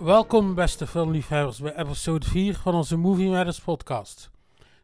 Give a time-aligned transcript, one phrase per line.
[0.00, 4.30] Welkom beste filmliefhebbers bij episode 4 van onze Movie Matters podcast.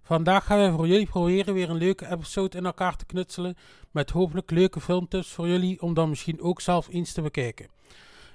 [0.03, 3.57] Vandaag gaan wij voor jullie proberen weer een leuke episode in elkaar te knutselen
[3.91, 7.69] met hopelijk leuke filmtips voor jullie om dan misschien ook zelf eens te bekijken.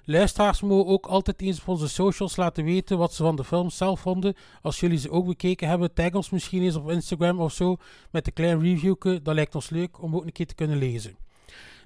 [0.04, 3.70] Luisteraars mogen ook altijd eens op onze socials laten weten wat ze van de film
[3.70, 4.36] zelf vonden.
[4.62, 7.78] Als jullie ze ook bekeken hebben, tag ons misschien eens op Instagram of zo
[8.12, 9.22] met een klein reviewke.
[9.22, 11.18] Dat lijkt ons leuk om ook een keer te kunnen lezen.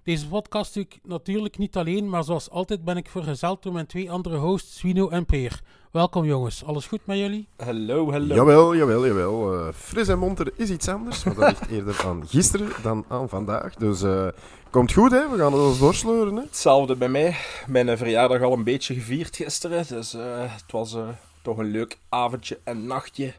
[0.03, 3.85] Deze podcast doe ik natuurlijk niet alleen, maar zoals altijd ben ik vergezeld door mijn
[3.85, 5.61] twee andere hosts, Swino en Peer.
[5.91, 7.47] Welkom jongens, alles goed met jullie?
[7.57, 8.35] Hallo, hallo.
[8.35, 9.53] Jawel, jawel, jawel.
[9.53, 13.29] Eh, fris en monter is iets anders, maar dat ligt eerder aan gisteren dan aan
[13.29, 13.75] vandaag.
[13.75, 14.27] Dus eh,
[14.69, 15.29] komt goed, hè?
[15.29, 16.41] We gaan het ons doorsleuren, hè?
[16.41, 17.35] Hetzelfde bij mij.
[17.67, 19.87] Mijn eh, verjaardag al een beetje gevierd gisteren.
[19.87, 21.07] Dus eh, het was eh,
[21.41, 23.33] toch een leuk avondje en nachtje.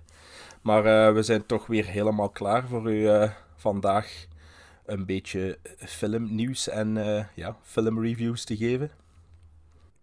[0.62, 4.26] Maar eh, we zijn toch weer helemaal klaar voor u eh, vandaag
[4.84, 8.90] een beetje filmnieuws en eh, ja, filmreviews te geven.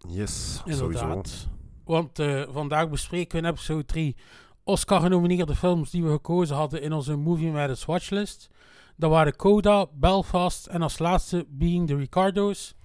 [0.07, 0.85] Yes, sowieso.
[0.85, 1.47] Inderdaad.
[1.83, 4.15] Want eh, vandaag bespreken we in episode 3
[4.63, 8.49] Oscar-genomineerde films die we gekozen hadden in onze Movie Matters watchlist.
[8.95, 12.75] Dat waren Coda, Belfast en als laatste Being the Ricardos.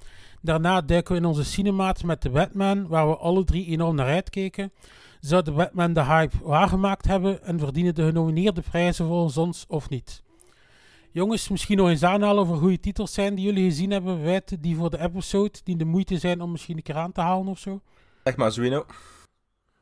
[0.40, 4.06] Daarna duiken we in onze cinemaat met The Batman, waar we alle drie enorm naar
[4.06, 4.72] uitkeken.
[5.20, 9.88] Zou de Batman de hype waargemaakt hebben en verdienen de genomineerde prijzen volgens ons of
[9.88, 10.22] niet?
[11.14, 14.76] Jongens, misschien nog eens aanhalen over goede titels zijn die jullie gezien hebben, wijten die
[14.76, 17.58] voor de episode, die de moeite zijn om misschien een keer aan te halen of
[17.58, 17.80] zo.
[18.24, 18.84] Zeg maar, Zwino.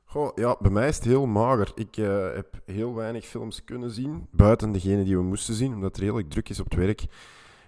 [0.04, 1.72] Goh, ja, bij mij is het heel mager.
[1.74, 5.90] Ik eh, heb heel weinig films kunnen zien, buiten degene die we moesten zien, omdat
[5.90, 7.04] het redelijk druk is op het werk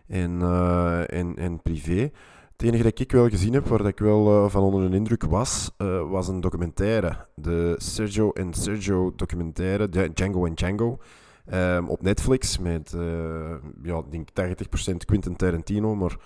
[0.06, 2.10] en, eh, en, en privé.
[2.52, 4.96] Het enige dat ik wel gezien heb, waar dat ik wel eh, van onder de
[4.96, 7.26] indruk was, eh, was een documentaire.
[7.34, 10.98] De Sergio en Sergio documentaire, Dja- Django en Django,
[11.46, 16.16] ehm, op Netflix met, eh, ja, denk 80% Quentin Tarantino, maar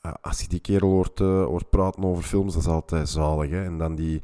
[0.00, 3.50] eh, als je die kerel hoort, hoort praten over films, dat is altijd zalig.
[3.50, 3.64] Hè?
[3.64, 4.22] En dan die,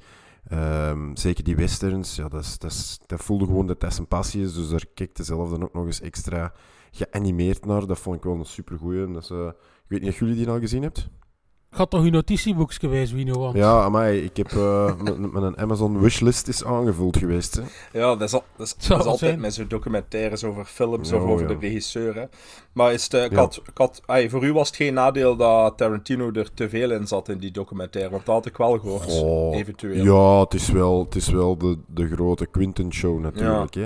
[0.49, 4.07] ehm, zeker die westerns, ja, dat, is, dat, is, dat voelde gewoon dat dat zijn
[4.07, 6.53] passie is, dus daar keek zelf dan ook nog eens extra
[6.95, 7.87] geanimeerd naar.
[7.87, 9.07] Dat vond ik wel een supergoeie.
[9.07, 11.09] Eh, ik weet niet of jullie die al gezien hebt.
[11.75, 13.39] Gaat toch uw notitieboekje bij Wino?
[13.39, 17.55] Want Ja, amai, ik heb eh, met, met een Amazon wishlist is aangevuld geweest.
[17.55, 17.63] Hè.
[17.99, 19.41] Ja, dat is, al, dat is, dat altijd zijn.
[19.41, 21.55] met zo'n documentaires over films Ja, of over ja.
[21.55, 22.15] de regisseur.
[22.15, 22.25] Hè.
[22.73, 23.37] Maar is het, eh, ik Ja.
[23.39, 27.07] had, ik had, voor u was het geen nadeel dat Tarantino er te veel in
[27.07, 28.11] zat in die documentaire.
[28.11, 29.23] Want dat had ik wel gehoord.
[29.23, 30.05] Oh, eventueel.
[30.05, 33.75] Ja, het is wel, het is wel de, de grote Quinten-show natuurlijk.
[33.75, 33.85] Hè.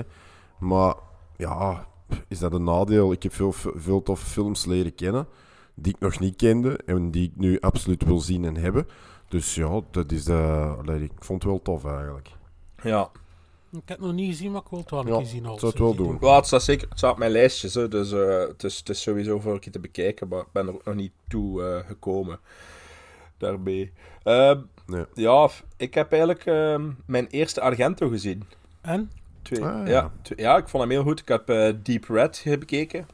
[0.59, 0.93] Maar
[1.37, 1.87] ja,
[2.27, 3.11] is dat een nadeel?
[3.11, 5.27] Ik heb veel, veel toffe films leren kennen
[5.81, 8.87] die ik nog niet kende en die ik nu absoluut wil zien en hebben.
[9.27, 12.29] Dus ja, dat is de, allee, ik vond het wel tof eigenlijk.
[12.83, 13.09] ja.
[13.71, 15.45] ik heb het nog niet gezien, maar ik wil het wel een Ja, keer zien.
[15.45, 16.17] als zou het wel doen.
[16.21, 18.89] Ja, het staat zeker het staat op mijn lijstjes, hè, dus eh, het, is, het
[18.89, 21.63] is sowieso voor een keer te bekijken, maar ik ben er ook nog niet toe
[21.63, 22.39] eh, gekomen
[23.37, 23.91] daarmee.
[24.23, 25.05] Ehm, Nee.
[25.13, 28.43] Ja, ik heb eigenlijk ehm, mijn eerste Argento gezien.
[28.81, 29.11] En?
[29.41, 29.91] Twee, Ah, ja.
[29.93, 30.11] ja.
[30.21, 31.19] twee- ja, ik vond hem heel goed.
[31.19, 33.07] Ik heb eh, Deep Red bekeken.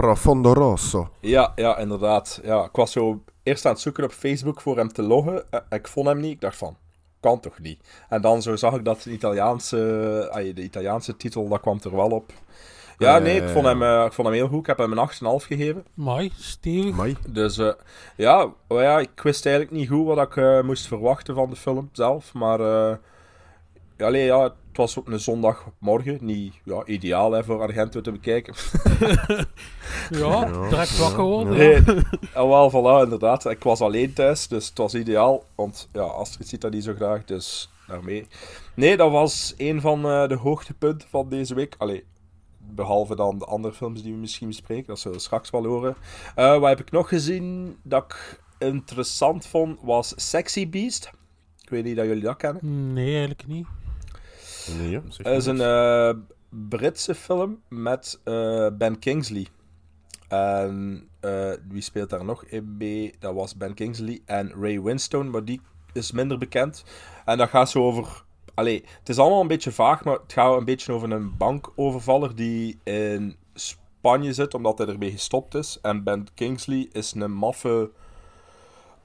[0.00, 1.08] Profondo Rosso.
[1.20, 2.40] Ja, ja, inderdaad.
[2.42, 5.44] Ja, ik was zo eerst aan het zoeken op Facebook voor hem te loggen.
[5.50, 6.32] Eh, ik vond hem niet.
[6.32, 6.76] Ik dacht van,
[7.20, 7.80] kan toch niet?
[8.08, 9.76] En dan zo zag ik dat de Italiaanse,
[10.54, 12.32] de Italiaanse titel, dat kwam er wel op.
[12.98, 14.60] Ja, Eh, nee, ik vond, hem, eh, ik vond hem heel goed.
[14.60, 15.84] Ik heb hem een 8,5 gegeven.
[15.94, 16.94] Mooi, stevig.
[16.96, 17.16] Mai.
[17.28, 17.72] Dus eh,
[18.16, 21.88] ja, maar ja, ik wist eigenlijk niet goed wat ik moest verwachten van de film
[21.92, 22.32] zelf.
[22.34, 22.96] Maar eh,
[23.98, 26.18] allee, ja, het was op een zondagmorgen.
[26.20, 28.54] Niet ja, ideaal hè, voor Argento te bekijken.
[30.10, 31.56] Ja, Ja, direct ja, wakker worden.
[31.56, 31.74] Nee,
[32.34, 33.46] en wel, voilà, inderdaad.
[33.46, 35.44] Ik was alleen thuis, dus het was ideaal.
[35.54, 38.26] Want ja, Astrid ziet dat niet zo graag, dus daarmee.
[38.74, 41.74] Nee, dat was een van eh, de hoogtepunten van deze week.
[41.78, 42.04] Allee,
[42.58, 45.96] behalve dan de andere films die we misschien bespreken, dat zullen we straks wel horen.
[46.34, 51.10] Eh, wat heb ik nog gezien dat ik interessant vond, was Sexy Beast.
[51.62, 52.92] Ik weet niet dat jullie dat kennen.
[52.92, 53.66] Nee, eigenlijk niet.
[54.78, 56.10] Nee, Het is een eh,
[56.68, 59.46] Britse film met eh, Ben Kingsley.
[60.28, 63.14] En eh, wie speelt daar nog in mee?
[63.18, 65.60] Dat was Ben Kingsley en Ray Winstone, maar die
[65.92, 66.84] is minder bekend.
[67.24, 68.24] En dat gaat zo over.
[68.54, 72.34] Allee, het is allemaal een beetje vaag, maar het gaat een beetje over een bankovervaller
[72.34, 75.78] die in Spanje zit omdat hij ermee gestopt is.
[75.82, 77.90] En Ben Kingsley is een maffe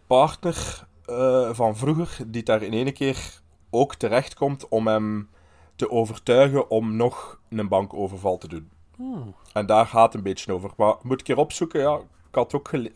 [0.08, 5.30] partner eh, van vroeger, die daar in ene keer ook terechtkomt om hem
[5.76, 8.70] te overtuigen om nog een bankoverval te doen.
[8.96, 9.36] Hmm.
[9.54, 10.72] En daar gaat het een beetje over.
[10.78, 11.80] Maar moet ik hier opzoeken?
[11.82, 11.96] Ja,
[12.30, 12.92] ik had ook gele-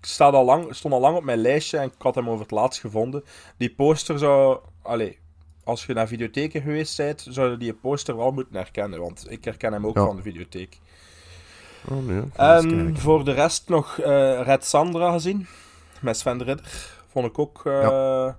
[0.00, 2.40] ik staat al lang, stond al lang op mijn lijstje en ik had hem over
[2.42, 3.24] het laatst gevonden.
[3.56, 4.58] Die poster zou...
[4.82, 5.18] Allee,
[5.64, 9.00] als je naar videotheken geweest bent, zou je die poster wel moeten herkennen.
[9.00, 10.04] Want ik herken hem ook Ja.
[10.06, 10.78] van de videotheek.
[11.90, 12.16] Oh nee.
[12.22, 15.46] eens En voor de rest nog eh, Red Sandra gezien.
[16.00, 16.96] Met Sven de Ridder.
[17.08, 17.66] Vond ik ook...
[17.66, 18.32] eh,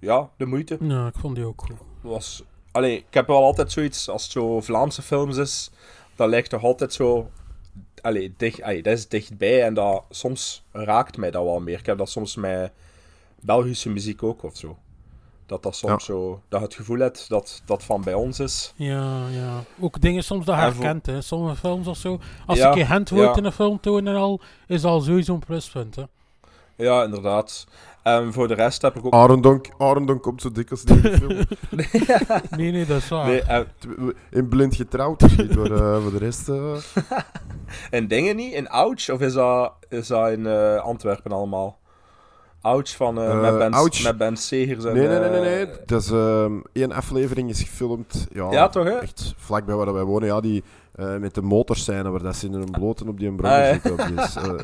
[0.00, 0.30] ja.
[0.36, 0.76] de moeite.
[0.80, 1.76] Ja, ik vond die ook goed.
[2.00, 2.44] Was...
[2.76, 4.08] Allee, ik heb wel altijd zoiets...
[4.08, 5.70] Als het zo Vlaamse films is...
[6.14, 7.30] Dat lijkt toch altijd zo...
[8.00, 9.62] Allee, dicht, allee, dat is dichtbij.
[9.62, 11.78] En dat, soms raakt mij dat wel meer.
[11.78, 12.72] Ik heb dat soms met
[13.40, 14.78] Belgische muziek ook of zo.
[15.46, 16.42] Dat dat soms zo...
[16.48, 18.72] Dat je het gevoel hebt dat dat van bij ons is.
[18.76, 19.64] Ja, ja.
[19.80, 21.20] Ook dingen soms dat je herkent, hè.
[21.20, 22.20] Sommige films of zo.
[22.46, 23.36] Als Ja, je een hand wordt ja.
[23.36, 26.02] in een film tonen en al, is al sowieso een pluspunt, hè.
[26.76, 27.66] Ja, inderdaad.
[28.02, 29.12] En voor de rest heb ik ook...
[29.12, 31.44] Arendonk, Arendonk komt zo dikwijls in de film.
[32.58, 33.26] Nee, nee, dat is waar.
[33.26, 33.66] Nee, en,
[34.30, 36.48] In blind getrouwd, dus niet, maar eh, voor de rest...
[36.48, 36.72] eh,
[37.90, 38.52] En dingen niet?
[38.52, 39.10] In Ouch?
[39.10, 41.78] Of is dat, is dat in eh, Antwerpen allemaal?
[42.60, 44.02] Ouch van eh Eh, met, ben, Ouch.
[44.02, 44.94] met Ben Segers en...
[44.94, 45.76] Nee, nee, nee, nee, eh, nee.
[45.86, 48.26] Dat is ehm, één aflevering is gefilmd.
[48.32, 48.98] Ja, Ja, toch, hè?
[48.98, 50.28] Echt vlakbij waar wij wonen.
[50.28, 50.64] Ja, die
[50.96, 54.18] eh, met de motorscène waar dat ze in een bloten op die brommer Ah, zitten.
[54.18, 54.54] is, eh,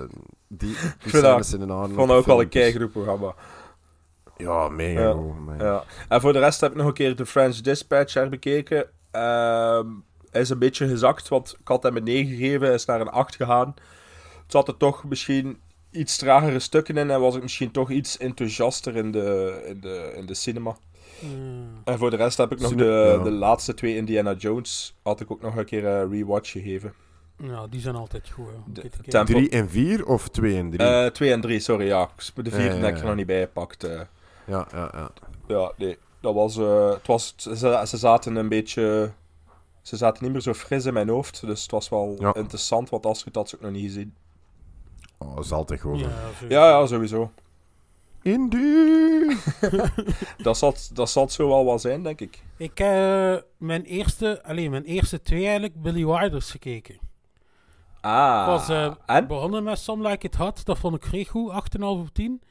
[0.49, 0.76] die,
[1.23, 1.62] dat- zijn.
[1.62, 3.34] Ik vond ook wel een keigroep programma.
[4.37, 5.12] Ja, mega Ja.
[5.12, 5.34] goed.
[5.58, 5.84] Ja.
[6.08, 8.87] En voor de rest heb ik nog een keer de French Dispatch herbekeken.
[9.11, 9.87] Ehm
[10.31, 13.08] hij is een beetje gezakt, want ik had hem een 9 gegeven, is naar een
[13.11, 13.75] 8 gegaan.
[14.43, 18.17] Het zat er toch misschien iets tragere stukken in en was ik misschien toch iets
[18.19, 20.76] enthousiaster in de, in de, in de cinema.
[21.22, 21.69] Mm.
[21.84, 23.22] En voor de rest heb ik nog de, ja.
[23.24, 26.94] de laatste twee Indiana Jones, had ik ook nog een keer een rewatch gegeven.
[27.36, 28.52] Ja, die zijn altijd goed, hè.
[28.66, 29.10] om De- te kijken.
[29.10, 30.88] tempo- 3 en 4 of 2 en 3?
[30.88, 32.08] Eh, twee en drie, sorry, ja.
[32.16, 33.84] De vierde Ja, ja, heb ik er nog niet bij gepakt.
[33.84, 34.00] eh.
[34.46, 35.10] ja, ja, ja.
[35.46, 35.98] Ja, nee.
[36.20, 39.12] Dat was, eh, het was, ze, ze zaten een beetje...
[39.82, 41.46] Ze zaten niet meer zo fris in mijn hoofd.
[41.46, 42.34] Dus het was wel Ja.
[42.34, 44.14] interessant, want Astrid had ze ook nog niet gezien.
[45.19, 45.98] Oh, dat is altijd goed.
[46.48, 47.30] Ja, ja, sowieso.
[48.22, 49.36] Indie!
[50.42, 52.42] Dat zal, dat zal het zo wel wel zijn, denk ik.
[52.56, 52.88] Ik heb
[53.36, 56.98] eh, mijn eerste, alleen mijn eerste twee eigenlijk Billy Wilders gekeken.
[58.00, 59.26] Ah, Ik was en?
[59.26, 62.42] begonnen met Some Like It Hot, dat vond ik vrij goed, 8,5 op 10.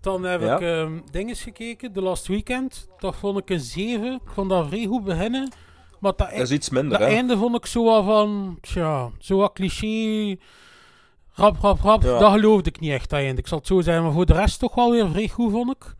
[0.00, 0.54] Dan heb Ja.
[0.54, 4.12] ik ehm dinges gekeken, The Last Weekend, dat vond ik een 7.
[4.14, 5.52] Ik vond dat vrij goed beginnen.
[6.00, 7.14] Maar dat, Dat is iets minder, dat hè.
[7.14, 10.36] einde vond ik zo wel van, tja, zo wat cliché,
[11.32, 12.02] rap, rap, rap.
[12.02, 12.18] Ja.
[12.18, 13.40] Dat geloofde ik niet echt, dat einde.
[13.40, 15.70] Ik zal het zo zeggen, maar voor de rest toch wel weer vrij goed, vond
[15.70, 15.94] ik.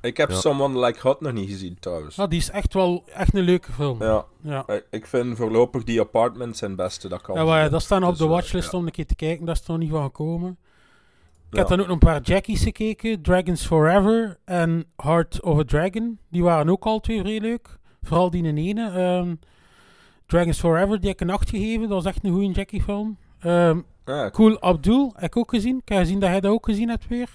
[0.00, 0.36] Ik heb Ja.
[0.36, 2.16] Someone Like Hot nog niet gezien, trouwens.
[2.16, 4.02] Ja, die is echt wel echt een leuke film.
[4.02, 4.64] Ja, Ja.
[4.90, 7.34] ik- vind voorlopig die Apartments zijn beste, dat kan.
[7.36, 8.78] Ja, maar ja, dat staan op Dus, de eh, watchlist ja.
[8.78, 10.50] om een keer te kijken, dat is er nog niet van gekomen.
[10.50, 11.58] Ik Ja.
[11.58, 16.18] heb dan ook nog een paar Jackies gekeken, Dragons Forever en Heart of a Dragon.
[16.30, 17.78] Die waren ook al twee vrij leuk.
[18.02, 18.90] Vooral die ene.
[18.90, 19.34] ehm
[20.26, 21.80] Dragons Forever, die heb ik een 8 gegeven.
[21.80, 23.16] Dat was echt een goede Jackie film.
[24.08, 25.76] Ja, cool Abdul heb ik ook gezien.
[25.76, 27.28] Ik heb gezien dat hij dat ook gezien hebt weer.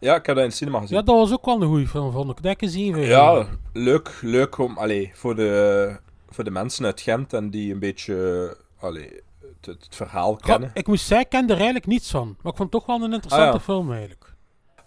[0.00, 0.96] ja, ik heb dat in het cinema gezien.
[0.96, 2.42] Ja, dat was ook wel een goede film, vond ik.
[2.42, 5.96] Dat een 7 Ja, leuk, leuk om, allee, voor de,
[6.30, 10.70] voor de mensen uit Gent en die een beetje, allee, het, het verhaal Ja, kennen.
[10.74, 12.26] ik moest zeggen, ik ken er eigenlijk niets van.
[12.42, 13.60] Maar ik vond het toch wel een interessante Ah, ja.
[13.60, 14.34] film eigenlijk.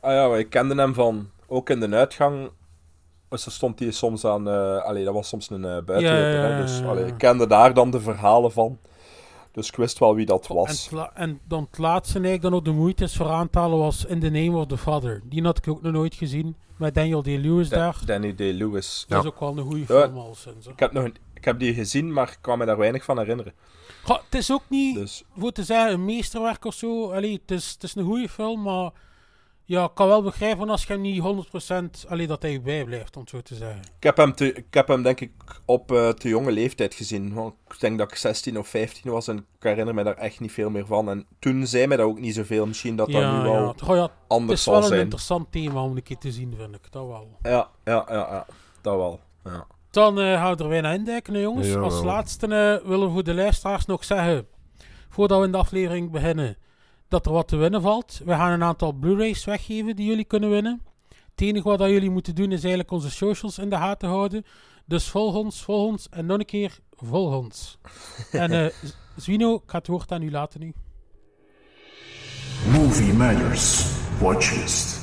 [0.01, 2.49] Ah ja, ik kende hem van, ook in de uitgang,
[3.29, 4.47] dus er stond hij soms aan,
[4.83, 7.09] allee, dat was soms een buitenloper, Ja, ja, ja, dus ja, allee, ja.
[7.09, 8.79] ik kende daar dan de verhalen van.
[9.51, 10.89] Dus ik wist wel wie dat En, was.
[10.91, 13.77] la- en dan het laatste eigenlijk dan ook de moeite is voor aan te halen
[13.77, 15.21] was In the Name of the Father.
[15.23, 16.55] Die had ik ook nog nooit gezien.
[16.77, 17.97] Met Daniel Day-Lewis Da- daar.
[18.05, 19.05] Danny Day-Lewis.
[19.07, 20.65] Dat is ook wel een goede film al sinds.
[20.65, 20.71] hè.
[20.71, 23.17] Ik heb, nog een- ik heb die gezien, maar ik kan me daar weinig van
[23.19, 23.53] herinneren.
[24.03, 27.11] Goh, het is ook niet, Dus voor te zeggen, een meesterwerk of zo.
[27.11, 28.91] Allee, het, is, het is een goede film, maar
[29.69, 31.23] ja, ik kan wel begrijpen als je hem niet
[32.05, 33.81] 100% allee, dat hij bijblijft, om het zo te zeggen.
[33.97, 35.31] ik heb hem, te, ik heb hem denk ik
[35.65, 37.33] op eh, te jonge leeftijd gezien.
[37.33, 40.39] Want ik denk dat ik 16 of 15 was en ik herinner me daar echt
[40.39, 41.09] niet veel meer van.
[41.09, 42.65] En toen zei mij dat ook niet zoveel.
[42.67, 43.95] Misschien dat dat nu wel ja.
[43.95, 45.01] Ja, het anders is zal wel een zijn.
[45.01, 46.91] interessant thema om een keer te zien, vind ik.
[46.91, 47.37] Dat wel.
[47.41, 48.45] Ja, ja, ja, ja.
[48.81, 49.19] Dat wel.
[49.43, 49.67] Ja.
[49.91, 51.67] Dan eh houden we bijna induiken, hè, jongens.
[51.67, 51.83] Jawel.
[51.83, 54.47] Als laatste eh, willen we voor de luisteraars nog zeggen,
[55.09, 56.57] voordat we in de aflevering beginnen,
[57.09, 58.21] dat er wat te winnen valt.
[58.25, 60.81] We gaan een aantal Blu-rays weggeven die jullie kunnen winnen.
[61.09, 64.43] Het enige wat dat jullie moeten doen is eigenlijk onze socials in de gaten houden.
[64.85, 67.77] Dus volg ons, volg ons en nog een keer volg ons.
[68.31, 70.73] en eh Z- Zwino, ik ga het woord aan u laten nu.
[72.71, 73.85] Movie Matters
[74.19, 74.97] Watchlist.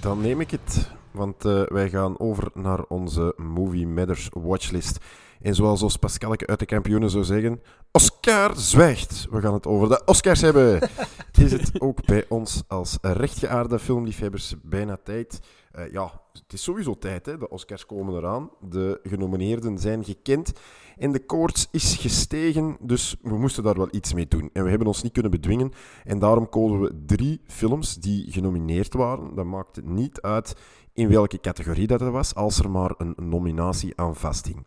[0.00, 4.98] Dan neem ik het want uh, wij gaan over naar onze Movie Matters watchlist.
[5.40, 9.26] En zoals ons Pascalke uit de kampioenen zou zeggen, Oscar zwijgt.
[9.30, 10.80] We gaan het over de Oscars hebben.
[11.44, 15.40] Is het ook bij ons als rechtgeaarde filmliefhebbers bijna tijd?
[15.78, 17.26] Uh, ja, het is sowieso tijd.
[17.26, 17.38] Hè?
[17.38, 18.50] De Oscars komen eraan.
[18.60, 20.52] De genomineerden zijn gekend.
[20.96, 24.50] En de koorts is gestegen, dus we moesten daar wel iets mee doen.
[24.52, 25.72] En we hebben ons niet kunnen bedwingen.
[26.04, 29.34] En daarom kozen we drie films die genomineerd waren.
[29.34, 30.54] Dat maakte niet uit
[30.98, 34.66] in welke categorie dat was, als er maar een nominatie aan vasthing.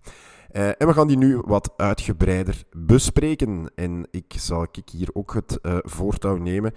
[0.51, 3.71] Uh, en we gaan die nu wat uitgebreider bespreken.
[3.75, 6.73] En ik zal ik hier ook het uh, voortouw nemen.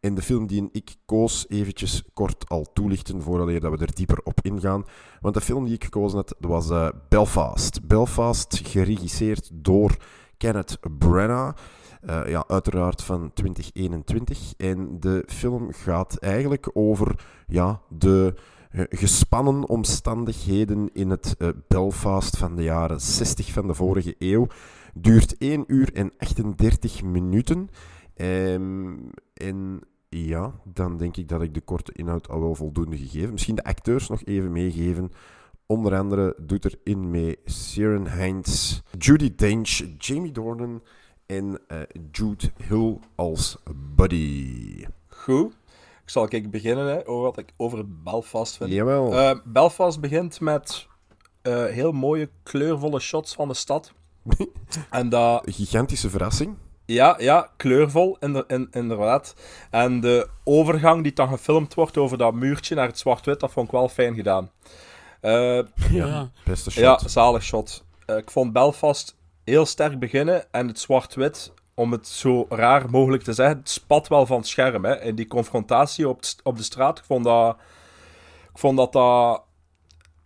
[0.00, 4.40] En de film die ik koos, eventjes kort al toelichten voordat we er dieper op
[4.42, 4.84] ingaan.
[5.20, 7.86] Want de film die ik gekozen had, was uh, Belfast.
[7.86, 9.96] Belfast, geregisseerd door
[10.36, 11.56] Kenneth Branagh.
[12.26, 14.52] Ja, uiteraard van 2021.
[14.56, 18.34] En de film gaat eigenlijk over ja, de
[18.72, 24.46] gespannen omstandigheden in het uh, Belfast van de jaren 60 van de vorige eeuw.
[24.94, 27.70] Duurt 1 uur en 38 minuten.
[28.16, 33.32] Um, en ja, dan denk ik dat ik de korte inhoud al wel voldoende gegeven.
[33.32, 35.10] Misschien de acteurs nog even meegeven.
[35.66, 40.82] Onder andere doet er in mee Siren Heinz, Judy Dench, Jamie Dornan
[41.26, 41.78] en uh,
[42.10, 43.58] Jude Hill als
[43.96, 44.86] Buddy.
[45.06, 45.52] Goed.
[46.02, 48.70] Ik zal ik beginnen hè, over wat ik over Belfast vind.
[48.70, 49.12] Jawel.
[49.12, 50.86] Uh, Belfast begint met
[51.42, 53.92] uh, heel mooie kleurvolle shots van de stad.
[54.90, 55.42] en dat...
[55.44, 56.56] Gigantische verrassing.
[56.86, 58.16] Ja, ja, kleurvol,
[58.70, 59.34] inderdaad.
[59.70, 63.66] En de overgang die dan gefilmd wordt over dat muurtje naar het zwart-wit, dat vond
[63.66, 64.50] ik wel fijn gedaan.
[65.22, 66.82] Uh, ja, beste shot.
[66.82, 67.84] Ja, zalig shot.
[68.06, 73.22] Uh, ik vond Belfast heel sterk beginnen en het zwart-wit, om het zo raar mogelijk
[73.22, 74.84] te zeggen, het spat wel van het scherm.
[74.84, 74.92] Hè.
[74.92, 77.56] En die confrontatie op, op de straat, ik vond dat,
[78.52, 79.42] ik vond dat dat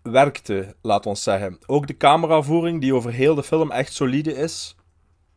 [0.03, 1.59] werkte, laat ons zeggen.
[1.67, 4.76] Ook de cameravoering, die over heel de film echt solide is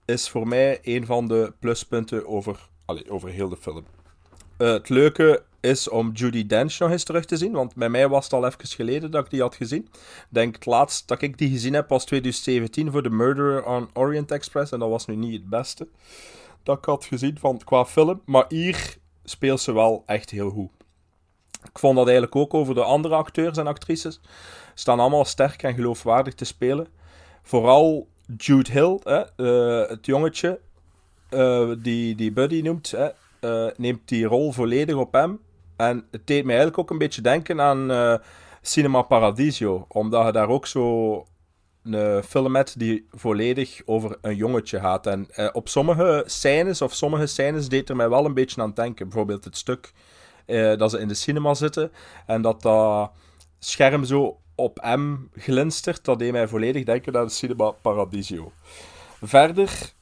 [0.10, 3.86] is voor mij een van de pluspunten over, allez, over heel de film.
[4.58, 8.08] Uh, het leuke is om Judy Dench nog eens terug te zien, want bij mij
[8.08, 9.84] was het al even geleden dat ik die had gezien.
[9.92, 13.90] Ik denk het laatst dat ik die gezien heb was 2017 voor The Murderer on
[13.94, 15.88] Orient Express, en dat was nu niet het beste
[16.64, 20.72] dat ik had gezien van, qua film, maar hier speelt ze wel echt heel goed.
[21.64, 24.20] Ik vond dat eigenlijk ook over de andere acteurs en actrices.
[24.74, 26.88] Staan allemaal sterk en geloofwaardig te spelen.
[27.44, 30.60] Vooral Jude Hill, hè, uh, het jongetje
[31.30, 32.94] uh, die, die Buddy noemt,
[33.42, 35.40] uh, neemt die rol volledig op hem.
[35.80, 38.20] En het deed mij eigenlijk ook een beetje denken aan
[38.62, 41.26] Cinema Paradiso, omdat je daar ook zo
[41.84, 45.08] een film hebt die volledig over een jongetje gaat.
[45.08, 49.10] En op sommige scènes, of sommige scènes, deed er mij wel een beetje aan denken.
[49.10, 49.94] Bijvoorbeeld het stuk
[50.78, 51.92] dat ze in de cinema zitten
[52.26, 53.12] en dat dat
[53.60, 58.52] scherm zo op M glinstert, dat deed mij volledig denken aan Cinema Paradiso.
[59.22, 59.94] Verder,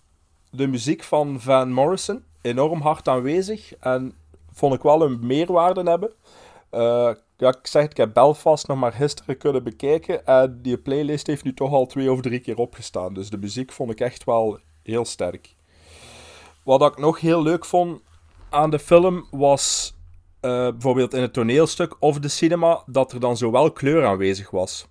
[0.52, 4.14] de muziek van Van Morrison, enorm hard aanwezig en
[4.58, 6.12] vond ik wel een meerwaarde hebben.
[7.38, 11.44] Ja, ik zeg ik heb Belfast nog maar gisteren kunnen bekijken en die playlist heeft
[11.44, 13.14] nu toch al twee of drie keer opgestaan.
[13.14, 15.56] Dus de muziek vond ik echt wel heel sterk.
[16.64, 18.02] Wat ik nog heel leuk vond
[18.50, 19.96] aan de film was
[20.42, 24.88] uh, bijvoorbeeld in het toneelstuk of de cinema, dat er dan zowel kleur aanwezig was.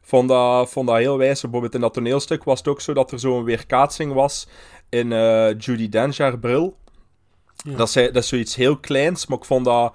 [0.00, 1.40] Vond dat, vond dat heel wijs.
[1.40, 4.48] Bijvoorbeeld in dat toneelstuk was het ook zo dat er zo'n weerkaatsing was
[4.88, 6.76] in uh, Judy Dench bril.
[7.64, 9.94] Dat, is, dat zoiets heel kleins, maar ik vond dat,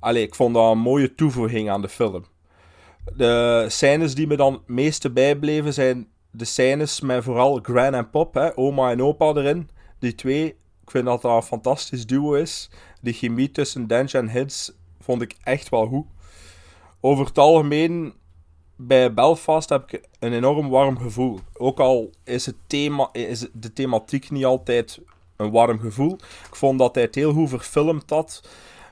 [0.00, 2.24] allez, ik vond dat een mooie toevoeging aan de film.
[3.16, 8.10] De scènes die me dan het meeste bijbleven zijn de scènes met vooral Gran en
[8.10, 9.70] Pop, hè, oma en opa erin.
[9.98, 10.46] Die twee,
[10.82, 12.70] ik vind dat dat een fantastisch duo is
[13.02, 16.06] de chemie tussen Dench en Hits vond ik echt wel goed.
[17.00, 18.14] Over het algemeen,
[18.76, 21.40] bij Belfast heb ik een enorm warm gevoel.
[21.52, 25.00] Ook al is, het thema, is de thematiek niet altijd
[25.42, 26.12] een warm gevoel.
[26.48, 28.48] Ik vond dat hij het heel goed verfilmd had.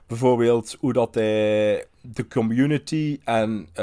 [0.07, 3.75] Bijvoorbeeld hoe dat hij de community en uh,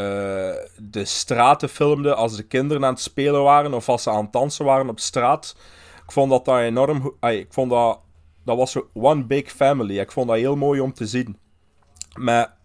[0.77, 4.33] de straten filmde als de kinderen aan het spelen waren of als ze aan het
[4.33, 5.55] dansen waren op straat.
[6.05, 7.13] Ik vond dat dat enorm...
[7.21, 7.99] ik vond dat
[8.47, 9.99] dat was one big family.
[9.99, 11.37] Ik vond dat heel mooi om te zien.
[12.19, 12.57] Maar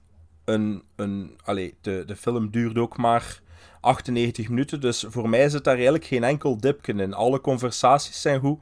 [0.44, 3.41] een, een, allez, de, de film duurde ook maar
[3.82, 4.80] 98 minuten.
[4.80, 7.14] Dus voor mij zit daar eigenlijk geen enkel dipje in.
[7.14, 8.58] Alle conversaties zijn goed.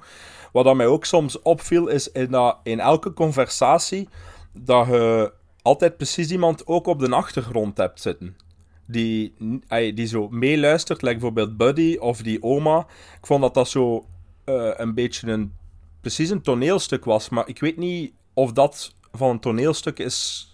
[0.52, 4.08] Wat dat mij ook soms opviel, is in, dat, in elke conversatie
[4.52, 8.36] dat je altijd precies iemand ook op de achtergrond hebt zitten.
[8.86, 9.34] Die,
[9.94, 12.78] die zo meeluistert, bijvoorbeeld Buddy of die oma.
[13.20, 14.06] Ik vond dat dat zo
[14.46, 15.52] uh, een beetje een
[16.00, 17.28] precies een toneelstuk was.
[17.28, 20.48] Maar ik weet niet of dat van een toneelstuk is.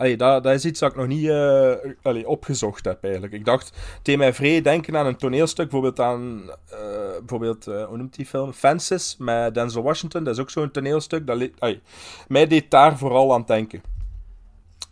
[0.00, 3.32] Allee, dat, dat is iets dat ik nog niet eh, allee, opgezocht heb eigenlijk.
[3.32, 6.78] Ik dacht, deed mij vrij denken aan een toneelstuk, bijvoorbeeld aan, eh,
[7.18, 8.52] bijvoorbeeld, eh, hoe noemt die film?
[8.52, 11.26] Fences, met Denzel Washington, dat is ook zo'n toneelstuk.
[11.26, 11.80] Dat le- allee,
[12.28, 13.82] mij deed daar vooral aan denken.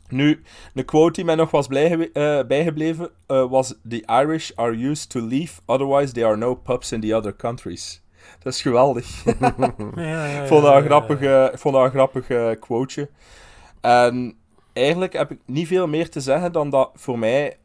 [0.08, 0.42] Nu,
[0.74, 2.10] een quote die mij nog was blij
[2.46, 7.14] bijgebleven was: The Irish are used to leave, otherwise they are no pups in the
[7.14, 8.02] other countries.
[8.42, 9.24] Dat is geweldig.
[9.24, 9.34] Ja,
[9.96, 11.18] ja, ja, Ik vond dat een grappig,
[11.60, 13.08] vond dat een grappig quoteje.
[13.80, 14.36] En
[14.78, 17.56] eigenlijk heb ik niet veel meer te zeggen dan dat voor mij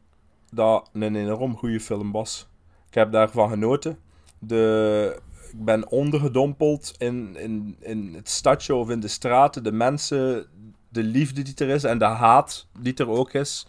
[0.50, 2.48] dat een enorm goede film was.
[2.88, 3.98] Ik heb daarvan genoten.
[4.38, 9.64] De, ik ben ondergedompeld in, in, in het stadje of in de straten.
[9.64, 10.46] De mensen,
[10.88, 13.66] de liefde die er is en de haat die er ook is,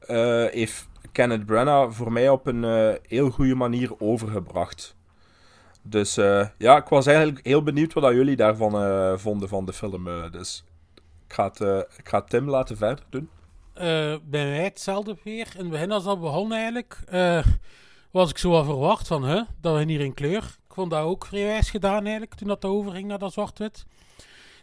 [0.00, 4.96] eh, heeft Kenneth Branagh voor mij op een eh, heel goede manier overgebracht.
[5.82, 10.04] Dus eh, ja, ik was eigenlijk heel benieuwd wat jullie daarvan vonden van de film.
[10.30, 10.64] dus
[11.34, 13.28] ga, het, eh, ik ga Tim laten verder doen.
[13.72, 13.84] Eh,
[14.24, 15.48] bij mij hetzelfde weer.
[15.54, 17.44] In het begin als dat begon eigenlijk, eh,
[18.10, 20.42] was ik zo wel verwacht van, hè, dat we hier in kleur.
[20.68, 23.84] Ik vond dat ook vrij wijs gedaan eigenlijk, toen dat overging naar dat zwart-wit.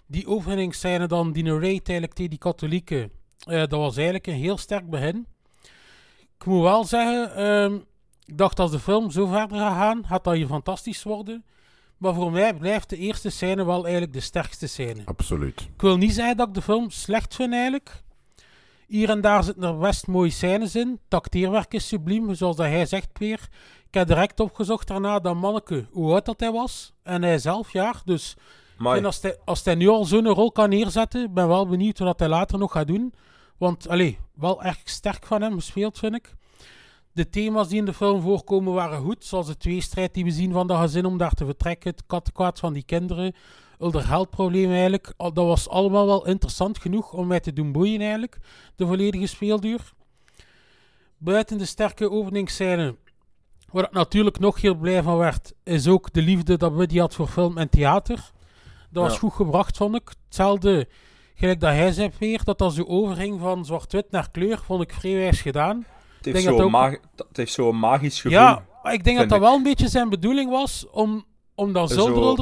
[0.05, 3.11] Die openingsscène dan, die narrate eigenlijk tegen die katholieken,
[3.45, 5.27] dat was eigenlijk een heel sterk begin.
[6.37, 7.75] Ik moet wel zeggen, ehm,
[8.25, 11.43] ik dacht als de film zo verder gaat gaan, gaat dat hier fantastisch worden.
[12.01, 15.01] Maar voor mij blijft de eerste scène wel eigenlijk de sterkste scène.
[15.05, 15.61] Absoluut.
[15.61, 18.03] Ik wil niet zeggen dat ik de film slecht vind eigenlijk.
[18.87, 20.99] Hier en daar zitten er best mooie scènes in.
[21.03, 23.47] Het acteerwerk is subliem, zoals dat hij zegt, Peer.
[23.87, 26.93] Ik heb direct opgezocht daarna dat manneke, hoe oud dat hij was.
[27.03, 28.01] En hij zelf jaar.
[28.05, 28.35] Dus
[28.77, 32.27] als, hij, als hij nu al zo'n rol kan neerzetten, ben wel benieuwd wat hij
[32.27, 33.13] later nog gaat doen.
[33.57, 36.35] Want, allee, wel erg sterk van hem gespeeld, vind ik.
[37.13, 40.51] De thema's die in de film voorkomen waren goed, zoals de tweestrijd die we zien
[40.51, 43.33] van dat gezin om daar te vertrekken, het kattenkwaad van die kinderen,
[43.79, 45.13] het geldprobleem eigenlijk.
[45.17, 48.37] Dat was allemaal wel interessant genoeg om mij te doen boeien eigenlijk,
[48.75, 49.93] de volledige speelduur.
[51.17, 52.95] Buiten de sterke openingsscène,
[53.71, 57.15] waar ik natuurlijk nog heel blij van werd, is ook de liefde dat Buddy had
[57.15, 58.31] voor film en theater.
[58.89, 59.19] Dat was Ja.
[59.19, 60.11] goed gebracht, vond ik.
[60.25, 60.87] Hetzelfde,
[61.35, 64.93] gelijk dat hij zei weer, dat dat zo overging van zwart-wit naar kleur, vond ik
[64.93, 65.85] vrij wijs gedaan.
[66.25, 68.39] Het heeft zo'n ook- mag- het heeft zo'n magisch gevoel.
[68.39, 69.43] Ja, maar ik denk dat dat ik.
[69.43, 71.89] wel een beetje zijn bedoeling was om, om dan er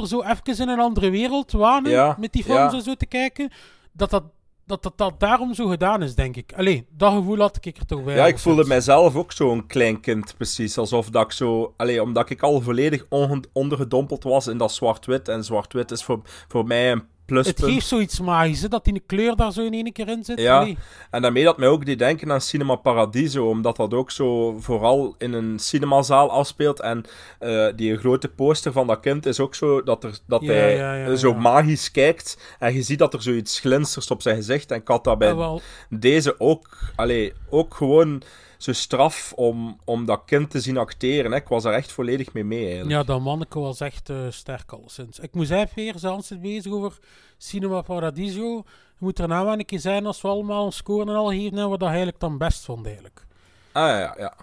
[0.08, 2.78] zo even in een andere wereld te wanen Ja, met die films ja.
[2.78, 3.50] en zo te kijken.
[3.92, 4.22] Dat dat,
[4.66, 6.52] dat, dat dat daarom zo gedaan is, denk ik.
[6.56, 8.14] Allee, dat gevoel had ik er toch bij.
[8.14, 10.78] Ja, ik voelde mijzelf ook zo'n klein kind, precies.
[10.78, 11.74] Alsof dat ik zo...
[11.76, 13.06] Allee, omdat ik al volledig
[13.52, 15.28] ondergedompeld was in dat zwart-wit.
[15.28, 17.02] En zwart-wit is voor, voor mij een
[17.36, 20.40] Het geeft zoiets magisch, hè, dat die kleur daar zo in één keer in zit.
[20.40, 20.68] Ja.
[21.10, 25.14] En daarmee dat mij ook deed denken aan Cinema Paradiso, omdat dat ook zo vooral
[25.18, 26.80] in een cinemazaal afspeelt.
[26.80, 27.04] En
[27.38, 30.76] eh, die grote poster van dat kind is ook zo dat, er, dat Ja, hij
[30.76, 32.38] ja, ja, zo magisch kijkt.
[32.58, 34.70] En je ziet dat er zoiets glinstert op zijn gezicht.
[34.70, 38.22] En ik had dat bij wel, deze ook, allee, ook gewoon
[38.62, 41.30] zo straf om, om dat kind te zien acteren.
[41.30, 41.36] Hè.
[41.36, 42.90] Ik was daar echt volledig mee mee, eigenlijk.
[42.90, 45.18] ja, dat manneke was echt eh, sterk alleszins.
[45.18, 46.98] Ik moet zeggen, Peer, zelfs bezig over
[47.38, 48.56] Cinema Paradiso.
[48.98, 51.58] Je moet er nou wel een keer zijn als we allemaal een score al geven
[51.58, 53.26] en wat dat eigenlijk dan best vond eigenlijk.
[53.72, 54.34] Ah ja, ja,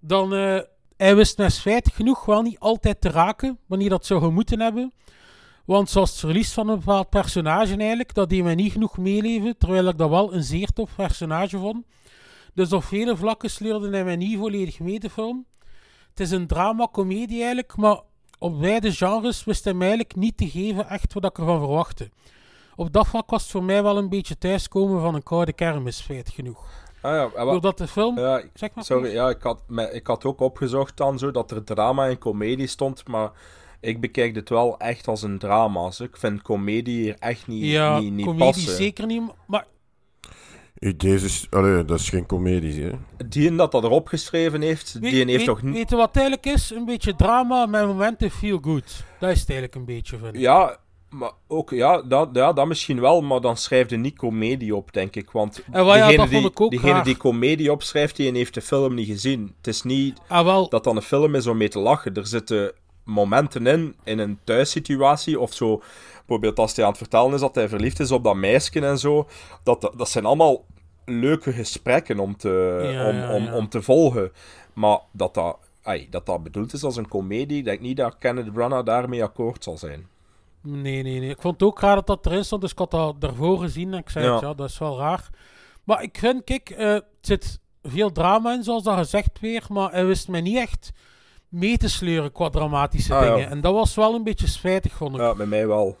[0.00, 0.60] dan eh,
[0.96, 4.92] hij wist me spijtig genoeg wel niet altijd te raken wanneer dat zou moeten hebben.
[5.64, 9.58] Want zoals het verlies van een bepaald personage eigenlijk, dat deed mij niet genoeg meeleven,
[9.58, 11.84] terwijl ik dat wel een zeer tof personage vond.
[12.54, 15.46] Dus op vele vlakken sleurde hij mij niet volledig mee, de film.
[16.10, 18.00] Het is een drama-comedie eigenlijk, maar
[18.38, 22.10] op beide genres wist hij mij eigenlijk niet te geven echt wat ik ervan verwachtte.
[22.76, 25.96] Op dat vlak was het voor mij wel een beetje thuiskomen van een koude kermis,
[25.96, 26.66] spijtig genoeg.
[27.02, 28.18] Ah, ja, wat- Doordat de film...
[28.18, 28.84] ja, Zeg maar.
[28.84, 32.66] Sorry, ja, ik had, ik had ook opgezocht dan zo dat er drama en comedie
[32.66, 33.30] stond, maar
[33.80, 35.90] ik bekijk dit wel echt als een drama.
[35.90, 36.04] zo.
[36.04, 38.76] Ik vind comedie hier echt niet, Ja, niet, niet comedie passen.
[38.76, 39.66] zeker niet, maar
[40.96, 41.46] Deze is...
[41.50, 42.90] Allee, dat is geen komedie, hè.
[43.28, 45.74] Die dat dat erop geschreven heeft, weet, die heeft toch niet...
[45.74, 46.70] weet je wat het eigenlijk is?
[46.70, 49.04] Een beetje drama met momenten feel good.
[49.18, 50.40] Dat is het eigenlijk een beetje, vind ik.
[50.40, 50.76] Ja,
[51.10, 54.92] maar ook, ja dat, ja, dat misschien wel, maar dan schrijf je niet comedie op,
[54.92, 55.30] denk ik.
[55.30, 57.04] Want En wel, ja, die, ik ook diegene raar.
[57.04, 59.54] die comedie opschrijft, die heeft de film niet gezien.
[59.56, 62.14] Het is niet Ah, wel, dat dan een film is om mee te lachen.
[62.14, 62.72] Er zitten
[63.04, 65.82] momenten in, in een thuissituatie, of zo,
[66.28, 68.98] bijvoorbeeld als hij aan het vertellen is dat hij verliefd is op dat meisje en
[68.98, 69.28] zo,
[69.62, 70.64] dat, dat zijn allemaal
[71.04, 73.56] leuke gesprekken om te, Ja, om, ja, om, ja.
[73.56, 74.32] om te volgen.
[74.72, 75.58] Maar dat dat,
[76.10, 79.64] dat dat bedoeld is als een komedie, ik denk niet dat Kenneth Branagh daarmee akkoord
[79.64, 80.06] zal zijn.
[80.62, 81.30] nee, nee, nee.
[81.30, 83.92] Ik vond het ook raar dat dat erin stond, dus ik had dat daarvoor gezien
[83.92, 84.40] en ik zei, Ja.
[84.54, 85.28] dat is wel raar.
[85.84, 89.90] Maar ik vind, kijk, eh, er zit veel drama in, zoals dat gezegd weer, maar
[89.90, 90.92] hij wist mij niet echt
[91.48, 93.50] mee te sleuren qua dramatische Ah, dingen.
[93.50, 95.20] En dat was wel een beetje spijtig, vond ik.
[95.20, 95.96] Ja, bij mij wel.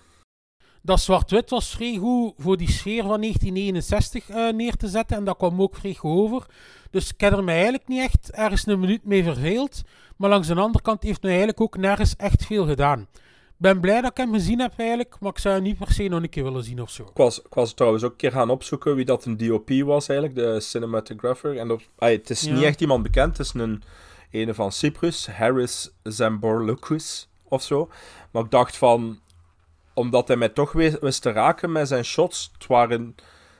[0.82, 5.16] Dat zwart-wit was vrij goed voor die sfeer van 1961 eh, neer te zetten.
[5.16, 6.46] En dat kwam ook vrij goed over.
[6.90, 9.82] Dus ik heb er mij eigenlijk niet echt ergens een minuut mee verveeld.
[10.16, 13.00] Maar langs de andere kant heeft hij eigenlijk ook nergens echt veel gedaan.
[13.48, 15.92] Ik ben blij dat ik hem gezien heb eigenlijk, maar ik zou hem niet per
[15.92, 17.02] se nog een keer willen zien of zo.
[17.02, 20.08] Ik was, ik was trouwens ook een keer gaan opzoeken wie dat een DOP was
[20.08, 21.58] eigenlijk, de cinematographer.
[21.58, 22.52] En ay, het is Ja.
[22.52, 23.82] niet echt iemand bekend, het is een
[24.30, 27.88] ene van Cyprus, Harris Zamborloukas of zo.
[28.30, 29.18] Maar ik dacht van,
[29.98, 32.50] omdat hij mij toch wist, te raken met zijn shots.
[32.58, 33.14] Het waren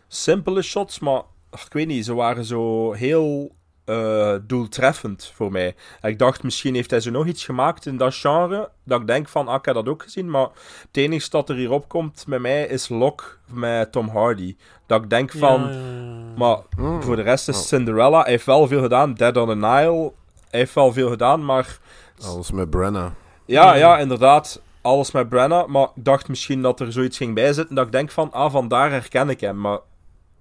[0.08, 5.74] simpele shots, maar ik weet niet, ze waren zo heel eh, doeltreffend voor mij.
[6.00, 9.06] En ik dacht, misschien heeft hij zo nog iets gemaakt in dat genre, dat ik
[9.06, 10.48] denk van, ah, ik heb dat ook gezien, maar
[10.86, 14.56] het enige dat er hierop komt met mij is Lock met Tom Hardy.
[14.86, 16.34] Dat ik denk van, Ja, ja, ja.
[16.36, 17.02] maar Mm.
[17.02, 17.62] voor de rest is Oh.
[17.62, 20.12] Cinderella, hij heeft wel veel gedaan, Dead on the Nile,
[20.50, 21.78] hij heeft wel veel gedaan, maar
[22.24, 23.14] Alles met Brenna.
[23.44, 24.60] ja, ja, inderdaad.
[24.88, 25.66] Alles met Brenna.
[25.66, 27.74] Maar ik dacht misschien dat er zoiets ging bijzitten.
[27.74, 29.60] Dat ik denk van, ah, vandaar herken ik hem.
[29.60, 29.78] Maar,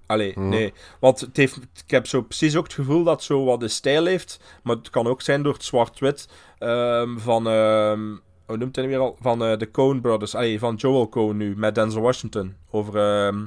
[0.06, 0.50] allee, Mhm.
[0.50, 0.74] nee.
[1.00, 3.68] Want het heeft, ik heb zo precies ook het gevoel dat het zo wat de
[3.68, 4.40] stijl heeft.
[4.64, 6.30] Maar het kan ook zijn door het zwart-wit
[6.60, 9.18] ehm, van, ehm, hoe noemt hij weer al?
[9.22, 10.36] Van eh, de Coen Brothers.
[10.36, 12.56] Allee, van Joel Coen nu, met Denzel Washington.
[12.72, 13.46] Over, ehm,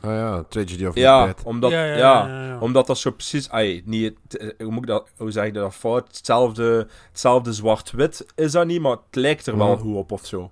[0.00, 1.44] Ah ja, Tragedy of ja, Macbeth.
[1.44, 2.58] omdat, Ja, ja, ja, ja, ja.
[2.58, 5.54] omdat dat zo precies, ay, niet, het- eh, hoe moet ik dat, hoe zeg ik
[5.54, 6.06] dat fout?
[6.16, 9.76] Hetzelfde, hetzelfde zwart-wit is dat niet, maar het lijkt er wel Ja.
[9.76, 10.50] goed op of zo.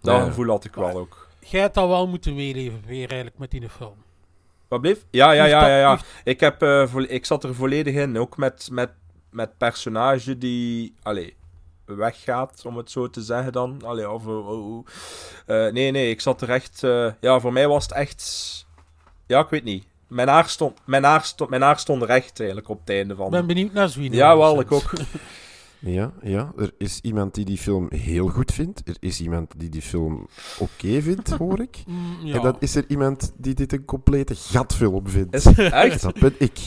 [0.00, 0.24] Dat Ja.
[0.24, 1.28] gevoel had ik wel ook.
[1.40, 3.94] Jij had dat wel moeten meeleven weer eigenlijk met die film.
[4.68, 5.04] Wat bleef?
[5.10, 5.78] Ja, ja, ja, ja.
[5.78, 5.98] ja.
[6.24, 8.90] Ik, heb, eh, vo- ik zat er volledig in, ook met, met,
[9.30, 11.36] met personage die, allee,
[11.84, 13.80] weggaat, om het zo te zeggen dan.
[13.84, 14.86] Allee, of, oh.
[15.46, 18.22] Eh, nee, nee, ik zat er echt, eh, ja, voor mij was het echt,
[19.30, 19.84] ja, ik weet niet.
[20.08, 23.26] Mijn haar stond, mijn haar stond, mijn haar stond recht eigenlijk op het einde van.
[23.26, 24.16] Ik ben benieuwd naar Zweden.
[24.16, 24.92] Ja, wel, ik ook.
[25.82, 28.88] Ja, ja, er is iemand die die film heel goed vindt.
[28.88, 30.26] Er is iemand die die film
[30.58, 31.82] oké vindt, hoor ik.
[31.86, 32.34] Mm, ja.
[32.34, 35.34] En dan is er iemand die dit een complete gatfilm vindt.
[35.34, 36.02] Is echt?
[36.02, 36.58] Dat ben ik.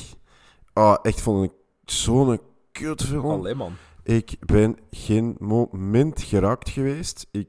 [0.73, 1.52] Ah, echt vond ik
[1.86, 2.39] zo'n
[2.71, 3.39] kutfilm.
[3.39, 3.76] Allee, man.
[4.04, 7.28] Ik ben geen moment geraakt geweest.
[7.32, 7.47] Ik,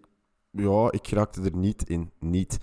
[0.50, 2.10] ja, ik geraakte er niet in.
[2.18, 2.58] Niet.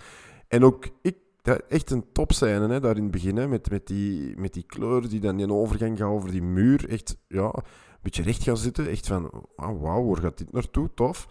[0.47, 3.87] En ook ik, dat, echt een topscène hè, daar in het begin, hè, met, met,
[3.87, 6.89] die, met die kleur die dan in overgang gaat over die muur.
[6.89, 7.63] Echt, ja, een
[8.01, 8.89] beetje recht gaan zitten.
[8.89, 10.89] Echt van, ah, wauw, waar gaat dit naartoe?
[10.93, 11.27] Tof.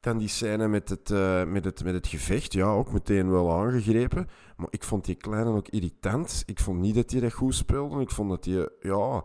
[0.00, 3.52] Dan die scène met het, eh, met, het, met het gevecht, ja, ook meteen wel
[3.52, 4.28] aangegrepen.
[4.56, 6.42] Maar ik vond die kleine ook irritant.
[6.46, 8.00] Ik vond niet dat hij dat goed speelde.
[8.00, 9.24] Ik vond dat hij, ja,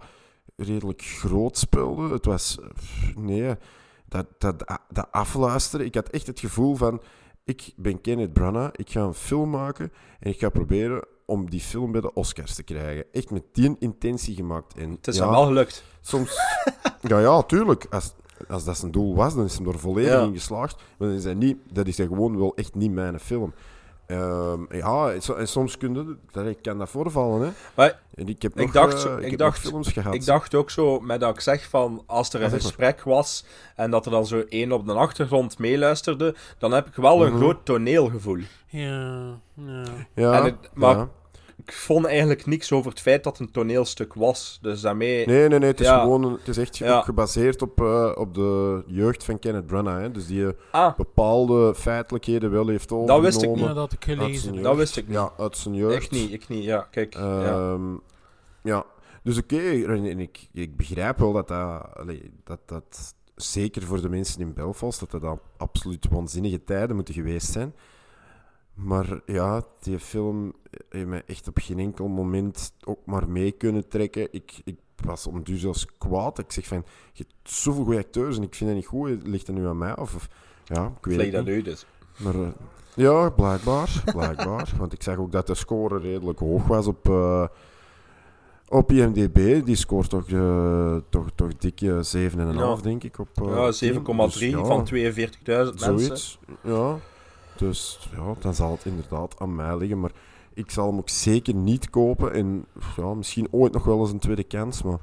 [0.56, 2.14] redelijk groot speelde.
[2.14, 2.60] Het was,
[3.16, 3.56] nee,
[4.06, 5.86] dat, dat, dat afluisteren.
[5.86, 7.02] Ik had echt het gevoel van,
[7.46, 11.60] ik ben Kenneth Branagh, ik ga een film maken en ik ga proberen om die
[11.60, 13.06] film bij de Oscars te krijgen.
[13.12, 14.78] Echt met die intentie gemaakt.
[14.78, 15.84] En, Het is ja, hem wel gelukt.
[16.02, 16.36] Soms...
[17.02, 17.86] ja, ja, tuurlijk.
[17.90, 18.14] Als,
[18.48, 20.22] als dat zijn doel was, dan is hem er volledig Ja.
[20.22, 20.76] in geslaagd.
[20.98, 23.54] Maar dan is hij niet, dat is hij gewoon wel echt niet mijn film.
[24.06, 27.42] Ehm, ja, en so- en soms kun je, dat, ik kan dat voorvallen.
[27.48, 27.52] Hè.
[27.76, 30.13] Maar En ik heb Ik nog, dacht eh, ik ik heb dacht- nog films gehad.
[30.13, 32.68] ik dacht ook zo, met dat ik zeg van, als er een Ja, zeg maar.
[32.68, 36.96] gesprek was en dat er dan zo één op de achtergrond meeluisterde, dan heb ik
[36.96, 37.42] wel een Mhm.
[37.42, 38.39] groot toneelgevoel.
[38.68, 39.84] Ja, ja.
[40.16, 41.10] ja, en het- maar- ja.
[41.65, 44.60] Ik vond eigenlijk niks over het feit dat het een toneelstuk was.
[44.62, 45.26] Dus daarmee...
[45.26, 45.69] Nee, nee, nee.
[45.69, 45.99] Het is Ja.
[46.02, 47.02] gewoon het is echt Ja.
[47.02, 49.99] gebaseerd op, eh, op de jeugd van Kenneth Branagh.
[50.02, 50.12] Hè.
[50.12, 53.23] Dus die eh, Ah, bepaalde feitelijkheden wel heeft overgenomen.
[53.26, 53.60] wist ik niet.
[53.60, 54.62] Ja, dat had ik gelezen.
[54.62, 55.15] Dat wist ik niet.
[55.15, 56.04] Ja, uit zijn jeugd.
[56.04, 56.63] ik niet, ik niet.
[56.63, 57.13] Ja, kijk.
[57.13, 57.41] ja.
[57.43, 57.93] Ehm,
[58.63, 58.86] ja.
[59.23, 64.02] dus oké, en en ik, ik begrijp wel dat dat, allee, dat dat, zeker voor
[64.02, 67.73] de mensen in Belfast, dat dat dan absoluut waanzinnige tijden moeten geweest zijn.
[68.74, 70.54] Maar ja, die film
[70.90, 74.28] heeft mij echt op geen enkel moment ook maar mee kunnen trekken.
[74.32, 76.40] Ik, ik was om zelfs kwaad.
[76.40, 76.84] Ik zeg van,
[77.14, 79.28] je hebt zoveel goede acteurs en ik vind dat niet goed.
[79.28, 79.98] Ligt dat nu aan mij?
[79.98, 80.28] Of, of-
[80.66, 81.86] ja, ik weet dat nu dus.
[82.18, 82.48] Maar, eh,
[82.96, 84.04] ja, blijkbaar.
[84.16, 84.74] blijkbaar.
[84.78, 87.48] Want ik zag ook dat de score redelijk hoog was op, eh,
[88.68, 89.66] op IMDb.
[89.66, 92.76] Die scoort toch, eh, toch, toch dikke 7,5, Ja.
[92.76, 93.20] denk ik.
[93.20, 93.74] Op, Ja, 10.
[93.74, 96.00] 7,3 Dus ja, van 42.000 mensen.
[96.08, 96.98] Zoiets, ja.
[97.58, 100.00] Dus ja, dan zal het inderdaad aan mij liggen.
[100.00, 100.12] Maar
[100.54, 102.34] ik zal hem ook zeker niet kopen.
[102.34, 104.98] En ja, misschien ooit nog wel eens een tweede kans, maar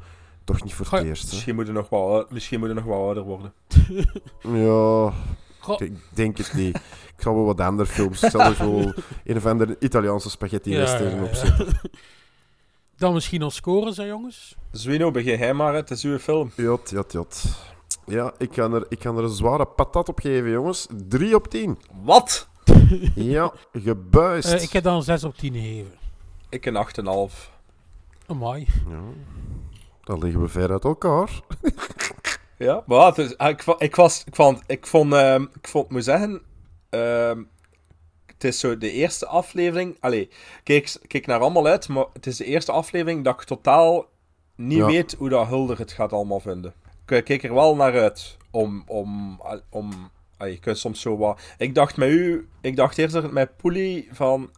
[0.45, 1.31] toch niet voor het Goh, eerst.
[1.31, 3.53] Misschien moet je nog wel, misschien moet nog wel ouder worden.
[4.43, 5.13] Ja,
[5.59, 6.77] Goh, ik denk het niet.
[7.17, 8.23] Ik zal wel wat andere films.
[8.23, 8.79] Ik zal er zo
[9.25, 11.65] een of andere Italiaanse spaghetti ja, western ja.
[12.97, 14.57] Dan misschien al scoren, hè, jongens?
[14.71, 15.75] Zwino, begin jij maar.
[15.75, 16.51] Het is uw film.
[16.57, 17.45] Jot, jot, jot.
[18.07, 20.87] Ja, ik kan, er, ik kan er een zware patat op geven, jongens.
[21.09, 21.79] 3 op 10.
[22.03, 22.49] Wat?
[23.15, 24.53] Ja, gebuist.
[24.53, 25.93] Eh, ik heb dan een 6 op 10 gegeven.
[26.49, 26.87] Ik een
[27.31, 27.51] 8,5.
[28.27, 28.67] Amai.
[28.89, 29.01] Ja,
[30.05, 31.31] dan liggen we ver uit elkaar.
[32.59, 35.91] Ja, maar het is, ah, ik, ik, was, ik vond, ik vond, ehm, ik vond,
[35.91, 36.43] moet zeggen,
[36.91, 37.43] ehm,
[38.27, 39.97] het is zo de eerste aflevering.
[40.01, 40.29] Allee,
[40.63, 44.07] kijk, kijk naar allemaal uit, maar het is de eerste aflevering dat ik totaal
[44.57, 44.87] niet Ja.
[44.87, 46.75] weet hoe dat Hulder het gaat allemaal vinden.
[47.19, 48.83] Ik kijk er wel naar uit om.
[48.87, 51.41] om, om allee, je kunt soms zo wat.
[51.59, 54.51] Ik dacht met u, ik dacht eerst met Poelie van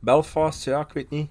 [0.00, 1.30] Belfast, ja, ik weet niet.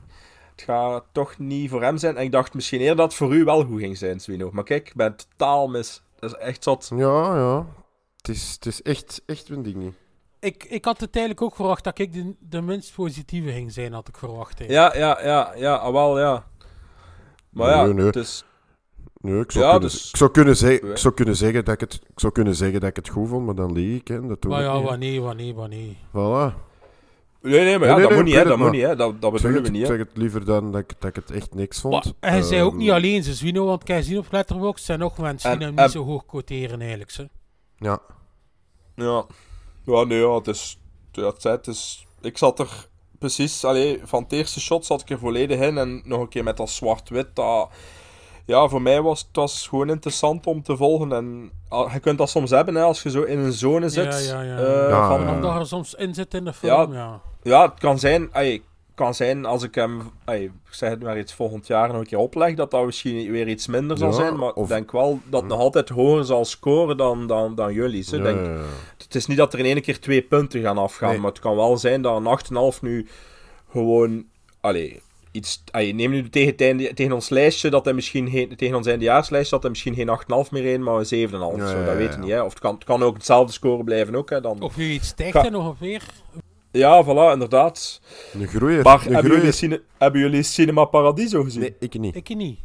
[0.51, 2.17] Het gaat toch niet voor hem zijn.
[2.17, 4.49] En ik dacht misschien eerder dat het voor u wel goed ging zijn, Swino.
[4.51, 6.01] Maar kijk, ik ben totaal mis.
[6.19, 6.91] Dat is echt zot.
[6.95, 7.65] Ja, ja.
[8.17, 9.93] Het is, het is echt, echt een ding niet.
[10.39, 13.93] Ik, ik had het eigenlijk ook verwacht dat ik de, de minst positieve ging zijn,
[13.93, 14.59] had ik verwacht.
[14.59, 14.65] hè.
[14.65, 16.47] Ja, ja, ja, ja, ah, wel, ja.
[17.49, 18.05] Maar ja, nee.
[18.05, 18.45] het is...
[19.21, 21.73] Nee, ik zou, Ja, kunnen, dus- ik, zou kunnen zeggen, ik, zou kunnen zeggen dat
[21.73, 24.07] ik, het, ik zou kunnen zeggen dat ik het goed vond, maar dan lieg ik.
[24.07, 24.27] Hè.
[24.27, 24.83] Dat doe Maar ja, niet.
[24.87, 25.93] wanneer, wanneer, wanneer.
[26.09, 26.53] Voilà.
[27.41, 28.95] Nee, nee, maar ja, Nee, nee, dat nee, moet niet, Dat moet niet, hè.
[28.95, 31.09] Dat, dat Ik zeg, bedoelen we niet, ik zeg het liever dan dat ik, dat
[31.09, 31.93] ik het echt niks vond.
[32.19, 34.99] Maar hij zei ook Ehm, niet alleen, ze Zwino, want kijk, zien op Letterboxd zijn
[34.99, 37.11] nog mensen die En- hem en- niet zo hoog quoteren eigenlijk.
[37.11, 37.29] Ze.
[37.77, 37.99] Ja.
[38.95, 39.25] Ja.
[39.85, 40.79] Ja, nee, ja, het is...
[41.37, 42.07] Zei, het is...
[42.21, 42.87] Ik zat er
[43.19, 43.63] precies...
[43.65, 45.77] Allee, van het eerste shot zat ik er volledig in.
[45.77, 47.27] En nog een keer met dat zwart-wit.
[47.33, 47.69] Dat...
[48.45, 51.11] Ja, voor mij was het was gewoon interessant om te volgen.
[51.11, 54.25] En ah, je kunt dat soms hebben, hè, als je zo in een zone zit.
[54.27, 54.57] Ja, ja, ja.
[54.57, 55.33] eh, Ja, van, ja.
[55.35, 57.21] Omdat er soms in zit in de film, ja.
[57.43, 58.61] Ja, het kan zijn, ey,
[58.95, 62.05] kan zijn als ik hem, ey, ik zeg het maar iets volgend jaar nog een
[62.05, 64.37] keer opleg, dat dat misschien weer iets minder zal zijn.
[64.37, 67.73] Maar of- ik denk wel dat het nog altijd hoger zal scoren dan, dan, dan
[67.73, 68.03] jullie.
[68.03, 68.17] Ze.
[68.17, 68.59] Ja, Denk, ja, ja.
[68.97, 71.19] Het is niet dat er in één keer twee punten gaan afgaan, Nee.
[71.19, 72.25] maar het kan wel zijn dat een
[72.73, 73.07] 8,5 nu
[73.71, 74.25] gewoon,
[74.61, 75.01] allee,
[75.35, 76.55] iets, ey, neem nu tegen,
[76.95, 80.51] tegen ons lijstje, dat hij misschien geen, tegen ons eindejaarslijstje, dat hij misschien geen 8,5
[80.51, 81.31] meer in, maar een 7,5.
[81.31, 82.17] Ja, zo, ja, dat ja, je ja.
[82.17, 82.41] niet, hè.
[82.41, 84.41] Of het kan, het kan ook hetzelfde score blijven ook, hè.
[84.41, 86.03] Dan, Of wie iets stijgt Ga- en nog weer.
[86.71, 88.01] ja, voilà, inderdaad.
[88.33, 88.83] Een groeier.
[88.83, 89.37] Maar een hebben groeier.
[89.37, 91.61] jullie, cine- hebben jullie Cinema Paradiso gezien?
[91.61, 92.15] Nee, ik niet.
[92.15, 92.59] Ik niet.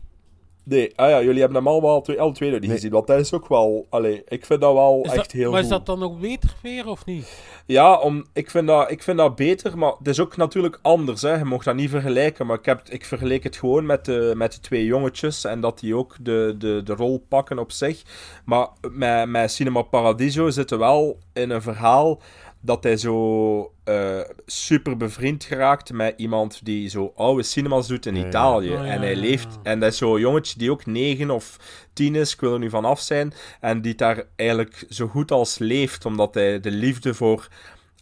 [0.70, 2.76] Nee, ah ja, jullie hebben hem allemaal al twee, alle twee nog niet Nee.
[2.76, 2.92] gezien.
[2.92, 3.87] Want dat is ook wel...
[3.88, 5.70] Allee, ik vind dat wel Is echt dat, heel maar goed.
[5.70, 7.42] is dat dan ook beter weer of niet?
[7.66, 11.22] Ja, om, ik, vind dat, ik vind dat beter, maar het is ook natuurlijk anders.
[11.22, 11.35] Hè.
[11.37, 14.52] Je mocht dat niet vergelijken, maar ik, heb, ik vergeleek het gewoon met de, met
[14.52, 15.44] de twee jongetjes.
[15.44, 18.02] En dat die ook de, de, de rol pakken op zich.
[18.44, 22.20] Maar met, met Cinema Paradiso zitten wel in een verhaal
[22.60, 28.14] dat hij zo eh, super bevriend geraakt met iemand die zo oude cinemas doet in
[28.14, 28.28] Ja, ja.
[28.28, 28.70] Italië.
[28.72, 29.48] Oh, ja, en hij leeft...
[29.52, 29.70] ja.
[29.70, 31.56] En dat is zo'n jongetje die ook negen of
[31.92, 33.32] tien is, ik wil er nu van af zijn.
[33.60, 37.48] En die daar eigenlijk zo goed als leeft, omdat hij de liefde voor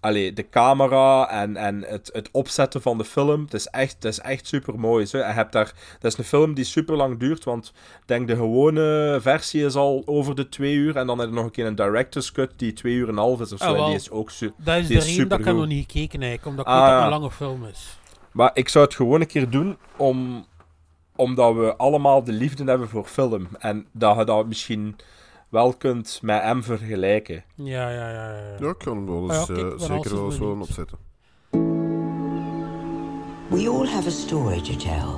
[0.00, 3.40] allee, de camera en, en het, het opzetten van de film.
[3.44, 5.06] Het is echt, het is echt super mooi.
[5.11, 8.37] Je hebt daar, dat is een film die super lang duurt, want ik denk de
[8.37, 10.96] gewone versie is al over de twee uur.
[10.96, 13.18] En dan heb je nog een keer een director's cut die twee uur en een
[13.18, 13.74] half is of zo.
[13.74, 16.20] Ah, die is ook su- Dat is Die de reden dat ik nog niet gekeken
[16.22, 17.04] eigenlijk, omdat Ah, het ja.
[17.04, 17.98] een lange film is.
[18.32, 20.46] Maar ik zou het gewoon een keer doen om,
[21.16, 23.48] omdat we allemaal de liefde hebben voor film.
[23.58, 24.96] En dat je dat misschien
[25.48, 27.44] wel kunt met hem vergelijken.
[27.54, 28.30] Ja, ja, ja.
[28.37, 28.54] ja.
[28.58, 30.68] Ja, ik kan hem wel Ah ja, eens, kijk, eh, zeker wel eens wel benieuwd.
[30.68, 30.98] opzetten.
[33.48, 35.16] We all have a story to tell.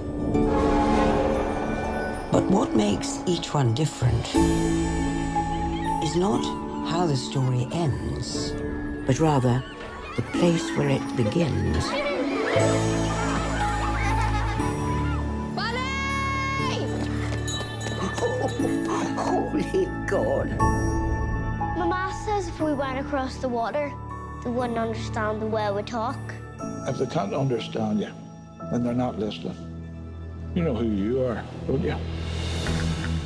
[2.30, 4.26] But what makes each one different
[6.02, 6.44] is not
[6.90, 8.52] how the story ends,
[9.06, 9.64] but rather
[10.16, 11.90] the place where it begins.
[23.00, 23.90] Across the water,
[24.44, 26.18] they wouldn't understand the way we talk.
[26.86, 28.12] If they can't understand you,
[28.70, 29.56] then they're not listening.
[30.54, 31.96] You know who you are, don't you?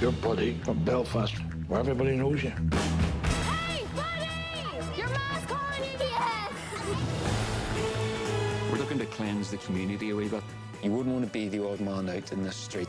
[0.01, 1.35] Your buddy from Belfast,
[1.67, 2.51] where everybody knows you.
[2.51, 4.31] Hey, buddy!
[4.97, 6.53] Your mom's calling you yes!
[8.71, 10.43] We're looking to cleanse the community a wee bit.
[10.83, 12.89] You wouldn't want to be the odd man out in this street.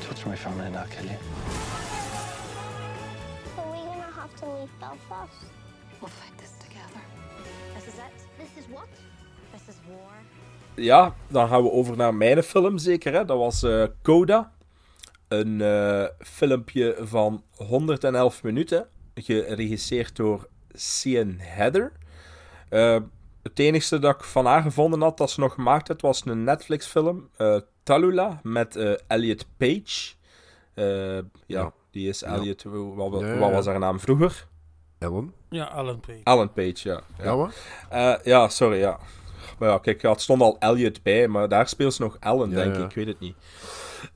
[0.00, 1.18] Touch my family and I'll kill you.
[3.58, 5.61] Are we gonna have to leave Belfast?
[6.02, 7.00] We'll fight this together.
[7.74, 8.26] This is it.
[8.38, 8.88] This is what?
[9.52, 10.12] This is war.
[10.74, 13.12] Ja, dan gaan we over naar mijn film zeker.
[13.12, 13.24] Hè?
[13.24, 14.52] Dat was eh, Coda.
[15.28, 18.88] Een eh, filmpje van 111 minuten.
[19.14, 21.92] Geregisseerd door Cian Heather.
[22.68, 22.98] Eh,
[23.42, 26.44] het enige dat ik van haar gevonden had dat ze nog gemaakt had, was een
[26.44, 27.28] Netflix film.
[27.36, 30.14] eh, Talula met eh, Elliot Page.
[30.74, 31.72] Eh, ja, Ja.
[31.90, 32.26] die is Ja.
[32.26, 32.62] Elliot.
[32.62, 34.46] Wat, wat, was haar naam vroeger?
[35.02, 35.32] Ellen?
[35.50, 36.20] Ja, Alan Page.
[36.24, 37.00] Alan Page, ja.
[37.22, 37.54] Ja, wat?
[37.90, 38.98] Eh, ja, sorry, ja.
[39.58, 42.50] Maar ja, kijk, ja, het stond al Elliot bij, maar daar speelt ze nog Ellen,
[42.50, 42.80] Ja, denk ja.
[42.80, 42.88] ik.
[42.88, 43.36] Ik weet het niet.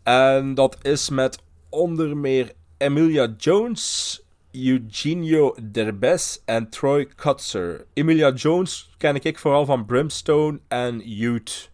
[0.03, 4.21] En dat is met onder meer Emilia Jones,
[4.53, 7.87] Eugenio Derbez en Troy Kutzer.
[7.93, 11.71] Emilia Jones ken ik vooral van Brimstone en Youth.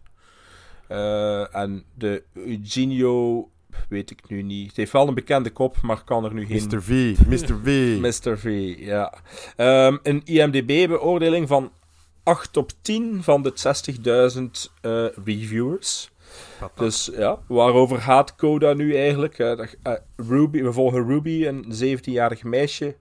[0.87, 3.49] Eh, en de Eugenio
[3.89, 4.67] weet ik nu niet.
[4.67, 6.67] Het heeft wel een bekende kop, maar kan er nu geen...
[6.69, 6.83] Mr.
[6.83, 7.15] V.
[7.27, 7.59] Mr.
[7.63, 7.97] V.
[7.99, 8.39] Mr.
[8.39, 9.13] V, ja.
[9.55, 11.71] Ehm, een IMDb-beoordeling van
[12.23, 13.53] 8 op 10 van de
[14.35, 16.11] 60.000 eh, reviewers.
[16.75, 19.39] Dus ja, waarover gaat Coda nu eigenlijk?
[19.39, 21.65] Eh, eh, Ruby, we volgen Ruby, een
[21.99, 22.95] 17-jarig meisje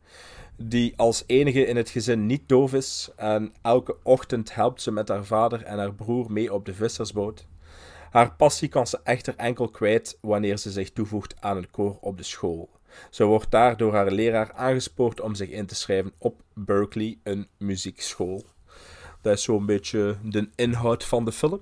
[0.56, 3.10] die als enige in het gezin niet doof is.
[3.16, 7.46] En elke ochtend helpt ze met haar vader en haar broer mee op de vissersboot.
[8.12, 12.16] Haar passie kan ze echter enkel kwijt wanneer ze zich toevoegt aan een koor op
[12.16, 12.70] de school.
[13.10, 17.48] Ze wordt daar door haar leraar aangespoord om zich in te schrijven op Berkeley, een
[17.56, 18.44] muziekschool.
[19.20, 21.60] Dat is zo'n beetje de inhoud van de film.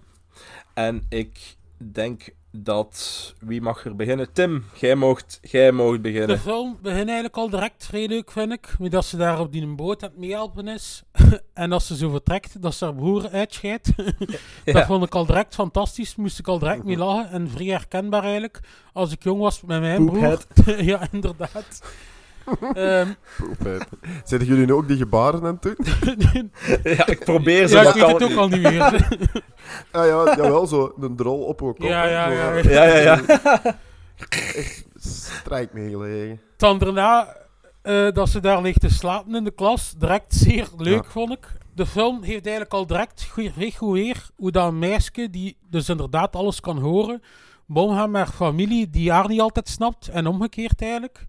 [0.74, 3.34] En ik denk dat...
[3.40, 4.32] Wie mag er beginnen?
[4.32, 6.38] Tim, jij mocht, jij mocht De beginnen.
[6.38, 8.74] film begint eigenlijk al direct vrij leuk, vind ik.
[8.78, 11.02] Met dat ze daar op die boot aan het meehelpen is.
[11.54, 13.90] en als ze zo vertrekt, dat ze haar broer uitscheidt.
[14.64, 14.72] Ja.
[14.72, 16.16] Dat vond ik al direct fantastisch.
[16.16, 17.30] Moest ik al direct mee lachen.
[17.30, 18.60] En vrij herkenbaar eigenlijk.
[18.92, 20.38] Als ik jong was met mijn broer.
[20.90, 21.82] ja, inderdaad.
[22.74, 23.08] Ehm,
[23.38, 23.86] Poepheid.
[24.24, 26.50] Zetten jullie nu ook die gebaren aan het doen?
[26.96, 28.82] ja, ik probeer ze, Ja, maar ik weet kan het ook al niet meer.
[29.90, 31.88] ah ja, jawel, zo een drol op elkaar.
[31.88, 32.56] Ja, ja, ja.
[32.56, 33.20] Ja, ja, ja.
[34.56, 36.40] Echt strijk meegelegen.
[36.56, 37.36] Dan daarna
[37.82, 39.94] eh, dat ze daar ligt te slapen in de klas.
[39.98, 41.10] Direct zeer leuk, Ja.
[41.10, 41.46] vond ik.
[41.74, 43.32] De film heeft eigenlijk al direct
[43.80, 47.22] weer hoe dat een meisje, die dus inderdaad alles kan horen,
[47.66, 50.08] met haar familie, die haar niet altijd snapt.
[50.08, 51.26] En omgekeerd eigenlijk.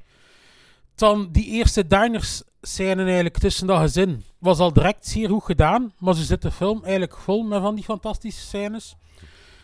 [1.01, 5.93] Dan die eerste diners scène eigenlijk tussen dat gezin was al direct zeer goed gedaan.
[5.97, 8.95] Maar ze zit de film eigenlijk vol met van die fantastische scènes.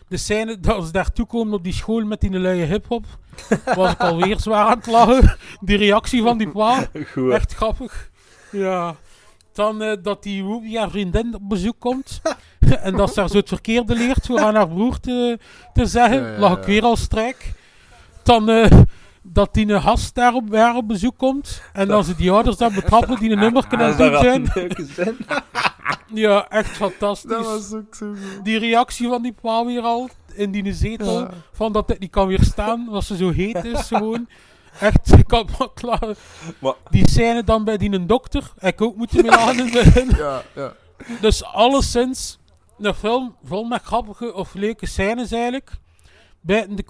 [0.08, 3.04] De scène dat ze daartoe komen op die school met die luie hip-hop,
[3.76, 5.36] was ik alweer zwaar aan het lachen.
[5.60, 7.32] Die reactie van die pa, Goed.
[7.32, 8.10] echt grappig.
[8.52, 8.96] Ja.
[9.52, 12.20] Dan eh, dat die Whoopi haar vriendin op bezoek komt.
[12.82, 15.38] en dat ze haar zo het verkeerde leert voor aan haar broer te,
[15.72, 16.22] te zeggen.
[16.22, 17.52] Ja, ja, Lag ik weer al strijk.
[18.22, 18.80] Dan eh,
[19.32, 21.62] dat die een gast daar op, bij haar op bezoek komt.
[21.72, 24.18] En dan ze die ouders dan betrappen die een nummer kunnen doen
[24.94, 25.16] zijn.
[26.14, 27.30] Ja, echt fantastisch.
[27.30, 28.44] Dat was ook zo goed.
[28.44, 31.20] Die reactie van die pa weer al in die zetel.
[31.20, 31.30] Ja.
[31.52, 32.88] Van dat het niet kan weerstaan.
[32.90, 34.28] Dat ze zo heet is gewoon.
[34.80, 36.16] Echt, ik had maar klaar.
[36.58, 38.52] Maar- Die scène dan bij die een dokter.
[38.58, 40.10] Ik ook moeten mee lachen in het begin.
[40.16, 40.72] Ja, ja.
[41.20, 42.38] Dus alleszins
[42.78, 45.70] een film vol met grappige of leuke scènes eigenlijk.
[46.48, 46.84] Buiten de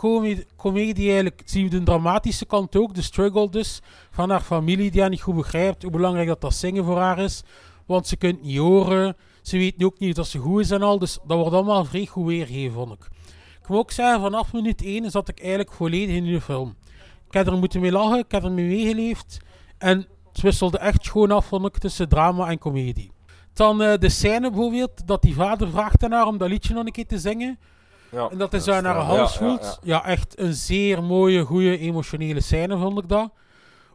[0.56, 2.94] comedie, eigenlijk zien we de dramatische kant ook.
[2.94, 5.82] De struggle dus van haar familie die haar niet goed begrijpt.
[5.82, 7.42] Hoe belangrijk dat dat zingen voor haar is.
[7.86, 9.16] Want ze kunt niet horen.
[9.42, 10.98] Ze weet ook niet dat ze goed is en al.
[10.98, 13.08] Dus dat wordt allemaal vrij goed weergegeven, vond ik.
[13.62, 16.76] Ik moet ook zeggen, vanaf minuut 1 zat ik eigenlijk volledig in de film.
[17.26, 19.38] Ik heb er moeten mee lachen, ik heb er mee meegeleefd.
[19.78, 23.10] En het wisselde echt schoon af, vond ik, tussen drama en comedie.
[23.52, 26.86] Dan eh, de scène bijvoorbeeld, dat die vader vraagt aan haar om dat liedje nog
[26.86, 27.58] een keer te zingen.
[28.10, 28.28] Ja.
[28.30, 29.78] En dat hij zo aan haar Ja, hals ja, voelt.
[29.82, 29.96] ja.
[29.96, 33.30] Ja, echt een zeer mooie, goede, emotionele scène vond ik dat.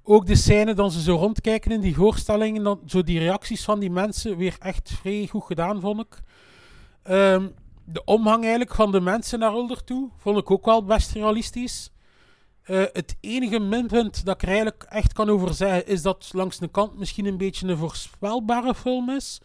[0.03, 3.79] Ook de scène dat ze zo rondkijken in die voorstellingen, dan zo die reacties van
[3.79, 6.19] die mensen, weer echt vrij goed gedaan, vond ik.
[7.03, 7.47] Ehm,
[7.85, 11.91] de omgang eigenlijk van de mensen naar Ulder toe, vond ik ook wel best realistisch.
[12.63, 16.57] Eh, het enige minpunt dat ik er eigenlijk echt kan over zeggen, is dat langs
[16.57, 19.41] de kant misschien een beetje een voorspelbare film is.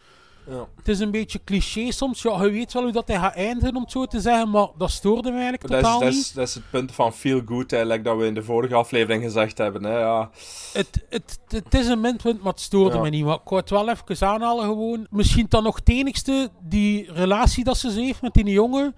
[0.49, 0.67] Ja.
[0.75, 2.21] Het is een beetje cliché soms.
[2.21, 4.67] Ja, je weet wel hoe dat hij gaat eindigen, om het zo te zeggen, maar
[4.77, 6.19] dat stoorde me eigenlijk Dat is, totaal dat, niet.
[6.19, 9.23] is, dat is het punt van feel good, eigenlijk, dat we in de vorige aflevering
[9.23, 9.83] gezegd hebben.
[9.83, 10.29] Hè, ja.
[10.73, 13.01] Het, het, het is een minpunt, maar het stoorde Ja.
[13.01, 13.25] me niet.
[13.25, 15.07] Maar ik wou het wel even aanhalen gewoon.
[15.09, 18.95] Misschien dan nog het enigste, die relatie dat ze heeft met die jongen,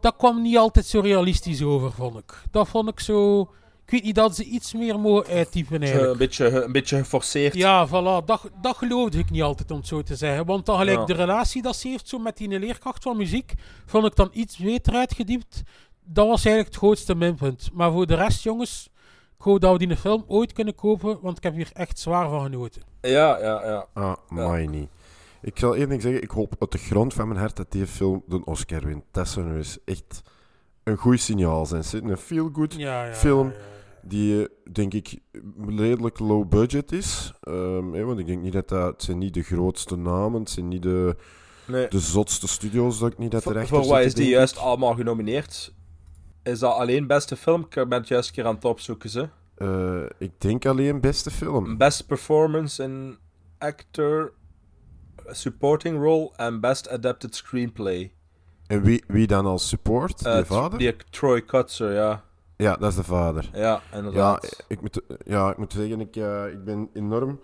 [0.00, 2.42] dat kwam niet altijd zo realistisch over, vond ik.
[2.50, 3.50] Dat vond ik zo...
[3.90, 6.12] Ik weet niet dat ze iets meer mogen uittypen eigenlijk.
[6.12, 7.54] Een beetje, een beetje geforceerd.
[7.54, 8.24] Ja, voilà.
[8.24, 10.46] Dat, dat geloofde ik niet altijd, om het zo te zeggen.
[10.46, 11.04] Want dan gelijk Ja.
[11.04, 13.52] de relatie dat ze heeft zo met die leerkracht van muziek,
[13.86, 15.62] vond ik dan iets beter uitgediept.
[16.04, 17.70] Dat was eigenlijk het grootste minpunt.
[17.72, 18.88] Maar voor de rest, jongens,
[19.38, 22.28] ik hoop dat we die film ooit kunnen kopen, want ik heb hier echt zwaar
[22.28, 22.82] van genoten.
[23.00, 23.86] Ja, ja, ja.
[23.92, 24.88] Ah, mij niet.
[25.42, 26.22] Ik zal één ding zeggen.
[26.22, 29.04] Ik hoop uit de grond van mijn hart dat die film de Oscar wint.
[29.10, 30.22] Dat zou nu eens echt
[30.84, 31.80] een goed signaal zijn.
[31.82, 33.60] Het is Een feel-good Ja, ja, film ja, ja.
[34.02, 35.18] Die, denk ik,
[35.66, 37.32] redelijk low budget is.
[37.40, 38.92] Ehm, hè, want ik denk niet dat dat...
[38.92, 40.40] Het zijn niet de grootste namen.
[40.40, 41.16] Het zijn niet de,
[41.66, 41.88] Nee.
[41.88, 45.72] de zotste studios dat ik niet dat erachter voor wat is die juist allemaal genomineerd?
[46.42, 47.60] Is dat alleen beste film?
[47.60, 49.10] Ik ben het juist een keer aan het opzoeken.
[49.10, 49.20] Ze.
[49.20, 49.28] ik.
[49.54, 51.76] Eh, ik denk alleen beste film.
[51.76, 53.18] Best performance in
[53.58, 54.32] actor,
[55.26, 58.12] supporting role en best adapted screenplay.
[58.66, 60.22] En wie, wie dan als support?
[60.22, 60.78] De vader?
[60.78, 62.24] Die Troy Kutzer, ja.
[62.60, 63.50] Ja, dat is de vader.
[63.52, 64.64] Ja, Ja, inderdaad.
[64.68, 67.40] ik moet, ja, ik moet zeggen, ik, eh, ik ben enorm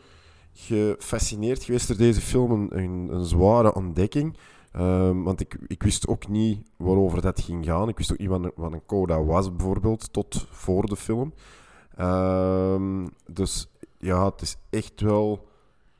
[0.52, 2.50] gefascineerd geweest door deze film.
[2.52, 4.36] Een, een, een zware ontdekking.
[4.72, 7.88] Ehm, want ik, ik wist ook niet waarover dat ging gaan.
[7.88, 11.34] Ik wist ook niet wat een, wat een coda was, bijvoorbeeld, tot voor de film.
[11.96, 15.48] Ehm, dus ja, het is echt wel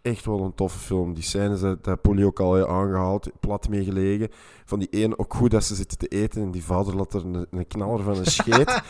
[0.07, 1.15] echt wel een toffe film.
[1.15, 4.29] Die scènes, dat, dat Polly ook al heeft aangehaald, plat meegelegen.
[4.65, 7.25] Van die ene, ook goed dat ze zitten te eten en die vader laat er
[7.25, 8.69] een, een knaller van een scheet.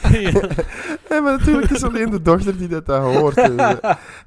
[1.08, 3.36] en maar natuurlijk is alleen de dochter die dat, dat hoort.
[3.36, 3.70] Eh,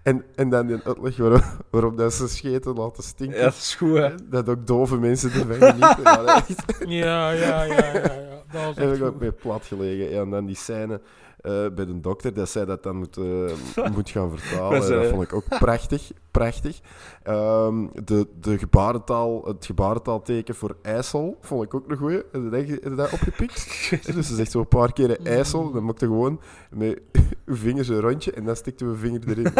[0.03, 3.37] en, en dan die uitleg waarop, waarop dat ze scheten laten stinken.
[3.37, 4.09] Ja, dat is goed, hè.
[4.29, 6.03] Dat ook dove mensen ervan genieten.
[6.03, 6.43] Ja,
[6.87, 8.43] Ja, ja, ja, ja, ja.
[8.51, 10.09] Dat was heb ik ook mee plat gelegen.
[10.09, 10.99] Ja, en dan die scène eh,
[11.41, 14.81] bij de dokter, dat zij dat dan moet, eh, moet gaan vertalen.
[14.81, 16.11] Dat eh, vond ik ook prachtig.
[16.31, 16.79] prachtig.
[17.23, 22.23] Ehm, de, de gebarentaal, het gebarentaalteken voor IJssel vond ik ook een goeie.
[22.31, 23.89] Heb je dat, heb je dat opgepikt?
[24.15, 25.71] dus ze zegt zo een paar keer IJssel.
[25.71, 27.01] Dan maakte gewoon met
[27.45, 29.51] uw vingers een rondje en dan stikte we vinger erin.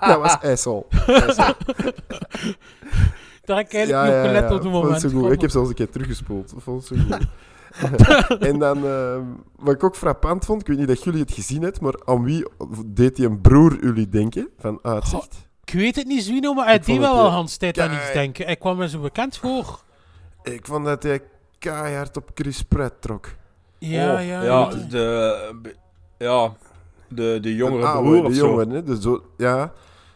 [0.00, 0.86] dat was IJssel.
[1.06, 1.54] IJssel.
[3.44, 5.00] Daar heb ik eigenlijk niet op gelet op het vond het moment.
[5.00, 5.32] zo goed.
[5.32, 6.50] Ik heb zelfs een keer teruggespoeld.
[6.54, 7.26] Dat vond het zo goed.
[8.48, 9.16] en dan, eh,
[9.56, 12.24] wat ik ook frappant vond, ik weet niet dat jullie het gezien hebben, maar aan
[12.24, 12.46] wie
[12.86, 15.48] deed die een broer jullie denken van uitzicht?
[15.64, 17.92] Ik weet het niet, Zwino, maar hij Ik deed wel wel eh, Hans tijd aan
[17.94, 18.44] iets denken.
[18.44, 19.80] Hij kwam me zo bekend voor.
[20.42, 21.20] Ik vond dat hij
[21.58, 23.28] keihard op Chris Pratt trok.
[23.78, 24.42] Ja, Oh, ja, ja.
[24.42, 24.68] ja.
[24.88, 25.74] De,
[26.18, 26.52] ja,
[27.08, 28.46] de, de jongere oude, broer de of zo.
[28.46, 28.82] jongen, hè?
[28.82, 29.72] Dus zo, ja,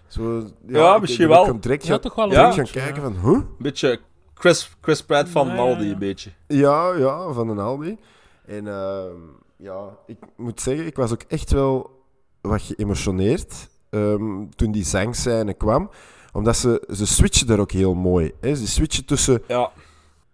[0.07, 1.44] zo, Ja, ik- misschien ik wel.
[1.44, 3.20] kon direct Ja, gaan, toch wel een direct beetje, gaan kijken ja.
[3.20, 3.40] van, huh?
[3.59, 4.00] Beetje
[4.35, 5.93] Chris, Chris Pratt van Ja, ja, Aldi, ja.
[5.93, 6.30] een beetje.
[6.47, 7.99] Ja, ja, van een Aldi.
[8.47, 9.16] En ehm,
[9.57, 12.03] ja, ik moet zeggen, ik was ook echt wel
[12.41, 15.91] wat geëmotioneerd ehm, toen die zangscène kwam.
[16.32, 18.32] Omdat ze, ze switchen daar ook heel mooi.
[18.41, 18.55] Hè?
[18.55, 19.70] Ze switchen tussen Ja.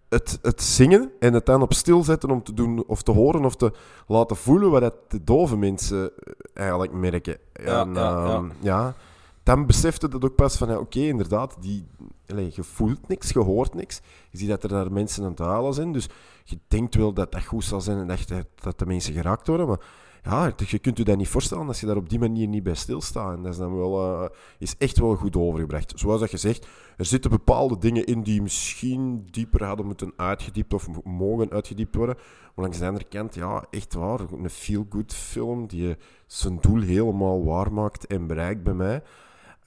[0.08, 3.44] het, het zingen en het dan op stil zetten om te doen of te horen
[3.44, 3.72] of te
[4.06, 6.32] laten voelen wat dat de dove mensen eh,
[6.62, 7.38] eigenlijk merken.
[7.52, 8.34] Ja, en, ja, ja.
[8.34, 8.94] ehm, ja,
[9.42, 11.84] dan besefte dat ook pas van, oké, inderdaad, die,
[12.26, 14.00] je voelt niks, je hoort niks.
[14.30, 16.08] Je ziet dat er daar mensen aan het huilen zijn, dus
[16.44, 19.66] je denkt wel dat dat goed zal zijn en dat, dat- de mensen geraakt worden,
[19.66, 19.80] maar
[20.22, 22.74] ja, je kunt je dat niet voorstellen als je daar op die manier niet bij
[22.74, 23.36] stilstaat.
[23.36, 24.28] En dat is dan wel, eh,
[24.58, 25.92] is echt wel goed overgebracht.
[25.96, 26.66] Zoals dat je zegt,
[26.96, 31.94] er zitten bepaalde dingen in die misschien dieper hadden moeten uitgediept of mo- mogen uitgediept
[31.94, 32.14] worden.
[32.16, 37.44] Maar langs de andere kant, ja, echt waar, een feel-good film die zijn doel helemaal
[37.44, 39.02] waarmaakt en bereikt bij mij.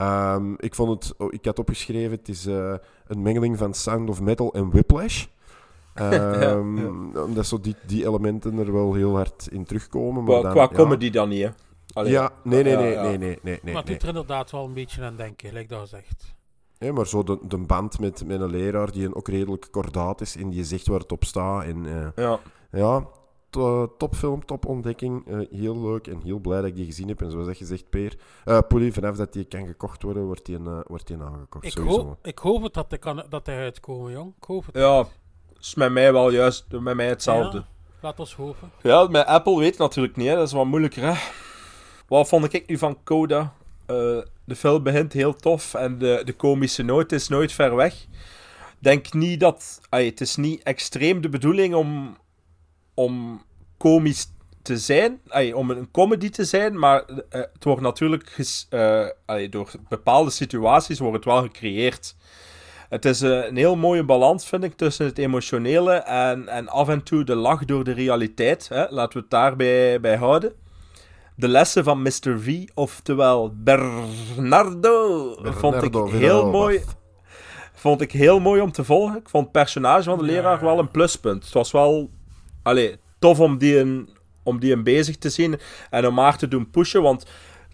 [0.04, 2.74] Ehm, ik, vond het, oh, ik had opgeschreven, het is eh,
[3.08, 5.26] een mengeling van Sound of Metal en Whiplash.
[5.94, 10.24] Ehm, Omdat zo die, die elementen er wel heel hard in terugkomen.
[10.24, 10.68] Maar Qua, dan, qua ja.
[10.68, 11.50] comedy dan niet, hè?
[11.94, 13.02] Allee, ja, nee, nee, ja, nee, ja.
[13.02, 15.70] nee, nee, nee, nee, maar het doet er inderdaad wel een beetje aan denken, gelijk
[15.70, 16.36] dat zegt.
[16.78, 20.22] Ja, maar zo de, de band met, met een leraar die een ook redelijk kordaat
[20.22, 21.64] is en die zegt waar het op staat.
[21.64, 22.40] En, eh, Ja.
[22.72, 23.08] ja,
[23.98, 25.28] topfilm, topontdekking.
[25.28, 27.22] eh heel leuk en heel blij dat ik die gezien heb.
[27.22, 30.46] En zoals dat je zegt, Peer, eh Polly, vanaf dat die kan gekocht worden, wordt
[30.46, 31.66] die, eh, wordt die aangekocht.
[31.66, 32.04] Ik, sowieso.
[32.04, 34.34] hoop, ik hoop het dat hij, kan, dat hij uitkomen, jong.
[34.38, 34.76] Ik hoop het.
[34.76, 35.06] Ja,
[35.60, 37.58] is met mij wel juist, met mij hetzelfde.
[37.58, 37.66] Ja,
[38.02, 38.72] laat ons hopen.
[38.82, 40.36] Ja, met Apple weet natuurlijk niet, hè.
[40.36, 41.04] dat is wat moeilijker.
[41.04, 41.14] Hè.
[42.08, 43.54] Wat vond ik nu van Coda?
[43.86, 43.96] Eh,
[44.46, 48.06] de film begint heel tof en de, de komische noot is nooit ver weg.
[48.80, 49.82] Denk niet dat.
[49.90, 52.18] ai, het is niet extreem de bedoeling om,
[52.94, 53.42] om
[53.78, 54.26] komisch
[54.62, 55.22] te zijn,
[55.54, 59.08] om een comedy te zijn, maar eh, het wordt natuurlijk ges- eh,
[59.50, 62.16] door bepaalde situaties wordt het wel gecreëerd.
[62.90, 66.90] Het is eh, een heel mooie balans, vind ik, tussen het emotionele en, en af
[66.90, 68.68] en toe de lach door de realiteit.
[68.70, 68.86] Hè?
[68.90, 70.54] Laten we het daarbij bij houden.
[71.36, 72.40] De lessen van Mr.
[72.40, 76.84] V, oftewel Bernardo, vond ik Bernardo heel mooi.
[77.74, 79.18] Vond ik heel mooi om te volgen.
[79.18, 81.44] Ik vond het personage van de leraar wel een pluspunt.
[81.44, 82.10] Het was wel
[82.64, 84.10] allee, tof om die, een,
[84.44, 85.60] om die een bezig te zien
[85.90, 87.26] en om haar te doen pushen, want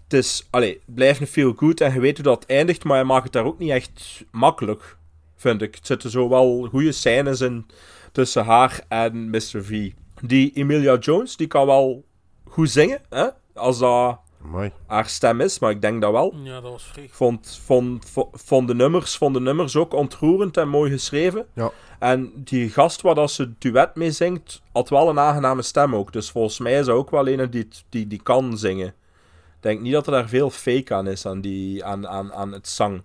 [0.02, 2.96] het is, allee, het blijft een feel good en je weet hoe dat eindigt, maar
[2.96, 4.96] hij maakt het daar ook niet echt makkelijk,
[5.36, 5.74] vind ik.
[5.74, 7.66] Er zitten zo wel goede scènes in
[8.12, 9.64] tussen haar en Mr.
[9.64, 9.90] V.
[10.20, 12.04] Die Emilia Jones, die kan wel
[12.44, 13.26] goed zingen, hè?
[13.54, 14.72] als dat Amai.
[14.86, 16.34] haar stem is, maar ik denk dat wel.
[16.42, 17.10] Ja, dat was vreemd.
[17.12, 21.46] Vond, vond, vond, vond de nummers, vond de nummers ook ontroerend en mooi geschreven.
[21.54, 21.70] Ja.
[21.98, 26.12] En die gast waar dat ze duet mee zingt, had wel een aangename stem ook.
[26.12, 28.88] Dus volgens mij is dat ook wel een die, die, die kan zingen.
[28.88, 32.52] Ik denk niet dat er daar veel fake aan is, aan, die, aan, aan, aan
[32.52, 33.02] het zang.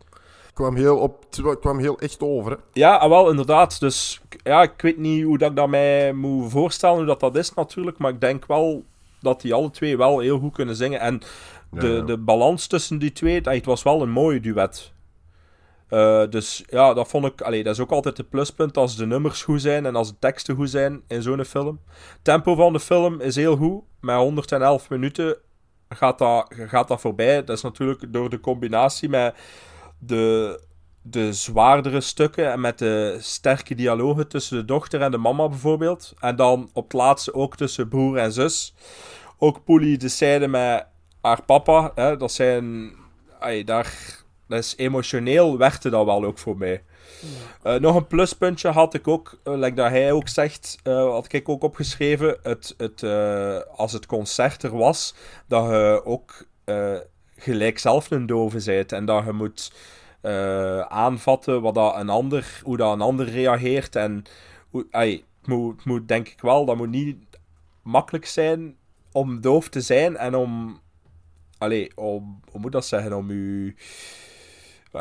[0.54, 1.26] kwam heel, op,
[1.60, 2.52] kwam heel echt over.
[2.52, 2.58] Hè.
[2.74, 3.80] Ja, ah, wel, inderdaad.
[3.80, 7.36] Dus ja, ik weet niet hoe dat ik dat mij moet voorstellen, hoe dat, dat
[7.36, 7.98] is natuurlijk.
[7.98, 8.84] Maar ik denk wel
[9.26, 11.00] dat die alle twee wel heel goed kunnen zingen.
[11.00, 11.20] En
[11.72, 12.02] de, Ja, ja.
[12.02, 14.94] de balans tussen die twee, het was wel een mooie duet.
[15.88, 17.42] Eh, dus ja, dat vond ik...
[17.42, 20.16] Allee, dat is ook altijd het pluspunt als de nummers goed zijn en als de
[20.20, 21.80] teksten goed zijn in zo'n film.
[22.22, 23.84] tempo van de film is heel goed.
[24.00, 25.38] Met 111 minuten
[25.90, 27.44] gaat dat, gaat dat voorbij.
[27.44, 29.36] Dat is natuurlijk door de combinatie met
[30.00, 30.60] de,
[31.02, 36.14] de zwaardere stukken en met de sterke dialogen tussen de dochter en de mama bijvoorbeeld.
[36.20, 38.74] En dan op het laatste ook tussen broer en zus.
[39.38, 40.86] Ook Polly de scène met
[41.22, 41.92] haar papa.
[41.96, 42.92] Hè, dat zijn...
[43.40, 46.84] ai, daar, Dus emotioneel werkte dat wel ook voor mij.
[47.64, 51.34] Eh, nog een pluspuntje had ik ook, uh, like dat hij ook zegt, uh, had
[51.34, 52.38] ik ook opgeschreven.
[52.44, 53.04] Het, het,
[53.76, 55.16] als het concert er was,
[55.48, 56.48] dat je ook
[57.38, 58.92] gelijk zelf een dove bent.
[58.92, 59.72] En dat je moet
[60.88, 63.96] aanvatten wat dat een ander, hoe dat een ander reageert.
[63.96, 64.24] En
[64.70, 67.18] hoe, ay, het, moet, het moet denk ik wel, dat moet niet
[67.82, 68.76] makkelijk zijn
[69.16, 70.80] om doof te zijn en om.
[71.58, 73.14] Allee, om, hoe moet dat zeggen?
[73.14, 73.76] Om u.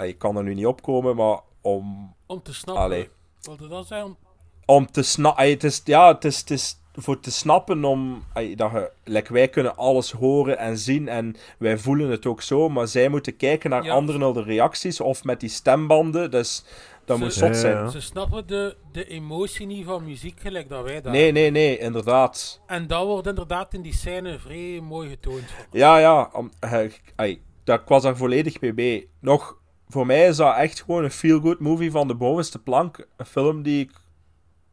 [0.02, 2.14] Ik kan er nu niet opkomen, maar om...
[2.26, 2.84] Om te snappen.
[2.84, 3.08] Allee.
[3.40, 4.16] Wilde dat zijn?
[4.66, 5.50] Om te snappen...
[5.50, 8.24] Het is, ja, het is, het is voor te snappen om...
[8.34, 12.68] Dat je, like, wij kunnen alles horen en zien en wij voelen het ook zo,
[12.68, 13.92] maar zij moeten kijken naar Ja.
[13.92, 16.64] anderen de reacties of met die stembanden, dus
[17.06, 17.90] dat moet zot zijn.
[17.90, 21.78] Ze snappen de, de emotie niet van muziek gelijk dat wij dat Nee, nee, nee,
[21.78, 22.60] inderdaad.
[22.66, 25.42] En dat wordt inderdaad in die scène vrij mooi getoond.
[25.70, 26.30] Ja, ja.
[27.16, 29.08] Ai, dat, ik was daar volledig mee bij.
[29.20, 33.06] Nog, voor mij is dat echt gewoon een feel-good movie van de bovenste plank.
[33.16, 33.90] Een film die ik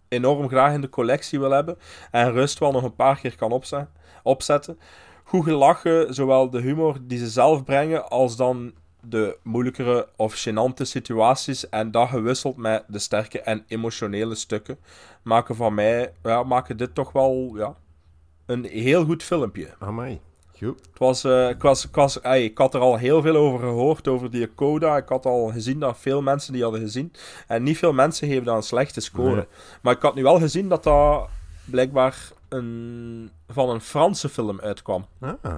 [0.08, 1.78] enorm graag in de collectie wil hebben.
[2.12, 3.90] En rust wel nog een paar keer kan opzet-
[4.24, 4.80] opzetten.
[5.24, 10.82] Goed gelachen, zowel de humor die ze zelf brengen, als dan de moeilijkere of gênante
[10.82, 11.70] situaties.
[11.70, 14.78] En dat gewisseld met de sterke en emotionele stukken.
[15.22, 17.76] Maken van mij, ja, maken dit toch wel, ja,
[18.46, 19.68] een heel goed filmpje.
[19.80, 20.20] Amai.
[20.58, 20.80] Goed.
[20.90, 23.60] Het was, eh, ik, was, ik, was, ey, ik had er al heel veel over
[23.60, 24.98] gehoord, over die coda.
[24.98, 27.14] Ik had al gezien dat veel mensen die hadden gezien.
[27.48, 29.36] En niet veel mensen geven dat een slechte score.
[29.36, 29.46] Nee.
[29.82, 31.30] Maar ik had nu wel gezien dat dat
[31.66, 35.06] blijkbaar een, van een Franse film uitkwam.
[35.42, 35.56] Ah.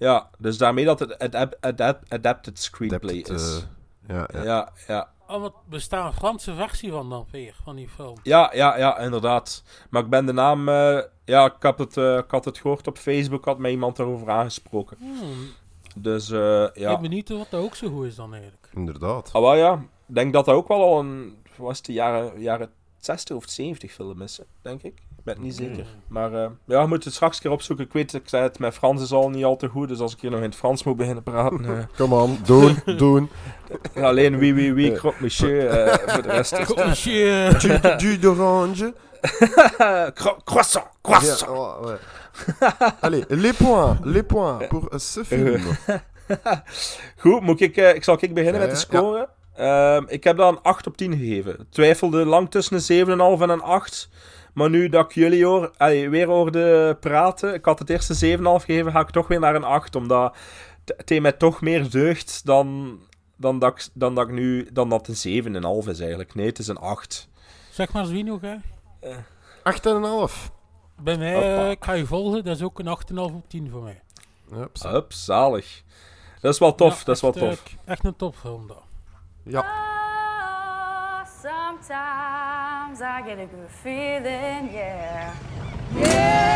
[0.00, 3.64] Ja, dus daarmee dat het adap- adap- adapted screenplay Adapted, is.
[4.06, 4.42] eh, ja, ja.
[4.44, 5.10] ja, ja.
[5.28, 8.16] Oh, wat bestaat een Franse versie van dan weer, van die film.
[8.22, 9.62] Ja, ja, ja, inderdaad.
[9.90, 10.68] Maar ik ben de naam...
[10.68, 13.96] eh, ja, ik, had het, eh, ik had het gehoord op Facebook, had mij iemand
[13.96, 14.96] daarover aangesproken.
[15.00, 15.46] Hmm.
[15.96, 16.92] Dus eh, Ik ja.
[16.92, 18.68] ben benieuwd wat dat ook zo goed is dan eigenlijk.
[18.74, 19.30] Inderdaad.
[19.32, 19.72] Ah, wel ja.
[20.08, 21.36] Ik denk dat dat ook wel al een...
[21.56, 25.02] Was het de jaren, jaren 60 of 70 film is, denk ik.
[25.20, 25.84] Ik ben het niet zeker.
[26.08, 27.84] Maar eh, ja, we moeten het straks een keer opzoeken.
[27.84, 29.88] Ik weet, ik zei het, mijn Frans is al niet al te goed.
[29.88, 31.64] Dus als ik hier nog in het Frans moet beginnen praten...
[31.64, 33.30] eh, Kom on, doen, doen.
[33.94, 35.68] Alleen oui, oui, oui, croque monsieur.
[35.68, 36.52] eh, voor de rest...
[36.52, 37.56] Croque monsieur.
[37.62, 38.94] Jus jus d'orange.
[40.14, 41.50] Cro- croissant, croissant.
[41.50, 41.98] Oh, ouais.
[43.00, 45.60] Allez, les points, les points pour euh, ce film.
[47.22, 49.28] Goed, moet ik, eh, ik zal ik beginnen Ja, met de ja, score.
[49.54, 51.52] Ehm, ik heb dat een 8 op 10 gegeven.
[51.52, 53.06] Ik twijfelde lang tussen een
[53.36, 54.08] 7,5 en een 8.
[54.60, 58.42] Maar nu dat ik jullie hoor, allee, weer hoorde praten, ik had het eerste 7,5
[58.42, 59.96] gegeven, ga ik toch weer naar een 8.
[59.96, 60.36] Omdat
[60.96, 62.98] het mij toch meer deugd dan,
[63.36, 65.44] dan, dat, ik, dan dat ik nu, dan dat een
[65.84, 66.34] 7,5 is eigenlijk.
[66.34, 67.28] Nee, het is een 8.
[67.70, 68.56] Zeg maar Zwino, hè?
[70.28, 70.50] 8,5.
[71.02, 71.64] Bij mij, Hoppa.
[71.64, 74.00] eh, ik ga je volgen, dat is ook een 8,5 op 10 voor mij.
[74.50, 74.82] Hups.
[74.82, 75.82] Hup, zalig.
[76.40, 77.76] Dat is wel tof, Ja, dat is wel echt, eh, tof.
[77.84, 78.82] echt een topfilm dan.
[79.44, 79.64] Ja.
[83.00, 85.34] Sometimes I get a good feeling, yeah.
[85.96, 86.50] Yeah.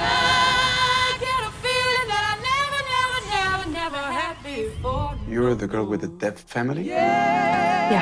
[0.00, 5.10] I get a feeling that I never, never, never, never had before.
[5.28, 6.82] You're the girl with the deaf family?
[6.86, 7.96] Yeah.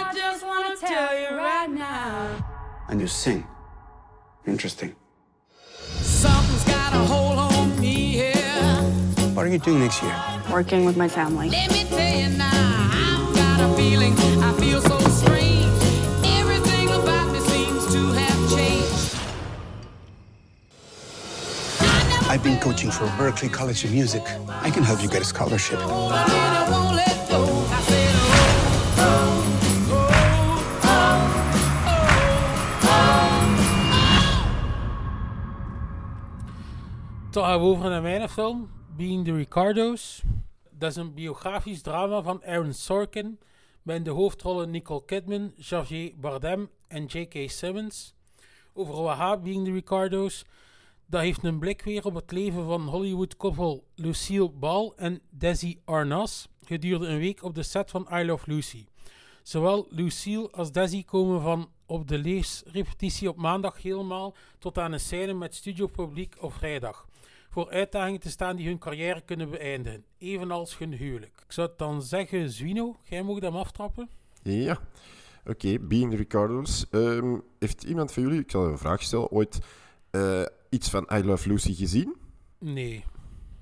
[0.00, 2.42] I just want to tell you right now.
[2.88, 3.46] And you sing.
[4.46, 4.94] Interesting.
[6.00, 8.32] Something's got a hold on me here.
[9.34, 10.16] What are you doing next year?
[10.50, 11.50] Working with my family.
[11.50, 12.61] Let me tell you now,
[13.62, 15.82] I've got a feeling I feel so strange.
[16.24, 19.16] Everything about me seems to have changed.
[22.28, 24.24] I've been coaching for Berkeley College of Music.
[24.48, 25.78] I can help you get a scholarship.
[25.78, 27.44] But I won't let go.
[27.70, 28.14] I said,
[28.98, 29.46] oh,
[30.82, 31.30] oh, oh,
[37.30, 40.22] Dan gaan we over naar mijn film, Being the Ricardos.
[40.70, 43.38] Dat is een biografisch drama van Aaron Sorkin.
[43.84, 47.50] In de hoofdrollen Nicole Kidman, Javier Bardem en J.K.
[47.50, 48.14] Simmons.
[48.72, 50.44] Over gaat Being the Ricardos?
[51.06, 56.46] Dat heeft een blik weer op het leven van Hollywood-koppel Lucille Ball en Desi Arnaz
[56.64, 58.86] gedurende een week op de set van I Love Lucy.
[59.42, 65.00] Zowel Lucille als Desi komen van op de leesrepetitie op maandag helemaal tot aan een
[65.00, 67.06] scène met studiopubliek op vrijdag.
[67.52, 71.42] Voor uitdagingen te staan die hun carrière kunnen beëindigen, evenals hun huwelijk.
[71.46, 74.08] Ik zou het dan zeggen, Zwino, jij mag hem aftrappen?
[74.42, 74.78] Ja.
[75.46, 76.86] Oké, Being Ricardo's.
[76.90, 79.58] Ehm, heeft iemand van jullie, ik zal een vraag stellen, ooit
[80.10, 82.16] eh, iets van I Love Lucy gezien?
[82.58, 83.04] Nee.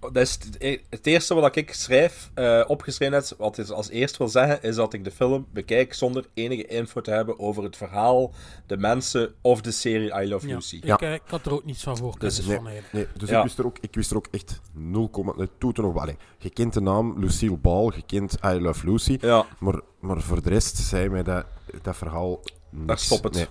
[0.01, 3.88] Dat is het, e- het eerste wat ik schrijf, eh, opgeschreven heb, wat ik als
[3.88, 7.62] eerst wil zeggen, is dat ik de film bekijk zonder enige info te hebben over
[7.62, 8.32] het verhaal,
[8.66, 10.76] de mensen of de serie I Love Ja, Lucy.
[10.82, 12.18] Ik, eh, ik had er ook niets van voor.
[12.18, 13.36] Dus- Dus, Nee, van, nee, dus Ja.
[13.38, 16.14] ik, wist er ook, ik wist er ook echt 0, het toeten nog wel.
[16.38, 19.18] Je kent de naam Lucille Ball, je kent I Love Lucy.
[19.20, 19.46] Ja.
[19.59, 21.46] Maar, maar voor de rest zei mij dat,
[21.82, 22.40] dat verhaal
[22.70, 22.86] niks.
[22.86, 23.32] Daar stop het.
[23.34, 23.46] Nee.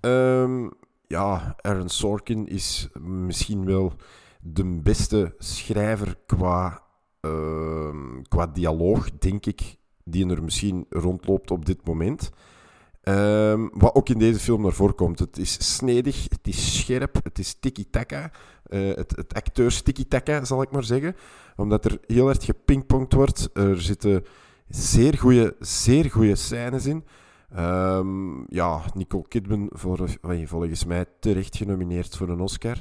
[0.00, 0.68] Ehm,
[1.06, 3.92] ja, Aaron Sorkin is misschien wel
[4.52, 6.82] de beste schrijver qua,
[7.20, 12.30] ehm, qua dialoog, denk ik, die er misschien rondloopt op dit moment.
[13.02, 15.18] Ehm, wat ook in deze film naar voren komt.
[15.18, 18.30] Het is snedig, het is scherp, het is tiki-taka.
[18.64, 21.16] Eh, het, het acteurs tiki-taka, zal ik maar zeggen.
[21.56, 23.50] Omdat er heel erg gepingpongd wordt.
[23.52, 24.24] Er zitten
[24.68, 27.04] zeer goede zeer goede scènes in.
[27.54, 32.76] Ehm, ja, Nicole Kidman voor, allee, volgens mij terecht genomineerd voor een Oscar.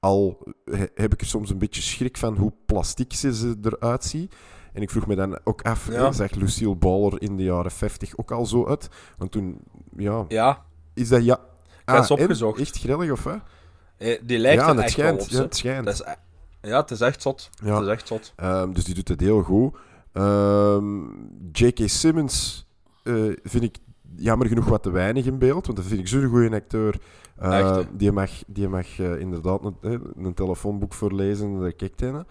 [0.00, 4.04] Al he- heb ik er soms een beetje schrik van hoe plastiek ze ze eruit
[4.04, 4.34] ziet.
[4.72, 6.04] En ik vroeg me dan ook af, Ja.
[6.04, 8.88] hè, zag Lucille Ball er in de jaren 50 ook al zo uit?
[9.18, 9.58] Want toen,
[9.96, 10.24] ja...
[10.28, 10.64] Ja.
[10.94, 11.38] Is dat ja...
[11.84, 12.10] en?
[12.10, 12.60] opgezocht.
[12.60, 13.38] Echt grillig, of wat?
[13.96, 15.30] Eh, Die lijkt ja, er het echt schijnt, wel op.
[15.30, 15.84] ja, het schijnt.
[15.84, 17.50] Dat is e- ja, het is echt zot.
[17.64, 17.74] Ja.
[17.74, 18.32] Het is echt zot.
[18.36, 19.76] Ehm, dus die doet het heel goed.
[20.12, 21.04] Ehm,
[21.52, 21.78] J.K.
[21.88, 22.66] Simmons
[23.02, 23.76] eh, vind ik
[24.16, 27.00] jammer genoeg wat te weinig in beeld, want dat vind ik zo'n goede acteur.
[27.38, 27.96] Echt, hè?
[27.96, 32.26] die mag, die mag eh, inderdaad een, eh, een telefoonboek voorlezen, daar kijkt hij naar.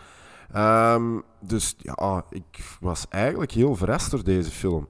[0.51, 4.87] Ehm, dus ja, ik was eigenlijk heel verrast door deze film.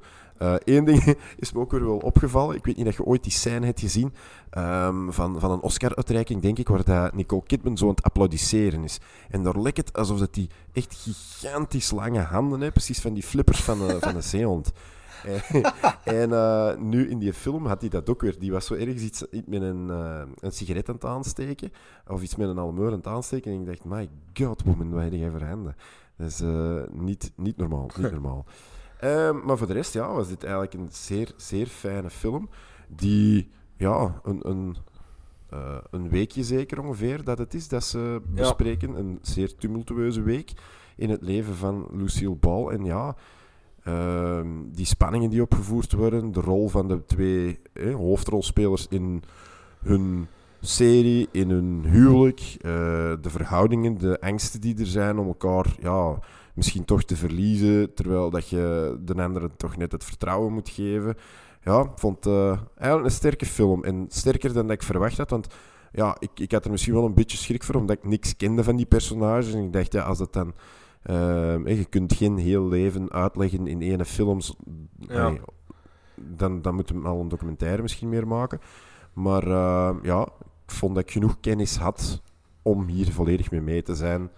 [0.63, 2.55] Eén ding is me ook weer wel opgevallen.
[2.55, 4.13] Ik weet niet of je ooit die scène hebt gezien
[4.49, 8.83] ehm, van, van een Oscar-uitreiking, denk ik, waar dat Nicole Kidman zo aan het applaudisseren
[8.83, 8.99] is.
[9.29, 13.23] En daar lijkt het alsof dat die echt gigantisch lange handen heeft, precies van die
[13.23, 14.71] flippers van de, van de zeehond.
[16.03, 18.39] En, eh, nu in die film had hij dat ook weer.
[18.39, 21.72] Die was zo ergens iets, met een, eh, een sigaret aan het aansteken.
[22.07, 23.51] Of iets met een almeur aan het aansteken.
[23.51, 25.76] En ik dacht, my god, woman, wat heb jij voor handen?
[26.17, 27.89] Dat is eh, niet, niet normaal.
[27.97, 28.45] Niet normaal.
[28.99, 32.49] Ehm, maar voor de rest ja, was dit eigenlijk een zeer, zeer fijne film.
[32.88, 34.76] Die ja, een, een,
[35.91, 38.99] een weekje zeker ongeveer dat het is dat ze bespreken.
[38.99, 40.51] Een zeer tumultueuze week
[40.95, 42.67] in het leven van Lucille Ball.
[42.67, 43.15] En ja,
[43.84, 47.59] ehm, die spanningen die opgevoerd worden, de rol van de twee
[47.95, 49.23] hoofdrolspelers in
[49.80, 50.27] hun
[50.61, 52.71] serie, in hun huwelijk, eh,
[53.21, 56.19] de verhoudingen, de angsten die er zijn om elkaar ja,
[56.53, 61.15] misschien toch te verliezen, terwijl dat je de andere toch net het vertrouwen moet geven.
[61.63, 63.84] Ja, ik vond het eh, eigenlijk een sterke film.
[63.84, 65.47] En sterker dan dat ik verwacht had, want
[65.91, 68.63] ja, ik, ik had er misschien wel een beetje schrik voor, omdat ik niks kende
[68.63, 69.53] van die personages.
[69.53, 70.53] En ik dacht, ja, als dat dan...
[71.03, 74.39] ehm, eh, je kunt geen heel leven uitleggen in ene film.
[74.97, 75.25] Ja.
[75.25, 75.41] allee,
[76.15, 78.59] dan, dan moeten we al een documentaire misschien meer maken.
[79.13, 80.21] Maar eh, ja,
[80.65, 82.21] ik vond dat ik genoeg kennis had
[82.61, 84.29] om hier volledig mee mee te zijn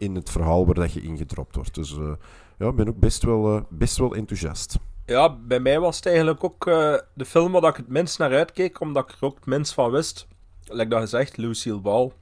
[0.00, 1.74] in het verhaal waar dat je ingedropt wordt.
[1.74, 2.12] Dus eh,
[2.58, 4.78] ja, ik ben ook best wel, eh, best wel enthousiast.
[5.06, 8.32] Ja, bij mij was het eigenlijk ook eh, de film waar ik het minst naar
[8.32, 10.26] uitkeek, omdat ik er ook het minst van wist.
[10.64, 12.12] Like dat gezegd, Lucille Ball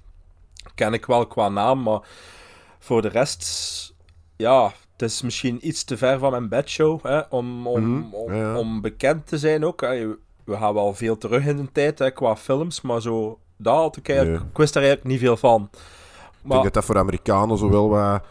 [0.74, 2.00] ken ik wel qua naam, maar
[2.78, 3.94] voor de rest,
[4.36, 8.32] ja, het is misschien iets te ver van mijn bedshow hè, om, om, Mhm, om,
[8.34, 8.58] ja, ja.
[8.58, 9.80] om bekend te zijn ook.
[9.80, 10.06] Hè.
[10.44, 13.96] We gaan wel veel terug in de tijd hè, qua films, maar zo, dat had
[13.96, 14.50] ik eigenlijk, Nee.
[14.50, 15.70] ik wist daar eigenlijk niet veel van.
[16.44, 18.22] Ik denk dat dat voor Amerikanen zowel wat...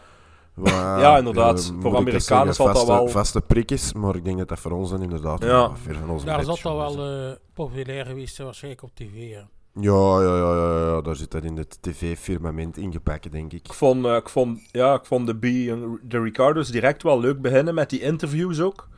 [0.54, 0.72] wat
[1.04, 1.58] Ja, inderdaad.
[1.58, 4.38] eh, Voor ik Amerikanen zeggen, zal dat vaste, wel- vaste prik is, maar ik denk
[4.38, 5.76] dat dat voor ons dan inderdaad Ja.
[5.76, 9.14] ver van onze Daar is dat wel eh, populair geweest, waarschijnlijk op tv.
[9.14, 9.48] Ja.
[9.80, 13.66] Ja, ja, ja, ja, ja, daar zit dat in het tv-firmament ingepakt, denk ik.
[13.66, 17.20] Ik vond, eh, ik vond, ja, ik vond de B en de Ricardos direct wel
[17.20, 18.88] leuk beginnen met die interviews ook.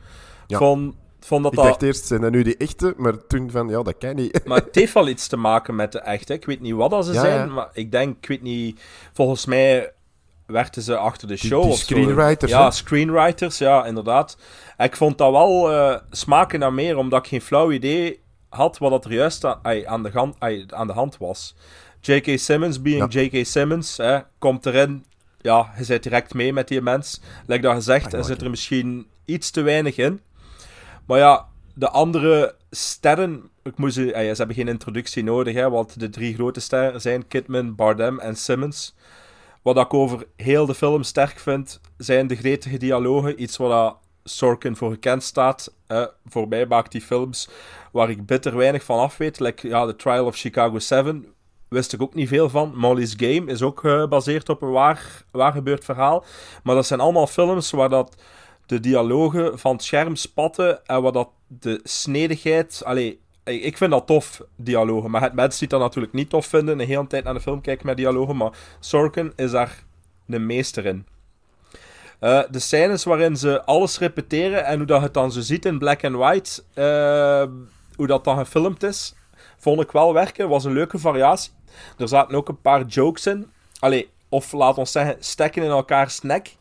[0.47, 0.57] Ja.
[0.57, 1.67] Vond dat ik dat...
[1.67, 2.93] dacht eerst, zijn dat nu die echte?
[2.97, 4.45] Maar toen van, ja, dat kan niet.
[4.45, 6.33] Maar het heeft wel iets te maken met de echte.
[6.33, 8.81] Ik weet niet wat dat ze Ja, zijn, maar ik denk, ik weet niet...
[9.13, 9.91] Volgens mij
[10.45, 11.83] werkten ze achter de show die of zo.
[11.83, 12.71] screenwriters, Ja, hè?
[12.71, 14.37] screenwriters, ja, inderdaad.
[14.77, 18.20] En ik vond dat wel eh, smaken naar meer, omdat ik geen flauw idee
[18.51, 19.45] had wat dat er juist
[19.85, 20.35] aan, de, gan-
[20.67, 21.55] aan de hand was.
[22.01, 22.39] J.K.
[22.39, 23.45] Simmons, being J.K.
[23.45, 25.05] Simmons, hè, komt erin.
[25.41, 27.21] Ja, je zit direct mee met die mens.
[27.45, 30.21] Like dat gezegd, er zit er misschien iets te weinig in.
[31.05, 35.99] Maar ja, de andere sterren, ik moest, ze, ze hebben geen introductie nodig, hè, want
[35.99, 38.95] de drie grote sterren zijn Kidman, Bardem en Simmons.
[39.61, 43.41] Wat ik over heel de film sterk vind, zijn de gretige dialogen.
[43.41, 45.73] Iets dat Sorkin voor gekend staat.
[45.87, 47.49] Eh, voor mij die films
[47.91, 49.39] waar ik bitter weinig van af weet.
[49.39, 51.25] Like, ja, The Trial of Chicago 7
[51.67, 52.73] wist ik ook niet veel van.
[52.75, 56.25] Molly's Game is ook eh, gebaseerd op een waar, waar gebeurd verhaal.
[56.63, 58.15] Maar dat zijn allemaal films waar dat
[58.65, 62.81] de dialogen van het scherm spatten en waar dat de snedigheid...
[62.85, 65.11] Allee, ik ik vind dat tof, dialogen.
[65.11, 67.61] Maar het mensen die dat natuurlijk niet tof vinden, een hele tijd naar de film
[67.61, 68.37] kijken met dialogen.
[68.37, 69.83] Maar Sorkin is daar
[70.27, 71.05] een meester in.
[72.21, 75.65] Eh, de scènes waarin ze alles repeteren en hoe dat je het dan zo ziet
[75.65, 77.43] in black and white, eh,
[77.95, 79.15] hoe dat dan gefilmd is,
[79.57, 80.49] vond ik wel werken.
[80.49, 81.51] Was een leuke variatie.
[81.97, 83.47] Er zaten ook een paar jokes in.
[83.79, 86.55] Allee, of laat ons zeggen, stekken in elkaars nek.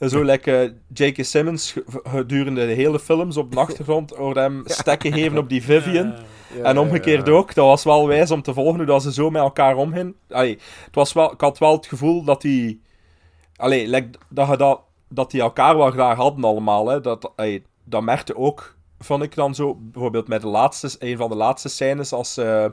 [0.00, 1.24] Zo lekker J.K.
[1.24, 5.62] Simmons ge- gedurende de hele films op de achtergrond hoorde hem stekken geven op die
[5.62, 6.06] Vivian.
[6.06, 7.32] Ja, en ja, omgekeerd ja.
[7.32, 7.54] ook.
[7.54, 10.14] Dat was wel wijs om te volgen hoe dat ze zo met elkaar omgingen.
[10.30, 12.82] Allee, het was wel, ik had wel het gevoel dat die...
[13.56, 16.88] Allee, like, dat, je dat, dat die elkaar wel graag hadden allemaal.
[16.88, 17.00] Hè.
[17.00, 19.74] Dat, allee, dat merkte ook, vond ik dan zo.
[19.74, 22.66] Bijvoorbeeld met de laatste, een van de laatste scènes, als, eh,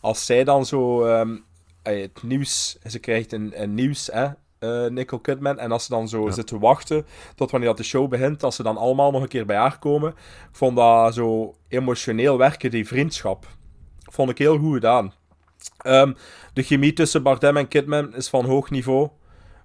[0.00, 1.36] als zij dan zo ehm,
[1.82, 2.78] allee, het nieuws...
[2.86, 4.28] Ze krijgt een, een nieuws, hè,
[4.58, 5.58] eh, Nicole Kidman.
[5.58, 8.62] En als ze dan zo zitten wachten tot wanneer dat de show begint, als ze
[8.62, 10.10] dan allemaal nog een keer bij haar komen.
[10.10, 13.46] Ik vond dat zo emotioneel werken, die vriendschap.
[14.10, 15.12] Vond ik heel goed gedaan.
[15.76, 16.12] Ehm,
[16.52, 19.08] de chemie tussen Bardem en Kidman is van hoog niveau.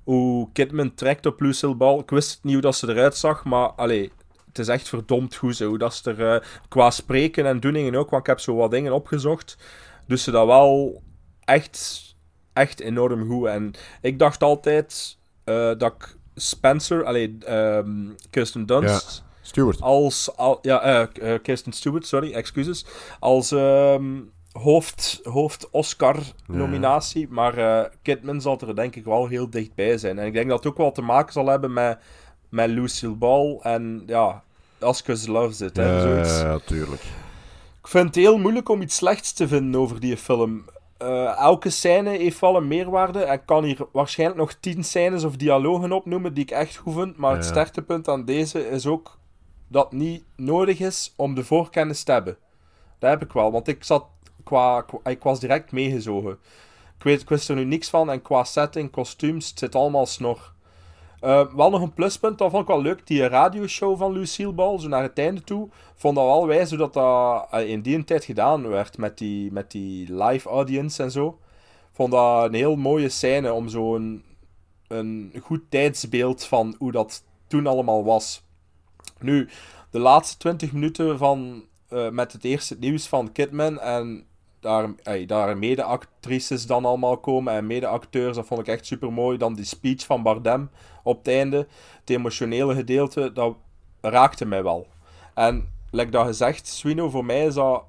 [0.09, 1.99] Hoe Kidman trekt op Lucille Ball.
[1.99, 4.11] Ik wist niet hoe dat ze eruit zag, maar allee,
[4.47, 5.55] het is echt verdomd goed.
[5.55, 5.67] Zo.
[5.67, 8.71] Hoe dat ze er eh, qua spreken en doeningen ook, want ik heb zo wat
[8.71, 9.57] dingen opgezocht.
[10.07, 11.01] Dus ze dat wel
[11.39, 12.05] echt,
[12.53, 13.47] echt enorm goed.
[13.47, 19.23] En ik dacht altijd eh, dat ik Spencer, allee, ehm, Kirsten Dunst...
[19.23, 19.81] Ja, Stewart.
[19.81, 22.85] Als, al, ja, eh, Kirsten Stewart, sorry, excuses.
[23.19, 24.21] Als ehm,
[24.61, 27.27] hoofd, hoofd Oscar-nominatie.
[27.29, 30.19] Maar eh, Kidman zal er denk ik wel heel dichtbij zijn.
[30.19, 31.99] En ik denk dat het ook wel te maken zal hebben met,
[32.49, 34.43] met Lucille Ball en ja,
[34.79, 35.77] Oscars Loves It.
[35.77, 36.39] Hè, zoiets.
[36.39, 37.01] Ja, tuurlijk.
[37.81, 40.65] Ik vind het heel moeilijk om iets slechts te vinden over die film.
[40.97, 43.19] Eh, elke scène heeft wel een meerwaarde.
[43.19, 47.17] Ik kan hier waarschijnlijk nog tien scènes of dialogen opnoemen die ik echt goed vind.
[47.17, 47.49] Maar het Ja.
[47.49, 49.17] sterktepunt aan deze is ook
[49.67, 52.37] dat het niet nodig is om de voorkennis te hebben.
[52.99, 54.05] Dat heb ik wel, want ik zat
[54.49, 56.31] qua, ik was direct meegezogen.
[56.97, 60.05] Ik, weet, ik wist er nu niks van en qua setting, kostuums, het zit allemaal
[60.05, 60.53] snor.
[61.19, 63.07] Eh, wel nog een pluspunt, dat vond ik wel leuk.
[63.07, 66.93] Die radioshow van Lucille Ball, zo naar het einde toe, vond dat wel wijs dat,
[66.93, 71.39] dat eh, in die tijd gedaan werd met die, met die live audience en zo.
[71.91, 74.23] Vond dat een heel mooie scène om zo'n
[74.87, 78.43] een goed tijdsbeeld van hoe dat toen allemaal was.
[79.19, 79.49] Nu,
[79.91, 84.25] de laatste 20 minuten van, eh, met het eerste nieuws van Kidman en
[84.59, 89.37] daar, ey, daar mede-actrices dan allemaal komen en mede-acteurs, dat vond ik echt super mooi.
[89.37, 90.69] Dan die speech van Bardem
[91.03, 91.67] op het einde,
[91.99, 93.55] het emotionele gedeelte, dat
[94.01, 94.87] raakte mij wel.
[95.33, 97.83] En, like dat gezegd, Swino, voor mij is dat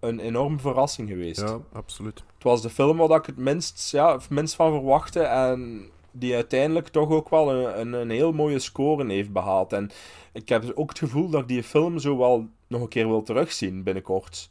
[0.00, 1.40] een enorme verrassing geweest.
[1.40, 2.22] Ja, absoluut.
[2.34, 6.34] Het was de film waar ik het minst, ja, het minst van verwachtte en die
[6.34, 9.72] uiteindelijk toch ook wel een, een, een heel mooie score heeft behaald.
[9.72, 9.90] En
[10.32, 13.22] ik heb ook het gevoel dat ik die film zo wel nog een keer wil
[13.22, 14.50] terugzien binnenkort.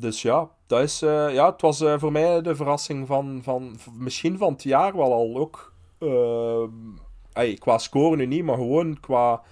[0.00, 3.78] Dus ja, dat is, eh, ja het was eh, voor mij de verrassing van, van
[3.92, 5.72] misschien van het jaar wel al ook.
[5.98, 6.62] eh,
[7.32, 9.42] ey, qua score nu niet, maar gewoon qua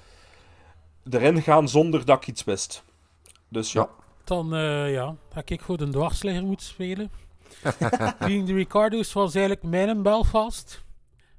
[1.11, 2.84] erin gaan zonder dat ik iets wist.
[3.49, 3.88] Dus ja.
[4.24, 7.11] Dan eh, ja, ga ik voor de dwarsligger moeten spelen.
[8.18, 10.84] Being the Ricardo's was eigenlijk mijn Belfast.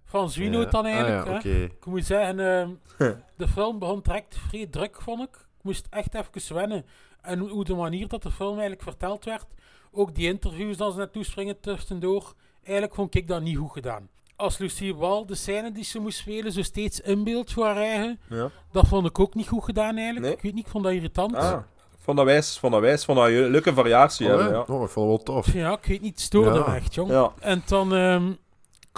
[0.06, 0.66] Van Zwino Ja.
[0.66, 1.26] dan Ah, eigenlijk.
[1.26, 1.38] ja, hè.
[1.38, 1.64] oké.
[1.74, 2.70] Ik moet zeggen, ehm,
[3.38, 5.36] de film begon direct vrij druk, vond ik.
[5.36, 6.86] Ik moest echt even wennen.
[7.22, 9.46] En hoe- de manier dat de film eigenlijk verteld werd,
[9.92, 14.10] ook die interviews dat ze naartoe springen tussendoor, eigenlijk vond ik dat niet goed gedaan.
[14.36, 18.20] Als Lucie Wall de scène die ze moest spelen zo steeds inbeeldt voor haar eigen,
[18.30, 18.50] Ja.
[18.72, 20.26] dat vond ik ook niet goed gedaan eigenlijk.
[20.26, 20.36] Nee?
[20.36, 21.36] Ik weet niet, ik vond dat irritant.
[21.36, 21.58] Ah,
[22.00, 24.60] vond dat wijs, vond dat wijs, vond dat een leuke variatie Oh, hebben, ja.
[24.60, 25.54] Oh, ik vond het wel tof.
[25.54, 26.68] Ja, ik weet niet, het stoorde Ja.
[26.70, 27.10] me echt, jong.
[27.12, 27.32] Ja.
[27.40, 28.38] En dan, ehm, ik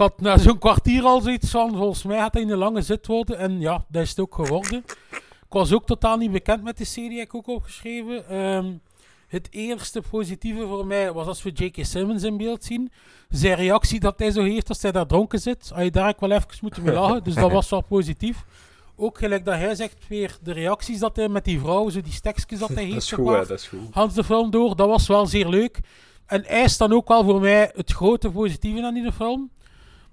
[0.05, 3.37] had na zo'n kwartier al zoiets van, volgens mij gaat hij een lange zit worden.
[3.37, 4.83] En ja, dat is het ook geworden.
[5.49, 8.27] Ik was ook totaal niet bekend met de serie, heb ik ook opgeschreven.
[8.29, 8.73] Ehm,
[9.27, 11.85] het eerste positieve voor mij was als we J.K.
[11.85, 12.91] Simmons in beeld zien.
[13.29, 15.69] Zijn reactie dat hij zo heeft als hij daar dronken zit.
[15.73, 17.23] Had je daar ook wel even moeten mee lachen.
[17.23, 18.45] Dus dat was wel positief.
[18.95, 22.13] Ook gelijk dat hij zegt weer de reacties dat hij met die vrouw, zo die
[22.13, 22.93] stekjes dat hij heeft.
[22.93, 23.39] Dat is zeg goed, maar.
[23.39, 23.79] hè, dat is goed.
[23.91, 25.79] Hans de film door, dat was wel zeer leuk.
[26.25, 29.51] En hij is dan ook wel voor mij het grote positieve aan die film.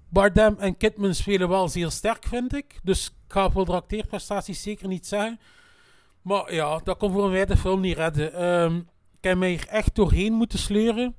[0.09, 2.81] Bardem en Kidman spelen wel zeer sterk, vind ik.
[2.83, 5.41] Dus ik ga voor de acteerprestaties zeker niet zeggen.
[6.23, 8.35] Maar ja, dat kon voor mij de film niet redden.
[8.35, 8.77] Ehm,
[9.19, 11.15] ik heb mij hier echt doorheen moeten sleuren.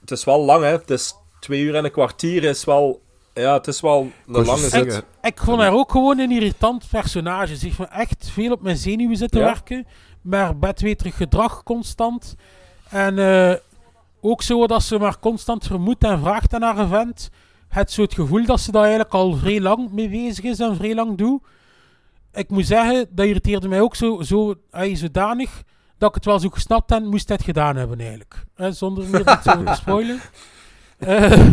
[0.00, 0.70] Het is wel lang, hè.
[0.70, 3.04] Het is twee uur en een kwartier is wel...
[3.34, 5.04] Ja, het is wel een lange zeggen.
[5.22, 7.56] Ik vond haar ook gewoon een irritant personage.
[7.56, 9.46] Ze heeft me echt veel op mijn zenuwen zitten Ja.
[9.46, 9.86] werken.
[10.22, 12.34] Maar bedweterig gedrag constant.
[12.88, 13.54] En eh,
[14.20, 17.30] ook zo dat ze maar constant vermoedt en vraagt aan haar vent.
[17.76, 20.76] Het zo het gevoel dat ze daar eigenlijk al vrij lang mee bezig is en
[20.76, 21.42] vrij lang doet.
[22.32, 25.62] Ik moet zeggen, dat irriteerde mij ook zo, zo ay, zodanig
[25.98, 28.44] dat ik het wel zo gesnapt en moest het gedaan hebben eigenlijk.
[28.56, 30.20] Zonder meer te spoilen.
[30.98, 31.48] Eh,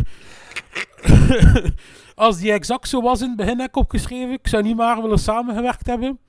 [2.16, 4.34] als die exact zo was in het begin, heb ik opgeschreven.
[4.34, 6.20] Ik zou niet maar willen samengewerkt hebben.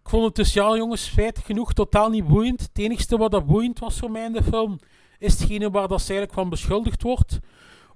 [0.00, 2.60] Ik vond het dus, ja jongens, feitelijk genoeg totaal niet boeiend.
[2.60, 4.78] Het enigste wat dat boeiend was voor mij in de film,
[5.18, 7.38] is hetgene waar dat ze eigenlijk van beschuldigd wordt.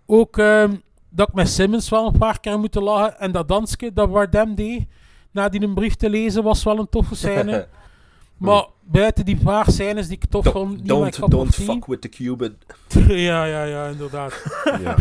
[0.07, 0.75] Ook ehm,
[1.15, 3.19] dat ik met Simmons wel een paar keer moeten lachen.
[3.19, 4.85] En dat dansje dat Bardem deed,
[5.31, 7.67] na die een brief te lezen, was wel een toffe scène.
[8.37, 11.65] maar buiten die paar scènes die ik tof vond, niet Don't, don't tea.
[11.65, 12.55] fuck with the Cuban.
[13.29, 14.43] ja, ja, ja, inderdaad.
[14.83, 14.97] Ja.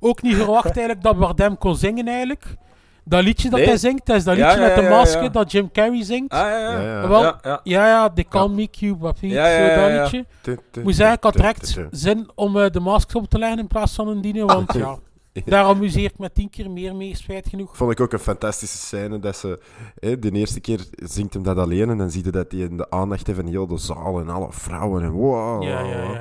[0.00, 2.56] Ook niet verwacht eigenlijk dat Bardem kon zingen eigenlijk.
[3.04, 3.68] Dat liedje dat Nee.
[3.68, 5.28] hij zingt, dat is dat liedje ja, met de masker ja.
[5.28, 6.32] dat Jim Carrey zingt.
[6.32, 6.80] Ah, ja, ja.
[6.80, 7.08] Ja, ja.
[7.08, 7.86] Wel, Ja, ja, ja.
[7.86, 10.02] ja, They Call Me Cuba Pete, Ja, ja, zo ja, dat ja.
[10.02, 10.82] liedje.
[10.82, 13.94] Moet zeggen, ik had direct zin om eh, de masker op te leggen in plaats
[13.94, 14.98] van een dino, want ja,
[15.44, 17.76] daar amuseer ik me tien keer meer mee, spijt genoeg.
[17.76, 19.60] Vond ik ook een fantastische scène dat ze...
[19.98, 22.76] Hè, de eerste keer zingt hem dat alleen en dan zie je dat hij in
[22.76, 25.62] de aandacht heeft van heel de zaal en alle vrouwen en wow.
[25.62, 26.20] Ja, ja, ja, ja, ja.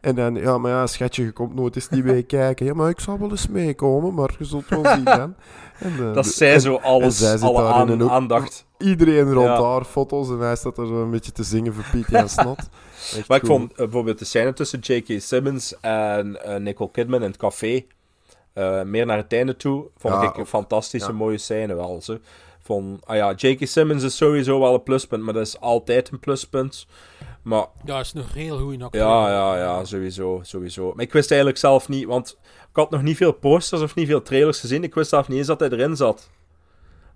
[0.00, 2.66] En dan, ja, maar ja, schatje, je komt nooit eens niet mee kijken.
[2.66, 5.34] Ja, maar ik zal wel eens meekomen, maar je zult wel zien dan.
[5.78, 8.66] En, eh, Dat de- zij zo en alles, zij alle aan- en ook aandacht.
[8.78, 9.62] Iedereen rond Ja.
[9.62, 12.58] haar foto's en hij staat er zo een beetje te zingen voor Pietje en Snot.
[13.16, 13.58] Echt Maar ik cool.
[13.58, 15.20] vond eh, bijvoorbeeld de scène tussen J.K.
[15.20, 17.84] Simmons en eh, Nicole Kidman in het café,
[18.54, 21.14] eh, meer naar het einde toe, vond Ja, ik een fantastische ja.
[21.16, 22.00] mooie scène wel.
[22.02, 22.18] Zo.
[22.62, 23.66] Van, ah ja, J.K.
[23.66, 26.86] Simmons is sowieso wel een pluspunt, maar dat is altijd een pluspunt.
[27.42, 29.02] Maar Ja, is nog heel goed acteur.
[29.02, 30.92] ja, ja, ja, sowieso, sowieso.
[30.94, 32.38] Maar ik wist eigenlijk zelf niet, want
[32.70, 34.82] ik had nog niet veel posters of niet veel trailers gezien.
[34.84, 36.30] Ik wist zelf niet eens dat hij erin zat.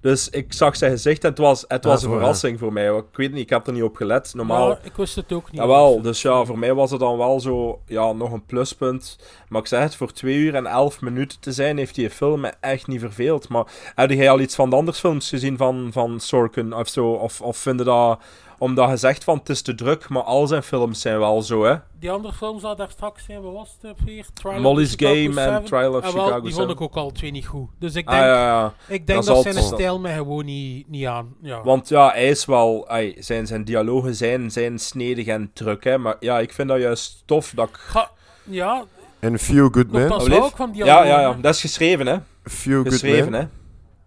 [0.01, 2.17] Dus ik zag zijn gezicht en het was, het Ah, was een ja.
[2.17, 2.97] verrassing voor mij.
[2.97, 4.35] Ik weet niet, ik heb er niet op gelet.
[4.35, 5.61] Normaal, Ja, ik wist het ook niet.
[5.61, 9.19] Jawel, dus ja, voor mij was het dan wel zo, ja, nog een pluspunt.
[9.49, 12.41] Maar ik zeg het, voor 2 uur en 11 minuten te zijn, heeft die film
[12.41, 13.49] me echt niet verveeld.
[13.49, 17.07] Maar heb jij al iets van de andere films gezien van, van Sorkin of zo?
[17.11, 18.21] Of, of vinden dat,
[18.59, 21.65] omdat je zegt van het is te druk, maar al zijn films zijn wel zo,
[21.65, 21.75] hè?
[21.99, 24.27] Die andere films dat daar straks zijn, wat was het weer?
[24.35, 25.65] Trial of Molly's Game en 7.
[25.65, 26.71] Trial of Ah, wel, Chicago Die vond 7.
[26.71, 27.69] ik ook al twee niet goed.
[27.79, 28.73] Dus ik Ah, denk, ja, ja.
[28.87, 31.35] Ik denk Dat dat, zijn stijl mij gewoon niet, niet aan.
[31.43, 31.63] Ja.
[31.63, 32.89] Want ja, hij is wel,
[33.19, 35.99] zijn, zijn dialogen zijn, zijn snedig en druk, hè?
[35.99, 37.77] Maar ja, ik vind dat juist tof dat ik...
[37.77, 38.11] Ga,
[38.45, 38.85] ja,
[39.21, 40.09] En Few Good Men.
[40.09, 41.07] Wel ook van Ja, dialogen.
[41.09, 41.41] ja, ja, hè.
[41.41, 42.17] dat is geschreven, hè?
[42.45, 43.41] Few Good Geschreven, Men.
[43.41, 43.47] hè?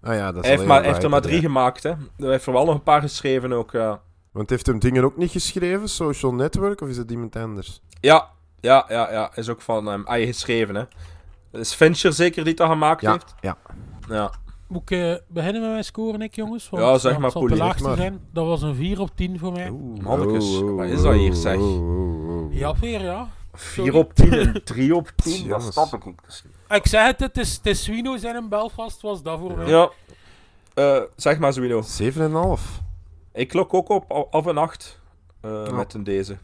[0.09, 1.41] Ah ja, dat is Hij heeft, maar, heeft er maar drie ja.
[1.41, 1.89] gemaakt, hè?
[2.17, 3.99] Hij heeft er wel nog een paar geschreven ook, ja.
[4.31, 7.81] Want heeft hem dingen ook niet geschreven, Social Network, of is het iemand anders?
[7.99, 8.29] Ja,
[8.59, 9.31] ja, ja, ja.
[9.35, 10.05] Is ook van hem.
[10.05, 10.83] Ah, geschreven, hè.
[11.59, 13.35] Is Fincher zeker die dat gemaakt Ja, heeft?
[13.41, 13.57] ja.
[14.09, 14.31] Ja.
[14.67, 16.69] Moet ik eh, beginnen met mijn score, Nick, jongens?
[16.69, 17.95] Want, Ja, zeg het maar, Zeg maar.
[17.97, 18.19] zijn.
[18.33, 19.71] Dat was een 4 op 10 voor mij.
[20.01, 21.57] Mannekes, Oh, oh, wat is dat hier, oh, zeg?
[21.57, 22.53] oh, oh, oh.
[22.53, 23.27] Ja, weer, ja.
[23.53, 25.47] 4 op 10 en 3 op 10.
[25.47, 26.43] Dat snap ik niet.
[26.69, 29.67] Ik zeg het, het is, het is Swino zijn in Belfast, was dat voor mij.
[29.67, 29.89] Ja.
[30.73, 31.81] Eh, zeg maar, Zwino.
[31.81, 32.81] 7,5.
[33.33, 34.99] Ik lok ook op af en 8
[35.41, 36.37] eh, met een deze.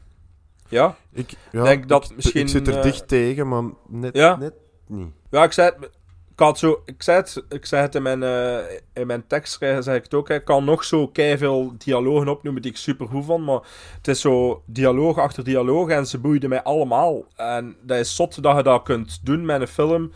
[0.70, 0.96] Ja?
[1.12, 4.36] Ik ja, Denk dat ik, misschien, ik zit er eh, dicht tegen, maar net, Ja?
[4.36, 4.54] net
[4.88, 5.12] niet.
[5.32, 5.90] Ja, ik zei het...
[6.32, 8.58] Ik, had zo, ik, zei het, ik zei het in mijn, eh,
[8.94, 10.30] in mijn tekst, zei ik het ook.
[10.30, 13.46] Ik kan nog zo veel dialogen opnoemen die ik super goed vond.
[13.46, 13.60] Maar
[13.98, 17.24] het is zo dialoog achter dialoog en ze boeiden mij allemaal.
[17.36, 20.12] En dat is zot dat je dat kunt doen met een film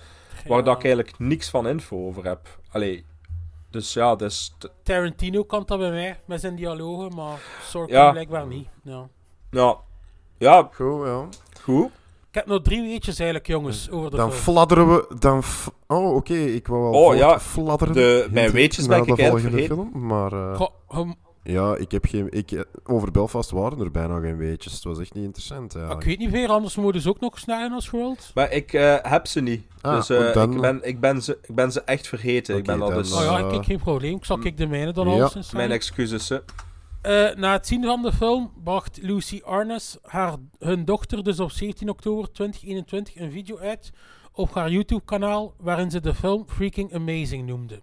[0.48, 0.64] waar Ja.
[0.64, 2.60] dat ik eigenlijk niks van info over heb.
[2.70, 3.06] Allee,
[3.72, 4.56] dus ja, dus...
[4.84, 8.12] Tarantino kan dat bij mij, met zijn dialogen, maar Sorkin Ja.
[8.12, 8.68] blijkbaar niet.
[8.84, 9.08] Ja.
[9.52, 9.78] Ja,
[10.38, 11.26] ja Goed, ja.
[11.62, 11.86] goed.
[12.30, 14.42] Ik heb nog drie weetjes eigenlijk, jongens, over de Dan film.
[14.44, 15.16] fladderen we...
[15.20, 15.44] Dan
[15.88, 17.94] oh, oké, ik wou wel Oh, ja, fladderen.
[17.94, 19.92] de- mijn weetjes ben ik de eigenlijk volgende vergeten.
[19.92, 20.34] film, maar...
[20.52, 22.28] eh, Goh, hem- ja, ik heb geen...
[22.30, 24.74] Ik, eh, over Belfast waren er bijna geen weetjes.
[24.74, 25.90] Het was echt niet interessant, ja.
[25.90, 28.32] ik weet niet meer, anders moeten ze ook nog snijden als wilt.
[28.34, 29.64] Maar ik eh, heb ze niet.
[29.82, 32.58] Ah, dus eh, dan- ik, ben, ik, ben ze, ik ben ze echt vergeten.
[32.58, 33.14] ik ben al dan, dus...
[33.14, 34.16] Oh ja, ik heb geen probleem.
[34.16, 35.14] Ik zal ik de mijne dan ja.
[35.14, 36.30] alles Mijn excuses.
[36.30, 36.38] hè.
[37.02, 41.52] Eh, na het zien van de film bracht Lucy Arnes haar, hun dochter dus op
[41.52, 43.92] 17 oktober 2021 een video uit
[44.34, 47.82] op haar YouTube-kanaal waarin ze de film Freaking Amazing noemde.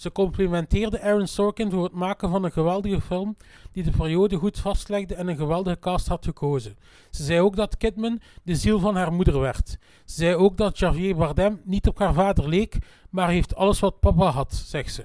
[0.00, 3.36] Ze complimenteerde Aaron Sorkin voor het maken van een geweldige film
[3.72, 6.76] die de periode goed vastlegde en een geweldige cast had gekozen.
[7.10, 9.68] Ze zei ook dat Kidman de ziel van haar moeder werd.
[10.04, 12.78] Ze zei ook dat Javier Bardem niet op haar vader leek,
[13.10, 15.04] maar heeft alles wat papa had, zegt ze.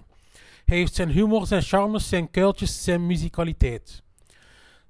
[0.66, 4.04] Hij heeft zijn humor, zijn charmes, zijn kuiltjes, zijn muzikaliteit.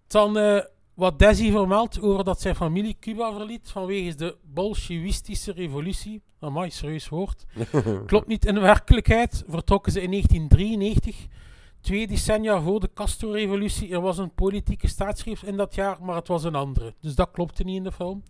[0.07, 0.63] Dan eh,
[0.95, 6.21] wat Desi vermeldt over dat zijn familie Cuba verliet vanwege de bolsjewistische revolutie.
[6.39, 7.45] Amai, serieus woord.
[8.05, 9.43] Klopt niet in de werkelijkheid.
[9.47, 11.27] Vertrokken ze in 1993.
[11.81, 13.91] Twee decennia voor de Castro-revolutie.
[13.91, 16.93] Er was een politieke staatsgreep in dat jaar, maar het was een andere.
[17.01, 18.23] Dus dat klopte niet in de film.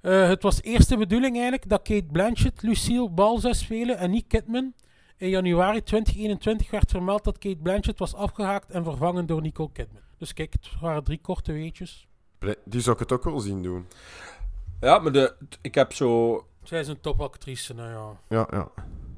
[0.00, 4.10] Eh, het was eerst de bedoeling eigenlijk dat Kate Blanchett Lucille Ball zou spelen en
[4.10, 4.72] niet Kidman.
[5.16, 10.05] In januari 2021 werd vermeld dat Kate Blanchett was afgehaakt en vervangen door Nicole Kidman.
[10.18, 12.08] Dus kijk, het waren drie korte weetjes.
[12.64, 13.86] Die zou ik het ook wel zien doen.
[14.80, 18.36] Ja, maar de, ik heb zo Zij is een topactrice, nou ja.
[18.36, 18.68] Ja, ja.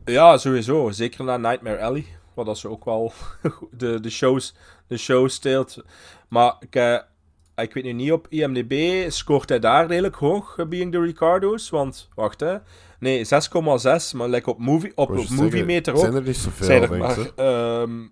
[0.04, 0.90] Ja, sowieso.
[0.90, 2.06] Zeker na Nightmare Alley.
[2.34, 3.12] Wat dat ze ook wel
[3.70, 4.54] de, de, shows,
[4.86, 5.82] de show steelt.
[6.28, 6.98] Maar ik, eh,
[7.56, 11.70] ik weet nu niet, op IMDb scoort hij daar redelijk hoog, eh, Being the Ricardos.
[11.70, 12.56] Want, wacht hè.
[12.98, 14.14] Nee, 6,6.
[14.14, 16.18] Maar like op Movie, op, movie meter zijn ook.
[16.18, 18.06] er niet zoveel, zijn er maar ehm,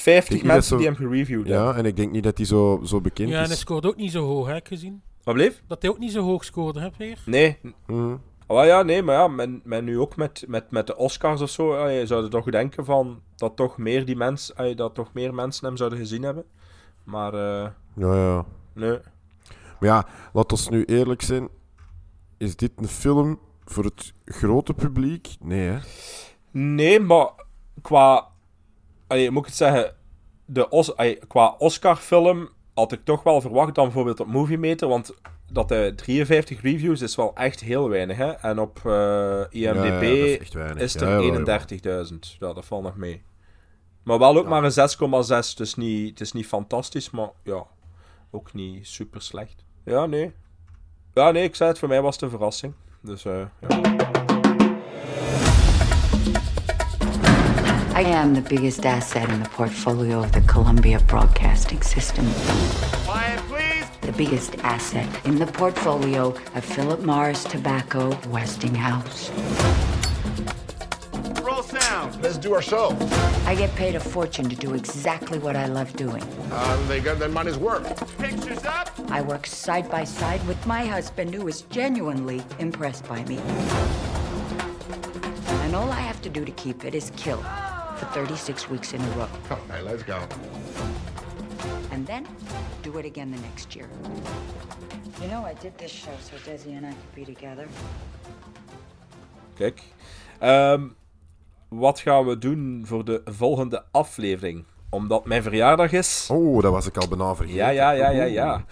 [0.00, 1.64] 50 denk niet mensen die hem gereviewd hebben.
[1.66, 3.58] Ja, en ik denk niet dat hij zo, zo bekend Ja, en hij is.
[3.58, 5.02] scoort ook niet zo hoog, heb ik gezien.
[5.22, 5.62] Wat bleef?
[5.66, 7.18] Dat hij ook niet zo hoog scoorde, heb weer.
[7.26, 7.58] Nee.
[8.46, 11.50] Oh ja, nee, maar ja, men, men nu ook met, met, met de Oscars of
[11.50, 15.34] zo, je zou er toch denken van dat toch meer die mens, dat toch meer
[15.34, 16.44] mensen hem zouden gezien hebben.
[17.04, 18.44] Maar eh, Ja, ja.
[18.72, 18.98] nee.
[19.80, 21.48] Maar ja, laat ons nu eerlijk zijn.
[22.38, 25.28] Is dit een film voor het grote publiek?
[25.40, 25.78] Nee, hè?
[26.50, 27.30] Nee, maar
[27.82, 28.28] qua,
[29.10, 29.94] allee, moet ik het zeggen,
[30.44, 34.88] de Os, allee, qua Oscar-film had ik toch wel verwacht dan bijvoorbeeld op Movie Meter,
[34.88, 35.14] want
[35.52, 38.30] dat de 53 reviews is wel echt heel weinig, hè.
[38.30, 40.38] En op eh, IMDb Ja, is
[40.76, 42.06] is er jawel, jawel.
[42.06, 42.18] 31.000.
[42.38, 43.22] Ja, dat valt nog mee.
[44.02, 44.88] Maar wel ook maar een
[45.24, 45.28] 6,6.
[45.28, 47.66] Het is niet, het is niet fantastisch, maar ja,
[48.30, 49.64] ook niet super slecht.
[49.84, 50.32] Ja, nee.
[51.14, 52.74] Ja, nee, ik zei het, voor mij was het een verrassing.
[53.00, 54.29] Dus, eh ja.
[58.00, 62.26] I am the biggest asset in the portfolio of the Columbia Broadcasting System.
[63.04, 63.84] Quiet, please.
[64.00, 69.28] The biggest asset in the portfolio of Philip Morris Tobacco Westinghouse.
[71.42, 72.22] Roll sound.
[72.22, 72.96] Let's do our show.
[73.44, 76.22] I get paid a fortune to do exactly what I love doing.
[76.50, 78.16] Uh, they got their money's worth.
[78.16, 78.98] Pictures up.
[79.10, 83.36] I work side by side with my husband, who is genuinely impressed by me.
[85.64, 87.44] And all I have to do to keep it is kill
[88.00, 89.28] for 36 weeks in a row.
[89.50, 90.18] Okay, let's go.
[91.92, 92.26] And then
[92.82, 93.88] do it again the next year.
[95.20, 97.66] You know, I did this show so Desi and I could be together.
[99.54, 99.82] Kijk.
[100.38, 100.88] Ehm,
[101.68, 104.64] wat gaan we doen voor de volgende aflevering?
[104.90, 106.28] Omdat mijn verjaardag is.
[106.32, 107.58] Oh, dat was ik al bijna vergeten.
[107.58, 108.64] Ja, ja, ja, ja, ja.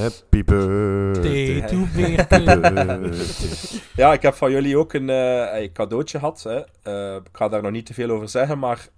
[0.00, 1.60] Happy birthday.
[1.60, 3.80] Day to Happy birthday.
[3.96, 6.42] Ja, ik heb van jullie ook een eh, een cadeautje gehad.
[6.42, 6.62] Hè.
[6.82, 8.88] Eh, ik ga daar nog niet te veel over zeggen, maar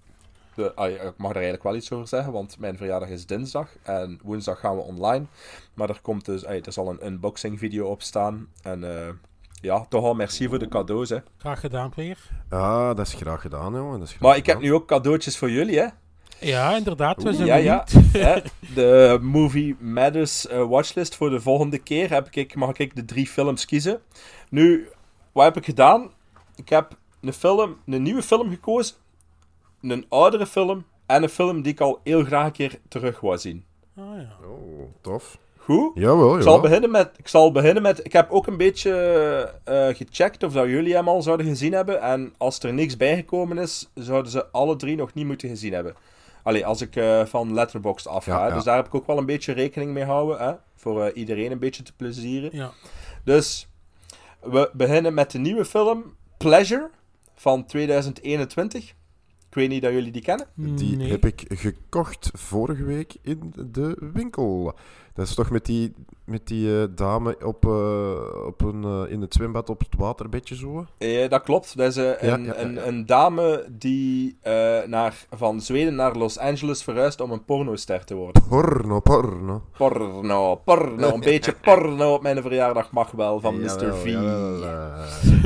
[0.55, 3.27] de, ah, ja, ik mag er eigenlijk wel iets over zeggen, want mijn verjaardag is
[3.27, 5.25] dinsdag en woensdag gaan we online.
[5.75, 8.49] Maar er komt dus, ah, er zal een unboxing video op staan.
[8.63, 9.09] En eh,
[9.61, 11.09] ja, toch al merci voor de cadeaus.
[11.09, 11.19] Hè.
[11.37, 12.19] Graag gedaan, Peer.
[12.49, 13.99] Ah, dat is graag gedaan, jongen.
[13.99, 15.87] Dat is graag Maar ik heb nu ook cadeautjes voor jullie, hè.
[16.41, 17.23] Ja, inderdaad.
[17.23, 17.85] We zijn Ja, ja.
[18.75, 23.27] de Movie Matters eh, watchlist voor de volgende keer heb ik, mag ik de drie
[23.27, 24.01] films kiezen.
[24.51, 24.89] Nu,
[25.33, 26.11] wat heb ik gedaan?
[26.57, 28.97] Ik heb een, film, een nieuwe film gekozen,
[29.83, 33.39] een oudere film en een film die ik al heel graag een keer terug wou
[33.39, 33.65] zien.
[33.97, 34.37] Ah, ja.
[34.47, 35.39] Oh, tof.
[35.57, 35.91] Goed?
[35.95, 38.05] Jawel, Ik zal, beginnen met, ik zal beginnen met...
[38.05, 38.93] Ik heb ook een beetje
[39.65, 42.01] eh, gecheckt of dat jullie hem al zouden gezien hebben.
[42.01, 45.95] En als er niks bijgekomen is, zouden ze alle drie nog niet moeten gezien hebben.
[46.49, 48.47] Allee, als ik eh, van Letterboxd afga.
[48.47, 48.55] Ja.
[48.55, 50.47] Dus daar heb ik ook wel een beetje rekening mee houden.
[50.47, 50.53] Hè?
[50.77, 52.51] Voor eh, iedereen een beetje te plezieren.
[52.53, 52.71] Ja.
[53.25, 53.69] Dus
[54.41, 56.91] we beginnen met de nieuwe film Pleasure
[57.35, 58.89] van 2021.
[59.49, 60.47] Ik weet niet dat jullie die kennen.
[60.55, 61.11] Die Nee.
[61.11, 64.75] heb ik gekocht vorige week in de winkel.
[65.19, 65.95] Dat is toch met die,
[66.25, 70.57] met die eh, dame op, eh, op een, eh, in het zwembad op het waterbedje
[70.57, 70.87] zo?
[70.99, 71.77] Eh, dat klopt.
[71.77, 72.87] Dat is Ja, een, ja, ja, een, ja.
[72.87, 74.39] een dame die
[74.87, 78.43] naar, van Zweden naar Los Angeles verhuist om een pornoster te worden.
[78.49, 79.63] Porno, porno.
[79.77, 81.13] Porno, porno.
[81.15, 83.95] Een beetje porno op mijn verjaardag mag wel van Mr.
[83.95, 84.05] V.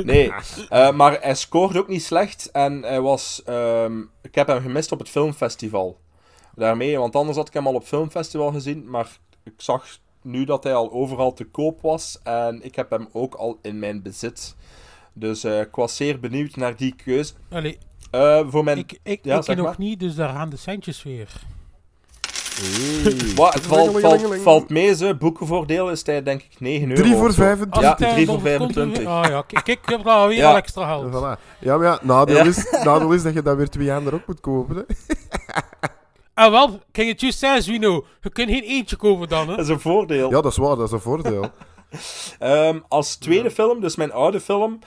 [0.04, 0.32] Nee,
[0.94, 2.50] maar hij scoort ook niet slecht.
[2.50, 3.42] En hij was...
[3.44, 5.98] ehm, ik heb hem gemist op het filmfestival.
[6.54, 8.90] Daarmee, want anders had ik hem al op filmfestival gezien.
[8.90, 9.86] Maar ik zag
[10.22, 12.18] nu dat hij al overal te koop was.
[12.22, 14.56] En ik heb hem ook al in mijn bezit.
[15.12, 17.32] Dus eh, ik was zeer benieuwd naar die keuze.
[17.50, 17.78] Allee,
[18.10, 18.78] Eh, voor mijn...
[18.78, 19.74] ik, ik, ja, ik nog maar.
[19.78, 21.32] niet, dus daar gaan de centjes weer.
[23.36, 25.14] Wat, het valt, valt, valt mee, ze.
[25.18, 27.02] Boekenvoordeel is hij denk ik 9 euro.
[27.02, 27.42] Drie voor of zo.
[27.42, 27.72] 25.
[27.76, 28.98] Als Ja, het tijd 3 voor over komt, dan 25.
[29.04, 30.50] weer- Ah ja, kijk, kijk, ik heb daar weer Ja.
[30.50, 31.06] al extra geld.
[31.14, 31.40] Voilà.
[31.58, 32.44] Ja, maar ja, nadeel, Ja.
[32.44, 34.76] Is, nadeel is dat je dat weer twee jaar ook moet kopen.
[34.76, 34.82] Hè.
[36.34, 37.66] Ah wel, kan je het juist?
[37.66, 39.56] Je kunt geen eentje kopen dan, hè?
[39.56, 40.30] Dat is een voordeel.
[40.30, 41.50] Ja, dat is waar, dat is een voordeel.
[42.38, 44.78] Ehm, als tweede film, dus mijn oude film,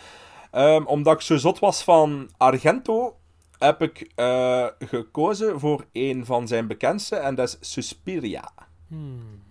[0.51, 3.15] ehm, omdat ik zo zot was van Argento,
[3.57, 8.51] heb ik eh, gekozen voor een van zijn bekendste, en dat is Suspiria.
[8.87, 9.43] Hmm.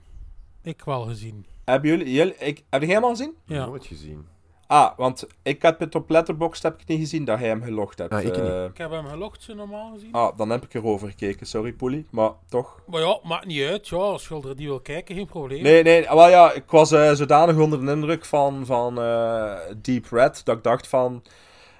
[0.62, 1.46] Ik wel gezien.
[1.64, 3.34] Hebben jullie, jullie ik, heb jij hem al gezien?
[3.46, 3.66] Ja.
[3.66, 4.26] Nooit gezien.
[4.66, 7.98] Ah, want ik heb het op Letterboxd heb ik niet gezien dat hij hem gelogd
[7.98, 8.12] hebt.
[8.12, 8.36] Ah, ik niet.
[8.36, 10.12] Eh, Ik heb hem gelogd, zo normaal gezien.
[10.12, 11.46] ah, dan heb ik erover gekeken.
[11.46, 12.06] Sorry, Poelie.
[12.10, 12.80] Maar toch.
[12.86, 13.88] Maar ja, maakt niet uit.
[13.88, 15.62] Ja, als je er die wil kijken, geen probleem.
[15.62, 16.02] Nee, nee.
[16.08, 19.52] Wel ja, ik was eh, zodanig onder de indruk van, van eh,
[19.82, 21.22] Deep Red dat ik dacht van...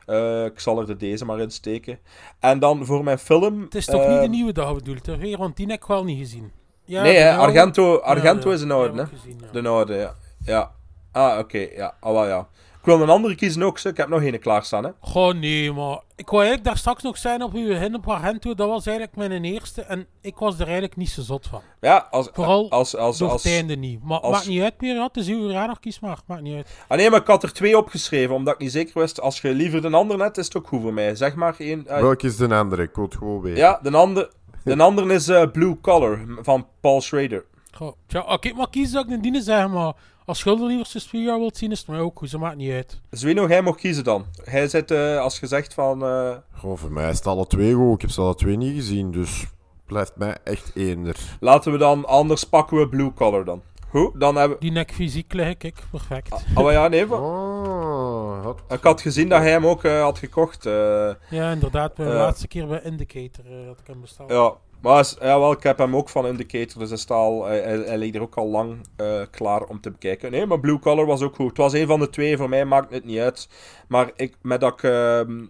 [0.07, 1.99] eh, ik zal er de deze maar in steken.
[2.41, 3.61] En dan voor mijn film...
[3.63, 5.37] Het is toch niet de nieuwe dag bedoeld, hè?
[5.37, 6.53] Want die heb ik wel niet gezien.
[6.85, 9.09] Ja, nee, de hè, oude- Argento, Argento Ja, is een oude,
[9.53, 9.63] hè?
[9.63, 10.15] De oude, ja.
[10.45, 10.73] ja.
[11.13, 11.59] Ah, oké.
[11.59, 12.49] Ja, ah, wel ja.
[12.85, 13.89] Ik wil een andere kiezen ook, zo.
[13.89, 14.91] Ik heb nog een klaarstaan, hè.
[15.01, 18.55] Goh, nee, maar ik wou eigenlijk daar straks nog zijn op uw begin op Argento.
[18.55, 21.61] Dat was eigenlijk mijn eerste en ik was er eigenlijk niet zo zot van.
[21.81, 22.29] Ja, als...
[22.33, 24.03] Vooral als, als, door als, het einde niet.
[24.03, 25.03] Maar als- maakt niet uit meer, ja.
[25.05, 26.19] Het is uw raar kies maar.
[26.27, 26.69] Maakt niet uit.
[26.89, 29.21] Ah nee, maar ik had er twee opgeschreven, omdat ik niet zeker wist.
[29.21, 31.15] Als je liever de ander net, is het ook goed voor mij.
[31.15, 31.87] Zeg maar één...
[31.87, 32.83] eh, Welke is de andere?
[32.83, 33.59] Ik wil het gewoon weten.
[33.59, 34.31] ja, de andere,
[34.65, 37.45] de andere is eh, Blue Collar, van Paul Schrader.
[37.73, 39.93] Goh, tja, ik maar kies dat ik een dienen zeg, maar
[40.25, 42.31] als je de liever Suspiria wilt zien, is het mij ook goed.
[42.31, 43.01] Ze maakt niet uit.
[43.11, 44.25] Zwino, jij mag kiezen dan.
[44.45, 46.05] Hij zit, eh, als je zegt van...
[46.05, 47.95] eh, Gewoon voor mij is het alle twee goed.
[47.95, 49.47] Ik heb ze alle twee niet gezien, dus
[49.87, 51.17] blijft mij echt eender.
[51.41, 53.63] laten we dan, anders pakken we Blue Collar dan.
[53.89, 55.75] Goed, dan hebben Die nek fysiek lig ik.
[55.91, 56.45] Perfect.
[56.55, 57.07] Oh ja, nee.
[57.07, 58.63] maar- Oh, had...
[58.69, 60.67] Ik had gezien dat hij hem ook eh, had gekocht.
[60.67, 61.11] eh.
[61.31, 61.97] Ja, inderdaad.
[61.97, 62.09] De Eh.
[62.15, 64.31] laatste keer bij Indicator had ik hem besteld.
[64.31, 64.53] Ja,
[64.85, 68.15] maar ja, wel, ik heb hem ook van Indicator, dus hij, staat al, hij, ligt
[68.15, 70.31] er ook al lang eh, klaar om te bekijken.
[70.31, 71.49] Nee, maar Blue Collar was ook goed.
[71.49, 73.49] Het was een van de twee, voor mij maakt het niet uit.
[73.89, 75.45] Maar ik, met dat ik, ehm,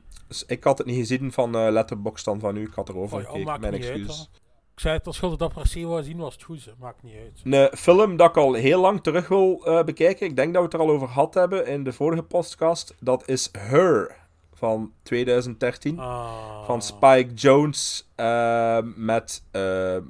[0.47, 3.33] ik had het niet gezien van eh Letterboxd dan van u, ik had erover Oh
[3.33, 4.31] gekeken, mijn excuus.
[4.75, 6.61] Ik zei het, als je dat per se wou zien, was het goed.
[6.61, 6.73] Ze.
[6.79, 7.41] Maakt niet uit.
[7.45, 10.69] Een film dat ik al heel lang terug wil eh, bekijken, ik denk dat we
[10.69, 14.23] het er al over gehad hebben in de vorige podcast, dat is Her
[14.65, 15.99] van 2013.
[15.99, 16.65] Ah.
[16.67, 19.43] Van Spike Jones eh, met...
[19.51, 20.03] eh eh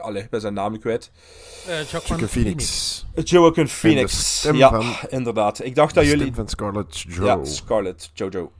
[0.00, 1.10] allee, ik ben zijn naam kwijt.
[1.68, 3.04] Eh, Joaquin Phoenix.
[3.14, 4.42] Joaquin Phoenix.
[4.52, 5.64] Ja, van- inderdaad.
[5.64, 6.34] Ik dacht De dat stem jullie...
[6.34, 7.24] van Scarlett Jo.
[7.24, 8.52] Ja, Scarlett Jojo.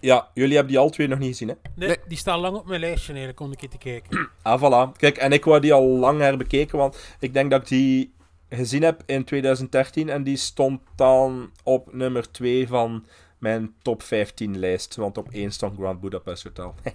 [0.00, 1.54] Ja, jullie hebben die al twee nog niet gezien, hè?
[1.74, 4.28] Nee, die staan lang op mijn lijstje eigenlijk om een keer te kijken.
[4.42, 4.96] Ah, voilà.
[4.96, 8.14] Kijk, en ik wou die al lang herbekeken, want ik denk dat ik die
[8.48, 13.06] gezien heb in 2013 en die stond dan op nummer 2 van
[13.38, 16.74] mijn top 15 lijst, want op 1 stond Grand Budapest Hotel.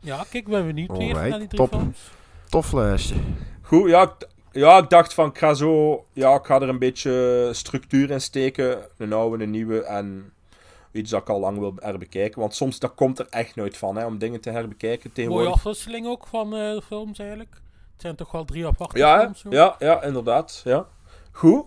[0.00, 1.68] Ja, kijk, ik ben benieuwd weer naar die drie top.
[1.68, 2.10] films.
[2.48, 3.14] Tof lijstje.
[3.62, 6.04] Goed, ja, ik, ja, ik dacht van, ik ga zo...
[6.12, 8.78] Ja, ik ga er een beetje structuur in steken.
[8.96, 10.32] Een oude, een nieuwe en
[10.92, 12.40] iets dat ik al lang wil herbekijken.
[12.40, 15.52] Want soms, dat komt er echt nooit van, hè, om dingen te herbekijken Mooie tegenwoordig.
[15.52, 17.50] afwisseling ook van eh, de films eigenlijk.
[17.92, 19.44] Het zijn toch wel drie aparte Ja, films.
[19.56, 20.60] ja, ja, inderdaad.
[20.64, 20.86] Ja.
[21.32, 21.64] Goed.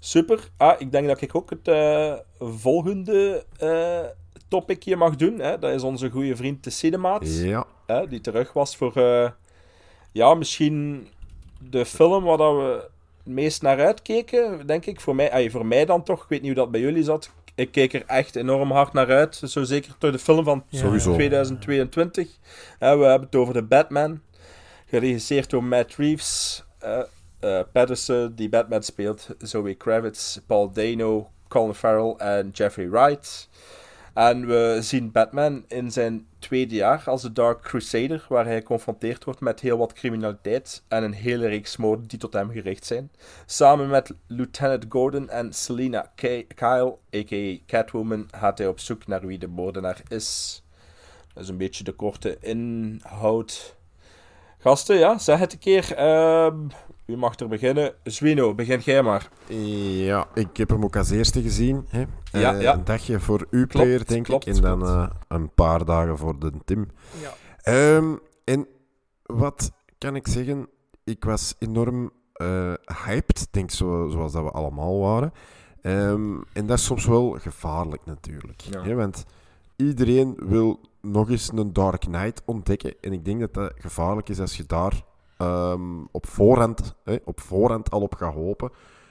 [0.00, 0.48] Super.
[0.56, 4.00] Ah, ik denk dat ik ook het eh, volgende eh
[4.48, 5.38] topic hier mag doen.
[5.38, 5.58] Hè?
[5.58, 7.22] Dat is onze goede vriend de Cinemaat.
[7.42, 7.66] Ja.
[7.86, 8.08] Hè?
[8.08, 8.96] Die terug was voor...
[8.96, 9.30] eh,
[10.12, 11.08] ja, misschien
[11.70, 12.88] de film waar dat we
[13.24, 15.00] het meest naar uitkeken, denk ik.
[15.00, 16.22] Voor mij, ay, voor mij dan toch.
[16.22, 17.30] Ik weet niet hoe dat bij jullie zat.
[17.54, 19.42] Ik keek er echt enorm hard naar uit.
[19.44, 20.78] Zo zeker door de film van Ja.
[20.78, 21.14] Sowieso.
[21.14, 22.28] 2022.
[22.78, 24.20] Hè, we hebben het over de Batman.
[24.86, 26.64] Geregisseerd door Matt Reeves.
[27.40, 29.28] Eh Patterson, die Batman speelt.
[29.38, 33.48] Zoe Kravitz, Paul Dano, Colin Farrell en Jeffrey Wright.
[34.18, 39.24] En we zien Batman in zijn tweede jaar als de Dark Crusader, waar hij geconfronteerd
[39.24, 43.10] wordt met heel wat criminaliteit en een hele reeks moorden die tot hem gericht zijn.
[43.46, 46.12] Samen met Lieutenant Gordon en Selina
[46.54, 47.56] Kyle, a.k.a.
[47.66, 50.62] Catwoman, gaat hij op zoek naar wie de moordenaar is.
[51.34, 53.76] Dat is een beetje de korte inhoud.
[54.58, 55.94] Gasten, ja, zeg het een keer.
[55.94, 56.66] Ehm,
[57.08, 57.94] u mag er beginnen.
[58.02, 59.28] Zwino, begin jij maar.
[59.46, 61.84] Ja, ik heb hem ook als eerste gezien.
[61.88, 62.04] Hè.
[62.32, 62.74] Ja, Eh, ja.
[62.74, 64.54] Een dagje voor u player, denk klopt, ik.
[64.56, 66.88] En dan eh, een paar dagen voor de Tim.
[67.20, 67.32] Ja.
[67.62, 68.66] Ehm, en
[69.22, 70.68] wat kan ik zeggen?
[71.04, 72.72] Ik was enorm eh,
[73.04, 75.32] hyped, denk zo, zoals dat we allemaal waren.
[75.82, 78.60] Ehm, en dat is soms wel gevaarlijk natuurlijk.
[78.60, 78.82] Ja.
[78.82, 79.24] Hè, want
[79.76, 82.94] iedereen wil nog eens een Dark Knight ontdekken.
[83.00, 85.02] En ik denk dat dat gevaarlijk is als je daar
[85.38, 88.70] ehm, op, voorhand, hè, op voorhand al op gaat hopen.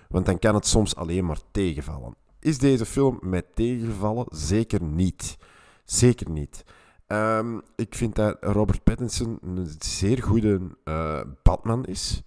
[0.09, 2.15] Want dan kan het soms alleen maar tegenvallen.
[2.39, 4.25] Is deze film met tegenvallen?
[4.29, 5.37] Zeker niet.
[5.85, 6.63] Zeker niet.
[7.07, 12.23] Ehm, ik vind dat Robert Pattinson een zeer goede eh, Batman is.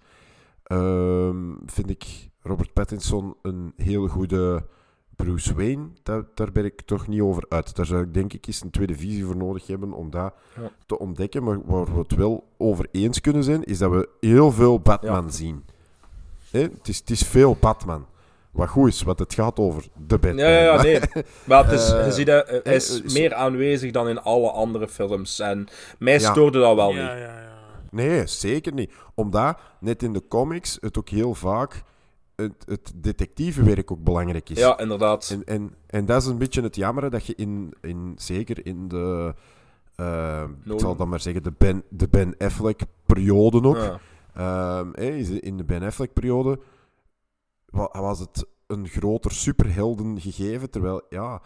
[0.63, 4.65] Ehm, vind ik Robert Pattinson een heel goede
[5.23, 5.87] Bruce Wayne.
[6.03, 7.75] Daar, daar ben ik toch niet over uit.
[7.75, 10.71] Daar zou ik denk ik eens een tweede visie voor nodig hebben om dat Ja.
[10.85, 11.43] te ontdekken.
[11.43, 15.31] Maar waar we het wel over eens kunnen zijn, is dat we heel veel Batman
[15.31, 15.65] zien.
[16.51, 16.59] Hè?
[16.61, 18.05] Het, is, het is veel Batman.
[18.51, 20.37] Wat goed is, wat het gaat over de Batman.
[20.37, 20.99] Ja, ja, ja, nee.
[21.47, 24.21] Maar het is, Eh, je ziet dat, hij eh, is eh, meer aanwezig dan in
[24.21, 25.39] alle andere films.
[25.39, 25.67] En
[25.99, 26.31] mij Ja.
[26.31, 27.21] stoorde dat wel Ja, niet.
[27.21, 27.49] ja, ja.
[27.91, 28.91] Nee, zeker niet.
[29.15, 31.83] Omdat, net in de comics, het ook heel vaak
[32.41, 34.59] het, het detectivewerk ook belangrijk is.
[34.59, 35.29] Ja, inderdaad.
[35.29, 38.87] En, en, en dat is een beetje het jammer dat je in, in zeker in
[38.87, 39.33] de,
[39.95, 43.77] eh, ik zal dan maar zeggen, de Ben, de ben Affleck-periode ook.
[43.77, 43.99] Ja.
[44.33, 44.93] Ehm,
[45.39, 46.59] in de Ben Affleck-periode
[47.65, 51.41] wa- was het een groter superhelden gegeven, terwijl, ja,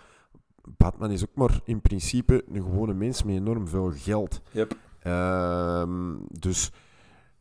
[0.78, 4.42] Batman is ook maar in principe een gewone mens met enorm veel geld.
[4.52, 4.78] Yep.
[5.00, 6.72] Ehm, dus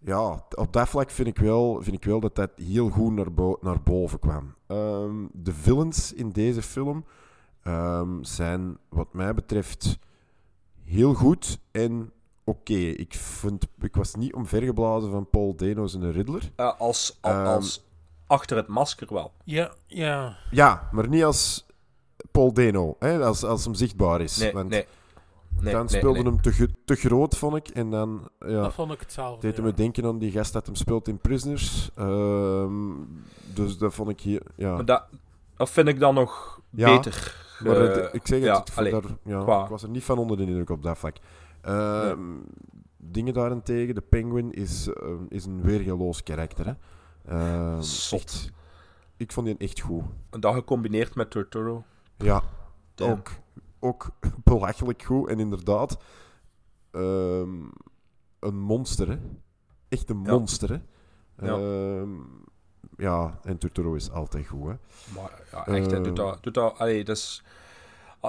[0.05, 3.33] ja, op dat vlak vind ik wel, vind ik wel dat dat heel goed naar,
[3.33, 4.55] bo- naar boven kwam.
[4.67, 7.05] Ehm, de villains in deze film
[7.63, 9.99] ehm, zijn, wat mij betreft,
[10.85, 12.13] heel goed en
[12.45, 12.73] oké.
[12.75, 16.51] Ik, vond- ik was niet omvergeblazen van Paul Dano's en de Riddler.
[16.57, 17.85] Eh, als, al- Ehm, als
[18.27, 19.33] achter het masker wel.
[19.45, 20.37] Ja, ja.
[20.51, 21.67] Ja, maar niet als
[22.31, 24.37] Paul Dano, hè, als, als hem zichtbaar is.
[24.37, 24.87] Nee, want nee.
[25.61, 26.33] Nee, dan nee, speelde nee.
[26.33, 27.69] hem te, te groot, vond ik.
[27.69, 29.63] En dan ja, Dat vond ik hetzelfde, deed ja.
[29.63, 31.91] me denken aan die gast dat hem speelt in Prisoners.
[31.95, 32.93] Ehm,
[33.55, 34.43] dus dat vond ik hier...
[34.57, 34.75] Ja.
[34.75, 35.05] Maar dat,
[35.57, 37.43] dat vind ik dan nog Ja, beter.
[37.65, 40.05] Maar Eh, het- ik zeg het, ja, ik, allee, daar, ja, ik was er niet
[40.05, 41.17] van onder de indruk op dat vlak.
[41.61, 42.21] Ehm,
[42.97, 46.67] Dingen daarentegen, de Penguin is, eh, is een weergeloos karakter.
[46.67, 46.73] Hè.
[47.29, 48.21] Ehm, Zot.
[48.21, 48.51] echt-
[49.17, 50.03] ik vond die echt goed.
[50.31, 51.85] En dat gecombineerd met Turturro.
[52.17, 52.43] Ja,
[52.95, 53.13] Damn.
[53.13, 53.31] ook,
[53.85, 54.11] ook
[54.45, 55.29] belachelijk goed.
[55.29, 55.97] En inderdaad,
[56.91, 57.63] ehm,
[58.41, 59.17] een monster, hè.
[59.89, 60.79] Echt een monster, hè.
[61.47, 61.55] Ja.
[61.59, 62.11] Ehm,
[62.97, 64.75] ja, en Turturro is altijd goed, hè.
[65.15, 66.43] Maar ja, echt, Eh, doet dat.
[66.43, 67.43] Doet dat allee, dus,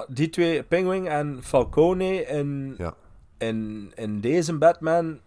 [0.08, 2.94] die twee, Penguin en Falcone in, Ja.
[3.38, 5.20] in, in deze Batman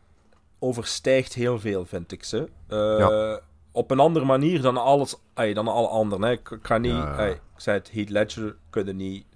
[0.59, 2.48] overstijgt heel veel, vind ik ze.
[2.66, 3.40] Eh, Ja.
[3.72, 6.22] Op een andere manier dan, alles, allee, dan alle anderen.
[6.24, 6.30] Hè.
[6.30, 7.12] Ik, ga niet, Ja, ja.
[7.14, 9.26] allee, ik zei het, Heath Ledger kunnen niet,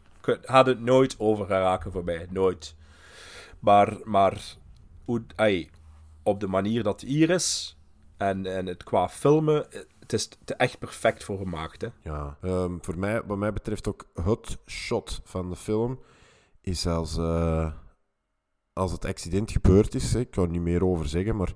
[0.45, 2.75] had het nooit over geraken voor mij, nooit.
[3.59, 4.43] Maar, maar
[5.05, 5.71] hoe, allee,
[6.23, 7.79] op de manier dat het hier is
[8.17, 9.67] en, en het qua filmen,
[10.01, 11.81] het is te echt perfect voor gemaakt.
[11.81, 11.89] Hè.
[12.03, 16.01] Ja, ehm, voor mij, wat mij betreft ook het shot van de film
[16.61, 17.73] is als, eh,
[18.73, 20.13] als het accident gebeurd is.
[20.13, 21.55] Hè, ik kan er niet meer over zeggen, maar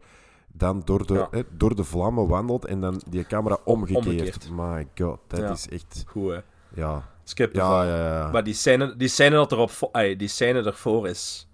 [0.52, 1.28] dan door de, Ja.
[1.30, 4.06] hè, door de vlammen wandelt en dan die camera omgekeerd.
[4.06, 4.50] Omgekeerd.
[4.50, 5.50] My god, dat Ja.
[5.50, 6.04] is echt...
[6.06, 6.40] Goed, hè?
[6.74, 7.14] Ja.
[7.28, 8.30] Skip Ja, ja, ja.
[8.30, 11.48] Maar die scène, die scène dat erop, ay, die scène ervoor is.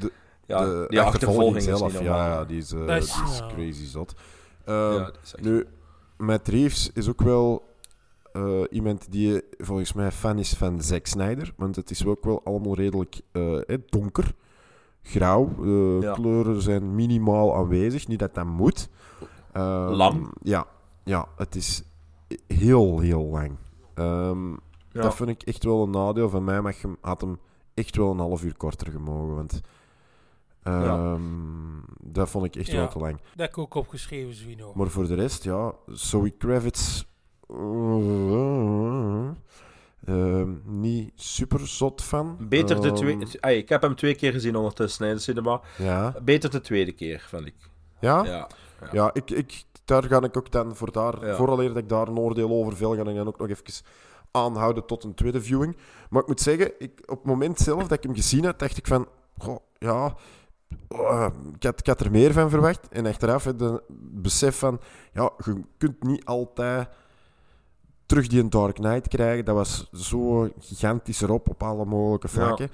[0.00, 0.12] De,
[0.46, 2.18] ja, de die achtervolging is zelf, niet normaal.
[2.18, 3.46] ja, ja, die is, eh, is- die is ja.
[3.46, 4.14] crazy zot.
[4.64, 5.66] Ehm, is echt- nu,
[6.16, 7.66] Matt Reeves is ook wel
[8.32, 12.40] eh, iemand die volgens mij fan is van Zack Snyder, want het is ook wel
[12.44, 14.32] allemaal redelijk eh, donker,
[15.02, 15.54] grauw.
[15.60, 16.12] De Ja.
[16.12, 18.88] kleuren zijn minimaal aanwezig, niet dat dat moet.
[19.52, 20.30] Ehm, Lang.
[20.42, 20.66] Ja,
[21.04, 21.82] ja, het is
[22.46, 23.56] heel, heel lang.
[23.94, 24.52] Ehm,
[24.98, 25.04] Ja.
[25.04, 26.28] Dat vind ik echt wel een nadeel.
[26.28, 27.38] Van mij mag hem, had hem
[27.74, 29.34] echt wel een half uur korter gemogen.
[29.34, 29.60] Want
[30.62, 31.20] ehm,
[32.02, 33.12] dat vond ik echt Ja, wel te lang.
[33.16, 34.72] Dat heb ik ook opgeschreven, Zwino.
[34.74, 37.04] Maar voor de rest, ja, Zoe Kravitz.
[40.06, 42.36] ehm, niet super zot van.
[42.40, 43.18] Beter de Ehm, twee...
[43.40, 45.60] ay, ik heb hem twee keer gezien ondertussen in de cinema.
[45.78, 46.14] Ja.
[46.22, 47.54] Beter de tweede keer, vind ik.
[48.00, 48.24] Ja?
[48.24, 48.48] Ja.
[48.92, 51.34] Ja, ik, ik, daar ga ik ook dan voor daar, Ja.
[51.36, 53.64] vooraleer dat ik daar een oordeel over vel, ga ik dan ook nog even
[54.30, 55.76] aanhouden tot een tweede viewing.
[56.10, 58.76] Maar ik moet zeggen, ik, op het moment zelf dat ik hem gezien had, dacht
[58.76, 60.14] ik van, goh, ja,
[60.88, 62.88] eh, ik, had, ik had er meer van verwacht.
[62.88, 64.80] En achteraf het besef van,
[65.12, 66.88] ja, je kunt niet altijd
[68.06, 69.44] terug die Dark Knight krijgen.
[69.44, 72.70] Dat was zo gigantisch erop op alle mogelijke vlakken.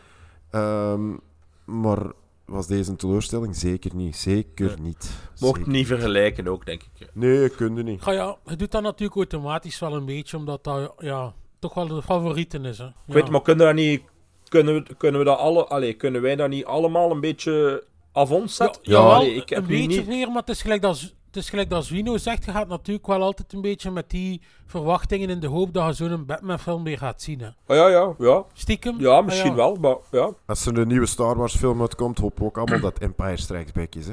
[0.51, 1.17] Ehm,
[1.65, 2.13] maar
[2.45, 3.57] was deze een teleurstelling?
[3.57, 4.17] Zeker niet.
[4.17, 4.77] Zeker Nee.
[4.81, 5.11] niet.
[5.41, 7.09] Mocht Zeker niet vergelijken ook, denk ik.
[7.13, 8.05] Nee, kun je niet.
[8.05, 11.87] Ja, ja, je doet dat natuurlijk automatisch wel een beetje, omdat dat ja, toch wel
[11.97, 12.79] de favorieten is.
[12.79, 12.87] Hè.
[12.87, 14.03] Ik weet, maar kunnen, we dat niet,
[14.49, 18.31] kunnen, we, kunnen, we dat alle, allee, kunnen wij dat niet allemaal een beetje af
[18.31, 18.81] ons zetten?
[18.85, 20.07] Ja, jawel, Allee, ik heb een beetje niet...
[20.07, 22.45] meer, maar het is gelijk dat, het is gelijk dat Zwino zegt.
[22.45, 26.09] Je gaat natuurlijk wel altijd een beetje met die verwachtingen in de hoop dat je
[26.09, 27.41] zo'n Batman-film weer gaat zien.
[27.41, 27.47] Hè.
[27.47, 28.45] Oh, ja, ja, ja.
[28.53, 29.01] Stiekem?
[29.01, 29.63] Ja, misschien Ah, ja.
[29.63, 30.31] wel, maar ja.
[30.47, 33.73] Als er een nieuwe Star Wars film uitkomt, hopen we ook allemaal dat Empire Strikes
[33.73, 34.07] Back is.
[34.07, 34.13] Hè?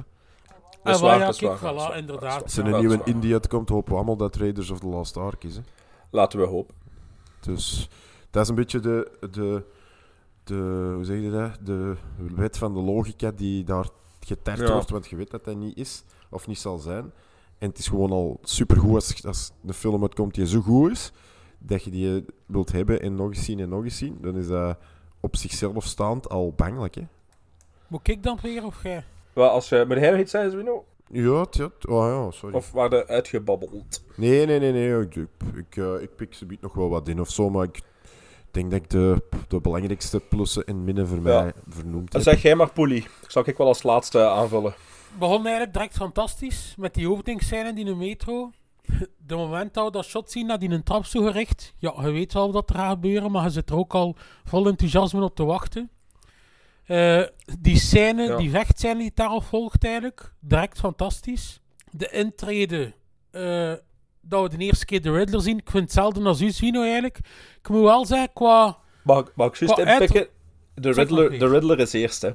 [0.84, 1.58] Dat is Ah, wel, waar, ja, dat is waar,
[1.94, 2.44] voilà, inderdaad.
[2.44, 3.02] Als er Ja, een nieuwe.
[3.06, 5.56] Indie uitkomt, hopen we allemaal dat Raiders of the Lost Ark is.
[5.56, 5.62] Hè?
[6.12, 6.76] Laten we hopen.
[7.42, 7.90] Dus
[8.30, 9.64] dat is een beetje de, de,
[10.44, 11.58] de, hoe zeg je dat?
[11.66, 11.96] De
[12.36, 13.86] wet van de logica die daar
[14.20, 14.72] getart Ja.
[14.74, 17.12] wordt, want je weet dat dat niet is of niet zal zijn.
[17.58, 21.12] En het is gewoon al supergoed als, als een film uitkomt die zo goed is,
[21.60, 24.18] dat je die wilt hebben en nog eens zien en nog eens zien.
[24.22, 24.78] Dan is dat
[25.20, 26.96] op zichzelf staand al bangelijk.
[26.96, 27.02] Hè?
[27.88, 29.04] Moet ik dan weer of jij?
[29.34, 30.86] Wel, als je met hij nog iets zei, Zwino?
[31.12, 32.56] Ja, het, ja, oh ja, sorry.
[32.56, 34.04] Of waren uitgebabbeld?
[34.16, 35.02] Nee, nee, nee, nee.
[35.02, 37.64] Ik, ik, ik, eh, ik pik ze biedt nog wel wat in of zo, maar
[37.64, 37.82] ik
[38.52, 41.42] denk dat ik de, de belangrijkste plussen en minnen voor Ja.
[41.42, 42.22] mij vernoemd heb.
[42.22, 43.06] zeg jij maar Poelie.
[43.22, 44.74] Dat zal ik wel als laatste aanvullen.
[45.20, 48.52] begon eigenlijk direct fantastisch met die openingsscène in de metro.
[49.28, 52.12] de moment dat we dat shot zien, dat die een trap zo gericht, ja, je
[52.12, 55.36] weet wel wat er gaat gebeuren, maar je zit er ook al vol enthousiasme op
[55.36, 55.90] te wachten.
[56.86, 57.22] Eh,
[57.60, 58.36] die scène, Ja.
[58.38, 61.62] die vechtscène die daarop volgt eigenlijk, direct fantastisch.
[61.92, 62.94] De intrede,
[63.32, 63.74] eh,
[64.22, 67.18] dat we de eerste keer de Riddler zien, ik vind hetzelfde als u, Zwino, eigenlijk.
[67.62, 68.78] Ik moet wel zeggen, qua...
[69.04, 70.28] Mag, ik- mag ik juist inpikken?
[70.74, 72.30] De Riddler, de Riddler is eerst, hè.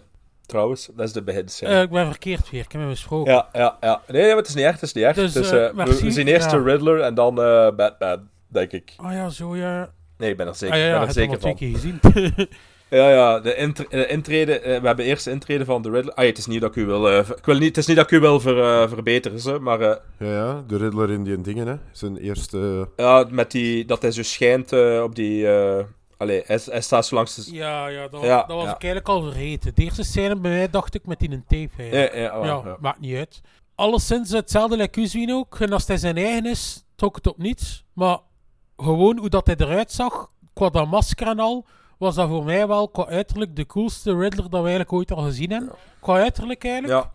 [0.47, 1.73] Trouwens, dat is de beginscène.
[1.75, 3.33] eh, ik ben verkeerd weer, ik heb hem besproken.
[3.33, 4.03] Ja, ja, ja.
[4.09, 5.17] Nee, maar het is niet echt, het is niet echt.
[5.17, 6.57] Dus, Dus, we- zien eerst Ja.
[6.57, 7.35] de Riddler en dan
[7.77, 8.93] Batman, denk ik.
[8.97, 9.91] Ah ja, zo ja.
[10.19, 11.51] Nee, ik ben er zeker, Ah, ja, ben er heb zeker hem van.
[11.51, 12.49] al twee keer gezien.
[12.91, 16.15] Ja, ja, de, intre- de intrede, eh, we hebben eerst de intrede van de Riddler.
[16.15, 17.87] Ah, ja, het is niet dat ik u wil, eh, ik wil niet, het is
[17.87, 21.11] niet dat ik u wil ver, eh, verbeteren, ze, maar eh, Ja, ja, de Riddler
[21.11, 21.75] in die dingen, hè.
[21.93, 22.89] Zijn eerste...
[22.97, 25.85] ja, met die, dat hij zo schijnt eh, op die, eh
[26.17, 27.55] allee, hij, hij staat zo langs de...
[27.55, 28.75] Ja, ja, dat, Ja, dat was ja.
[28.75, 29.75] ik eigenlijk al vergeten.
[29.75, 31.83] De eerste scène bij mij dacht ik met die een tape.
[31.83, 32.15] eigenlijk.
[32.15, 32.77] Ja, ja, ja.
[32.81, 33.41] maakt niet uit.
[33.75, 35.61] Alleszins hetzelfde like u zien ook.
[35.61, 37.85] En als hij zijn eigen is, trok het op niets.
[37.93, 38.19] Maar
[38.77, 42.67] gewoon hoe dat hij eruit zag, qua dat masker en al, was dat voor mij
[42.67, 45.75] wel qua uiterlijk de coolste Riddler dat we eigenlijk ooit al gezien hebben.
[46.01, 47.05] Qua uiterlijk eigenlijk.
[47.05, 47.13] Ja.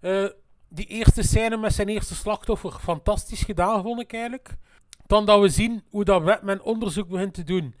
[0.00, 0.30] Eh,
[0.68, 4.56] die eerste scène met zijn eerste slachtoffer, fantastisch gedaan vond ik eigenlijk.
[5.06, 7.74] Dan dat we zien hoe dat Batman onderzoek begint te doen.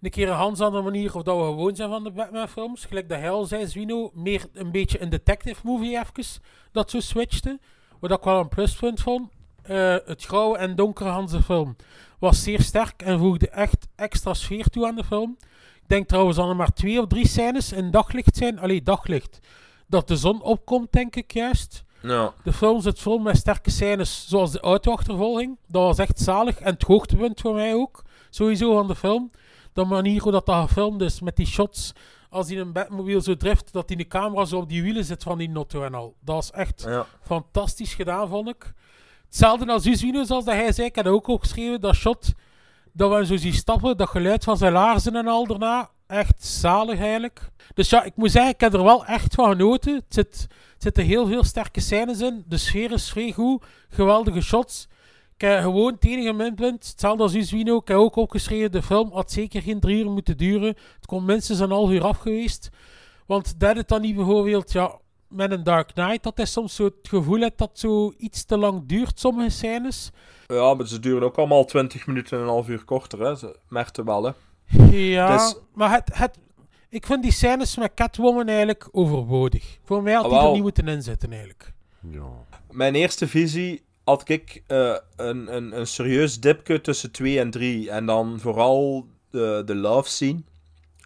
[0.00, 2.84] Een keer een ganz andere manier of dat we gewoon zijn van de Batman-films.
[2.84, 6.42] Gelijk dat hij al zei, Zwino, meer een beetje een detective movie even,
[6.72, 7.60] dat zo switchte.
[8.00, 9.30] Wat ik wel een pluspunt vond.
[9.62, 11.76] Eh, het grauwe en donkere Hanse film
[12.18, 15.36] was zeer sterk en voegde echt extra sfeer toe aan de film.
[15.82, 18.58] Ik denk trouwens dat er maar twee of drie scènes in daglicht zijn.
[18.58, 19.38] Allee, daglicht.
[19.86, 21.84] Dat de zon opkomt, denk ik juist.
[22.02, 22.32] Ja.
[22.44, 25.58] De film zit vol met sterke scènes, zoals de autoachtervolging.
[25.66, 28.02] Dat was echt zalig en het hoogtepunt voor mij ook.
[28.30, 29.30] Sowieso van de film.
[29.72, 31.92] De manier hoe dat, dat gefilmd is, met die shots.
[32.30, 35.22] Als hij een Batmobile zo drift, dat hij de camera zo op die wielen zit
[35.22, 36.14] van die Notto en al.
[36.20, 37.06] Dat was echt Ja.
[37.22, 38.72] fantastisch gedaan, vond ik.
[39.26, 40.86] Hetzelfde als Uswino, zoals dat hij zei.
[40.86, 42.32] Ik heb ook opgeschreven, dat shot.
[42.92, 45.90] Dat we zo zien stappen, dat geluid van zijn laarzen en al daarna.
[46.06, 47.50] Echt zalig eigenlijk.
[47.74, 49.94] Dus ja, ik moet zeggen, ik heb er wel echt van genoten.
[49.94, 52.44] Het zit, het zitten heel veel sterke scènes in.
[52.46, 53.64] De sfeer is vrij goed.
[53.88, 54.88] Geweldige shots.
[55.34, 57.76] Ik heb gewoon het enige minpunt, hetzelfde als Uswino.
[57.76, 60.68] Ik heb ook opgeschreven, de film had zeker geen drie uur moeten duren.
[60.68, 62.70] Het kon minstens een half uur af geweest.
[63.26, 64.98] Want dat het dan niet bijvoorbeeld, ja,
[65.32, 68.56] met een Dark Knight, dat hij soms zo het gevoel heeft dat zo iets te
[68.56, 70.10] lang duurt, sommige scènes.
[70.46, 73.34] Ja, maar ze duren ook allemaal 20 minuten en een half uur korter, hè.
[73.36, 74.30] Ze merkten wel, hè.
[74.90, 76.38] Ja, is- maar het, het,
[76.88, 79.78] ik vind die scènes met Catwoman eigenlijk overbodig.
[79.84, 81.72] Voor mij had die Ah, er niet moeten inzetten eigenlijk.
[82.70, 87.90] Mijn eerste visie had ik eh, een, een, een serieus dipje tussen 2 en 3.
[87.90, 90.42] En dan vooral de, de love scene.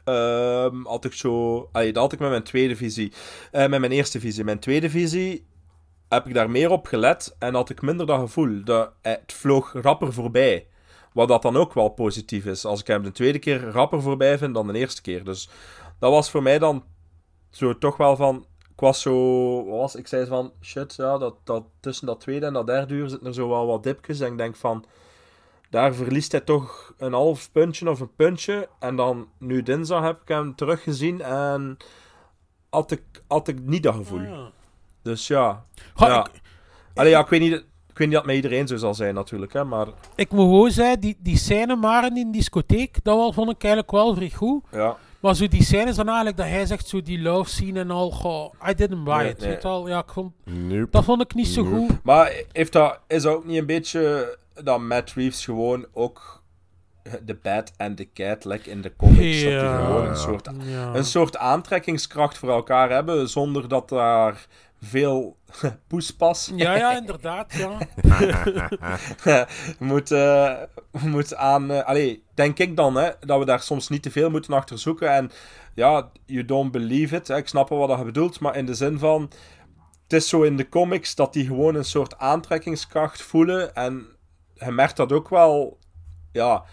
[0.06, 1.68] Ehm, had ik zo...
[1.72, 3.12] Allee, dat had ik met mijn tweede visie.
[3.50, 4.44] Eh, met mijn eerste visie.
[4.44, 5.46] Mijn tweede visie
[6.08, 7.36] heb ik daar meer op gelet.
[7.38, 8.64] En had ik minder dat gevoel.
[8.64, 10.66] Dat, eh, het vloog rapper voorbij.
[11.12, 12.64] Wat dat dan ook wel positief is.
[12.64, 15.24] Als ik hem de tweede keer rapper voorbij vind dan de eerste keer.
[15.24, 15.48] Dus
[15.98, 16.84] dat was voor mij dan
[17.50, 18.46] zo toch wel van.
[18.72, 19.64] Ik was zo.
[19.64, 20.52] was, ik zei van.
[20.62, 23.66] Shit, ja, dat, dat, tussen dat tweede en dat derde uur zitten er zo wel
[23.66, 24.20] wat dipjes.
[24.20, 24.84] En ik denk van.
[25.70, 28.68] Daar verliest hij toch een half puntje of een puntje.
[28.78, 31.20] En dan, nu dinsdag, heb ik hem teruggezien.
[31.22, 31.76] En
[32.70, 34.50] had ik, had ik niet dat gevoel.
[35.02, 35.64] Dus ja.
[35.96, 36.26] Ja.
[36.94, 37.52] Allee, ja, ik weet niet.
[37.52, 39.52] Ik weet niet dat het met iedereen zo zal zijn, natuurlijk.
[39.52, 43.32] Hè, maar Ik moet gewoon zeggen, die, die scène maar in die discotheek, dat wel,
[43.32, 44.64] vond ik eigenlijk wel vrij goed.
[44.72, 44.96] ja.
[45.20, 48.10] Maar zo die scènes dan eigenlijk, dat hij zegt, zo die love scene en al,
[48.10, 49.38] goh, I didn't buy Nee, it.
[49.40, 49.48] nee.
[49.48, 50.88] Weet je wel, ja, ik vond, Nope.
[50.90, 51.76] dat vond ik niet zo Nope.
[51.76, 52.02] goed.
[52.02, 56.44] Maar heeft dat, is dat ook niet een beetje dat Matt Reeves gewoon ook
[57.22, 60.94] de bad en de cat, like in de comics, dat die gewoon een soort, Ja.
[60.94, 64.46] een soort aantrekkingskracht voor elkaar hebben, zonder dat daar
[64.82, 65.36] veel
[65.88, 67.78] poespas Ja, ja, inderdaad, ja.
[69.78, 70.52] moet, eh,
[71.00, 71.70] moet aan...
[71.70, 74.78] eh, allee, denk ik dan, hè, dat we daar soms niet te veel moeten achter
[74.78, 75.10] zoeken.
[75.10, 75.30] En
[75.74, 77.28] ja, you don't believe it.
[77.28, 79.30] Hè, ik snap wel wat je bedoelt, maar in de zin van...
[80.02, 83.74] Het is zo in de comics dat die gewoon een soort aantrekkingskracht voelen.
[83.74, 84.06] En
[84.58, 85.78] je merkt dat ook wel...
[86.32, 86.64] Ja,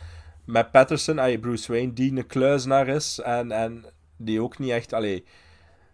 [0.45, 3.19] met Patterson, allee, Bruce Wayne, die een kluizenaar is.
[3.19, 3.85] En, en
[4.18, 4.93] die ook niet echt...
[4.93, 5.26] Allee,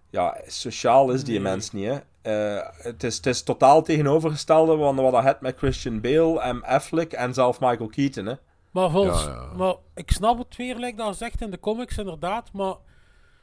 [0.10, 1.41] ja, sociaal is die Nee.
[1.41, 1.99] mens niet, hè.
[2.22, 6.64] Eh, het, is, het is totaal tegenovergestelde van wat hij had met Christian Bale, M.
[6.64, 8.34] Affleck en zelf Michael Keaton, hè.
[8.72, 9.53] Maar volgens, Ja, ja.
[9.56, 12.76] maar ik snap het weer, like dat zegt in de comics, inderdaad, maar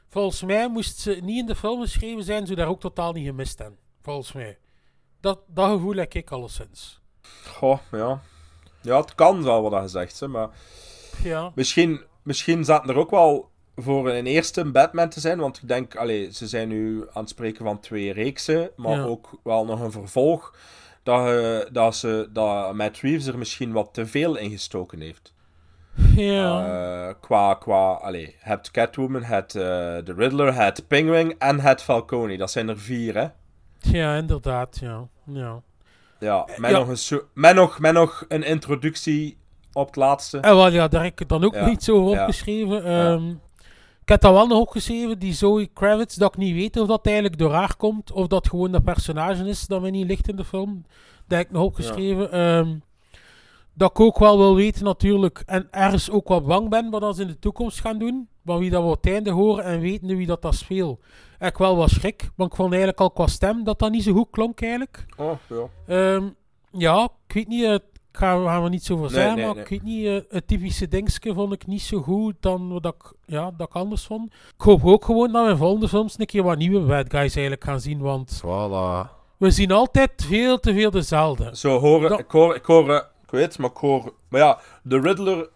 [0.09, 3.25] volgens mij moest ze niet in de film geschreven zijn, zo daar ook totaal niet
[3.25, 3.79] gemist hebben.
[4.01, 4.57] Volgens mij.
[5.19, 7.01] Dat, dat gevoel heb ik alleszins.
[7.45, 8.21] Goh, ja.
[8.87, 10.49] Ja, het kan wel wat zegt, hè, maar
[11.23, 11.51] Ja.
[11.55, 15.95] misschien, misschien zaten er ook wel voor een eerste Batman te zijn, want ik denk,
[15.95, 19.03] allee, ze zijn nu aan het spreken van twee reeksen, maar Ja.
[19.03, 20.55] ook wel nog een vervolg.
[21.03, 25.33] dat, eh, dat, ze, dat Matt Reeves er misschien wat te veel in gestoken heeft.
[26.15, 26.65] Ja.
[27.09, 29.61] Eh, qua, qua, allee, het Catwoman, het eh,
[30.03, 32.37] de Riddler, het Penguin en het Falcone.
[32.37, 33.27] Dat zijn er vier, hè?
[33.79, 35.07] Ja, inderdaad, ja.
[35.25, 35.61] ja.
[36.19, 36.77] Ja, met, ja.
[36.77, 39.37] Nog, een so- met, nog, met nog een introductie
[39.73, 40.37] op het laatste.
[40.37, 42.19] En wel, ja, daar heb ik dan ook Ja, nog iets over ja.
[42.21, 42.83] opgeschreven.
[42.85, 43.29] Ehm,
[44.01, 47.05] Ik heb dat wel nog opgeschreven, die Zoe Kravitz, dat ik niet weet of dat
[47.05, 50.35] eigenlijk door haar komt, of dat gewoon dat personage is dat mij niet ligt in
[50.35, 50.85] de film.
[51.27, 52.31] Dat heb ik nog opgeschreven.
[52.31, 52.75] Ehm,
[53.77, 57.21] dat ik ook wel wil weten natuurlijk, en ergens ook wat bang ben wat ze
[57.21, 58.27] in de toekomst gaan doen.
[58.41, 60.99] Maar wie dat we het einde horen en weten wie dat dat speelt,
[61.39, 62.29] ik wel wat schrik.
[62.35, 65.05] Want ik vond eigenlijk al qua stem dat dat niet zo goed klonk eigenlijk.
[65.17, 65.67] Oh, ja.
[65.87, 66.29] Ehm,
[66.71, 69.45] ja, ik weet niet, eh, ik ga, we gaan er niets over Nee, zeggen, nee,
[69.45, 69.63] maar nee.
[69.63, 73.13] ik weet niet, eh, het typische dingetje vond ik niet zo goed dan wat ik,
[73.25, 74.33] ja, dat ik anders vond.
[74.33, 77.33] Ik hoop ook gewoon dat we in volgende films een keer wat nieuwe bad guys
[77.33, 79.09] eigenlijk gaan zien, want Voilà.
[79.37, 81.49] we zien altijd veel te veel dezelfde.
[81.53, 84.99] Zo horen, ik hoor, ik hoor, eh, ik weet, maar ik hoor, maar ja, de
[84.99, 85.49] Riddler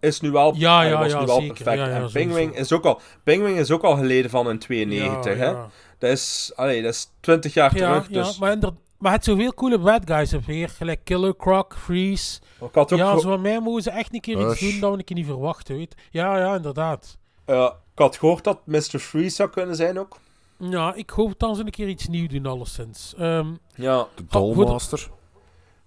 [0.00, 1.54] is nu wel, Ja, ja, was ja, nu wel zeker.
[1.54, 1.78] perfect.
[1.78, 2.10] Ja, ja, en.
[2.12, 5.50] Penguin is ook al, Penguin is ook al geleden van een 92, Ja, hè?
[5.50, 5.68] ja.
[5.98, 8.38] Dat is, allee, dat is 20 jaar Ja, terug, ja dus.
[8.38, 12.40] maar, inder- maar het zoveel coole bad guys op weer, gelijk Killer Croc, Freeze.
[12.60, 14.90] Ik had ook ja, zo van mij mogen ze echt een keer iets doen dat
[14.92, 17.18] we een keer niet verwachten, weet Ja, ja, inderdaad.
[17.46, 18.80] Ja, ik had gehoord dat Mr.
[18.98, 20.18] Freeze zou kunnen zijn ook.
[20.58, 23.14] Ja, ik hoop dat ze een keer iets nieuws doen, alleszins.
[23.18, 24.06] Ehm Ja.
[24.14, 25.08] De- Dollmaster.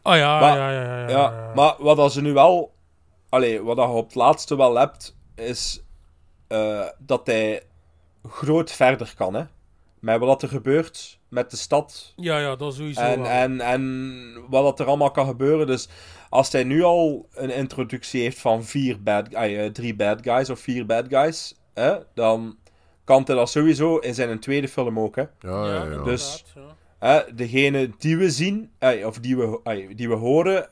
[0.07, 1.52] Oh ja, Maar- ja, ja, ja, ja, ja, ja.
[1.56, 2.73] maar wat als ze nu wel...
[3.30, 5.84] Allee, wat je op het laatste wel hebt, is
[6.48, 7.64] eh, dat hij
[8.30, 9.44] groot verder kan, hè.
[9.99, 12.14] Met wat er gebeurt met de stad.
[12.15, 13.30] Ja, ja, dat sowieso En, wel.
[13.30, 15.68] en, en wat dat er allemaal kan gebeuren.
[15.68, 15.90] Dus
[16.30, 20.60] als hij nu al een introductie heeft van vier bad, eh, drie bad guys of
[20.60, 22.57] vier bad guys, hè, dan
[23.03, 25.23] kan hij dat sowieso in zijn tweede film ook, hè.
[25.40, 26.03] Ja, ja, ja.
[26.03, 26.45] Dus
[27.07, 30.68] hè, degene die we zien, eh, of die we, die we horen,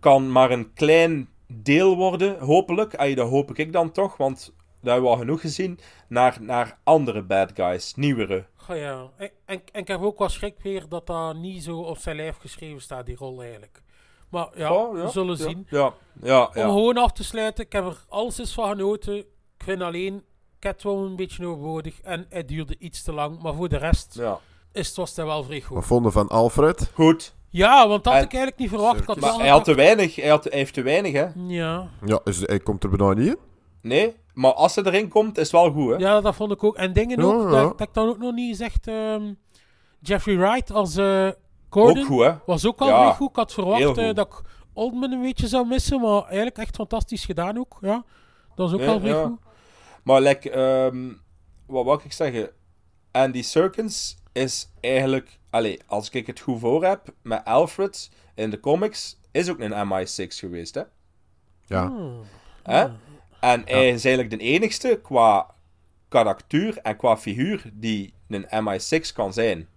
[0.00, 3.16] kan maar een klein deel worden, hopelijk.
[3.16, 5.78] Dat hoop ik dan toch, want daar hebben we al genoeg gezien.
[6.08, 8.46] Naar, naar andere bad guys, nieuwere.
[8.70, 11.78] Oh ja, en, en, en ik heb ook wel schrik weer dat dat niet zo
[11.78, 13.82] op zijn lijf geschreven staat, die rol eigenlijk.
[14.28, 15.66] Maar ja, Oh, ja, we zullen ja, zien.
[15.70, 19.16] Ja, ja, Om gewoon af te sluiten, ik heb er alles eens van genoten.
[19.16, 20.24] Ik vind alleen
[20.60, 23.42] Catwoman een beetje overbodig en het duurde iets te lang.
[23.42, 24.40] Maar voor de rest Ja.
[24.76, 25.76] Is het, was het wel vrij goed.
[25.76, 26.90] Wat vonden van Alfred?
[26.94, 27.34] Goed.
[27.50, 29.00] Ja, want dat had En- ik eigenlijk niet verwacht.
[29.00, 31.26] Ik had Maar wel hij had te weinig, hij, had, hij heeft te weinig, hè.
[31.46, 31.88] Ja.
[32.04, 33.38] Ja, is, hij komt er bijna niet in.
[33.82, 35.96] Nee, maar als hij erin komt, is het wel goed, hè.
[35.96, 36.76] Ja, dat vond ik ook.
[36.76, 37.50] En dingen ook, ja.
[37.62, 38.86] Dat, dat ik dan ook nog niet gezegd.
[38.86, 39.32] ehm,
[40.00, 41.28] Jeffrey Wright als eh
[41.70, 42.32] Gordon Ook goed, hè?
[42.46, 43.28] was ook al Ja, vrij goed.
[43.30, 44.40] Ik had verwacht eh, dat ik
[44.72, 47.78] Oldman een beetje zou missen, maar eigenlijk echt fantastisch gedaan ook.
[47.80, 48.04] Ja,
[48.54, 49.24] dat is ook Nee, al vrij ja.
[49.26, 49.38] goed.
[50.02, 51.12] Maar like, ehm,
[51.66, 52.50] wat wou ik zeggen?
[53.12, 58.60] Andy Serkins is eigenlijk, allee, als ik het goed voor heb, met Alfred in de
[58.60, 60.82] comics, is ook een MI6 geweest, hè?
[61.66, 61.86] Ja.
[61.86, 62.22] Hmm.
[62.62, 62.86] Hè?
[63.40, 65.54] En hij is eigenlijk de enigste qua
[66.08, 69.68] karakter en qua figuur die een MI6 kan zijn.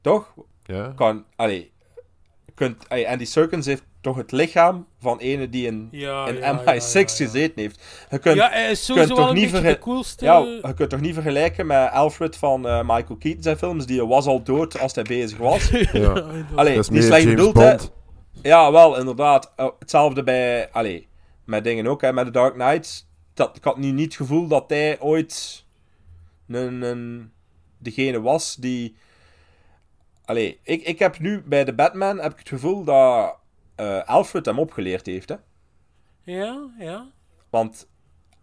[0.00, 0.34] Toch?
[0.62, 0.92] Ja.
[0.96, 1.72] Kan, allee,
[2.54, 6.58] kunt, allee, Andy Serkins heeft toch het lichaam van ene die in, Ja, in ja,
[6.58, 7.06] MI6 ja, ja, ja.
[7.06, 7.82] gezeten heeft.
[8.10, 10.74] Je kunt, Ja, hij is kunt sowieso wel toch een niet de coolste- Ja, je
[10.76, 14.42] kunt toch niet vergelijken met Alfred van eh, Michael Keaton zijn films, die was al
[14.42, 15.70] dood als hij bezig was.
[15.92, 16.24] Ja.
[16.54, 17.74] Allee, Dat is niet slecht bedoeld, hè.
[18.42, 19.52] Ja, wel, inderdaad.
[19.56, 21.08] Eh, hetzelfde bij, allee,
[21.44, 23.08] met dingen ook, hè, met The Dark Knight.
[23.34, 25.64] Dat, ik had nu niet het gevoel dat hij ooit
[26.48, 27.30] een, een,
[27.78, 28.96] degene was die...
[30.24, 33.36] Allee, ik, ik heb nu bij de Batman heb ik het gevoel dat
[33.80, 35.34] eh, Alfred hem opgeleerd heeft, hè.
[36.22, 37.06] Ja, ja.
[37.50, 37.88] Want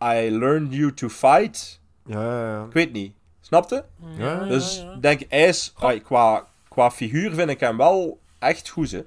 [0.03, 1.81] I learned you to fight.
[2.05, 2.63] Ja, ja, ja.
[2.65, 3.15] Ik weet niet.
[3.41, 3.85] Snapte?
[4.17, 4.95] Ja, dus ja, ja.
[4.95, 9.01] denk hij is, ai, qua, qua figuur vind ik hem wel echt goed, hè.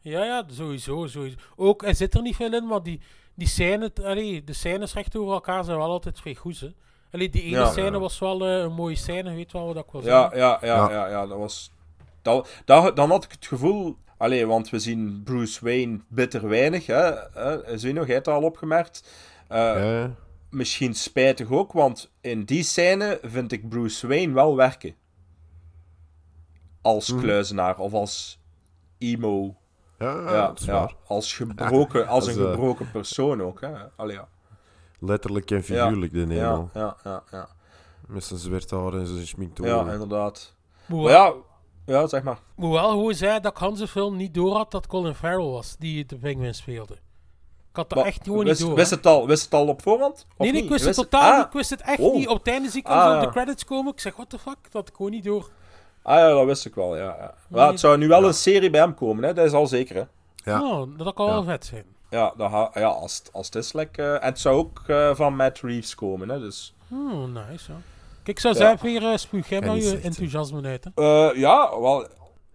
[0.00, 1.36] Ja, ja, sowieso, sowieso.
[1.56, 3.00] Ook, er zit er niet veel in, maar die,
[3.34, 6.68] die scène, allee, de scènes recht over elkaar zijn wel altijd vrij goed, hè.
[7.12, 7.70] Allee, die ene Ja.
[7.70, 7.98] scène Ja.
[7.98, 10.38] was wel eh, een mooie scène, weet wel wat ik wil Ja, zeggen.
[10.38, 11.08] ja, ja, ja, Ja.
[11.08, 11.70] ja, dat was...
[12.22, 13.96] Dat, dat, dan had ik het gevoel...
[14.22, 17.12] Allee, want we zien Bruce Wayne bitter weinig, hè.
[17.32, 19.04] hè Zie je nog, jij hebt het al opgemerkt.
[19.48, 20.14] Eh, Ja.
[20.50, 24.94] Misschien spijtig ook, want in die scène vind ik Bruce Wayne wel werken.
[26.80, 27.20] Als Mhm.
[27.20, 28.40] kluizenaar of als
[28.98, 29.56] emo.
[29.98, 33.70] Ja, ja, als gebroken, als een eh, gebroken persoon ook, hè.
[33.96, 34.28] Allee, ja.
[34.98, 36.70] Letterlijk en Ja, figuurlijk, de ja, Nederland.
[36.74, 37.48] ja, ja, ja.
[38.06, 39.86] Met zijn zwerthaar en zijn schminktoren.
[39.86, 40.54] Ja, inderdaad.
[40.86, 41.34] Maar ja,
[41.86, 42.38] ja, zeg maar.
[42.56, 45.76] moet wel gewoon zeggen dat ik Hans film niet door had dat Colin Farrell was,
[45.78, 46.94] die de Penguin speelde.
[46.94, 48.76] Ik had dat Maar echt gewoon wist, niet door.
[48.76, 48.96] Wist hè.
[48.96, 50.26] het, al, wist het al op voorhand?
[50.38, 50.70] Nee, nee, niet?
[50.70, 51.46] ik wist het totaal Ah.
[51.46, 52.14] Ik wist het echt oh.
[52.14, 52.28] niet.
[52.28, 53.92] Op het einde zie ik Ah, de credits komen.
[53.92, 54.56] Ik zeg, what the fuck?
[54.62, 55.50] Dat had ik gewoon niet door.
[56.02, 57.02] Ah ja, dat wist ik wel, ja.
[57.04, 57.34] ja.
[57.48, 59.34] Maar het zou nu wel een serie bij hem komen, hè?
[59.34, 59.96] dat is al zeker.
[59.96, 60.02] Hè?
[60.50, 60.62] Ja.
[60.62, 61.84] Oh, dat kan wel vet zijn.
[62.10, 64.14] Ja, dat ja als, het- als het is lekker.
[64.14, 66.38] en het zou ook eh, van Matt Reeves komen, hè?
[66.40, 66.74] Dus.
[66.90, 67.72] Oh, nice.
[67.72, 67.78] Ja.
[68.22, 68.54] Kijk, zo Ja.
[68.54, 69.50] zelf weer uh, spuug.
[69.50, 70.86] Nou die je enthousiasme uit.
[70.94, 71.28] Hè.
[71.30, 72.06] Eh, ja, wel.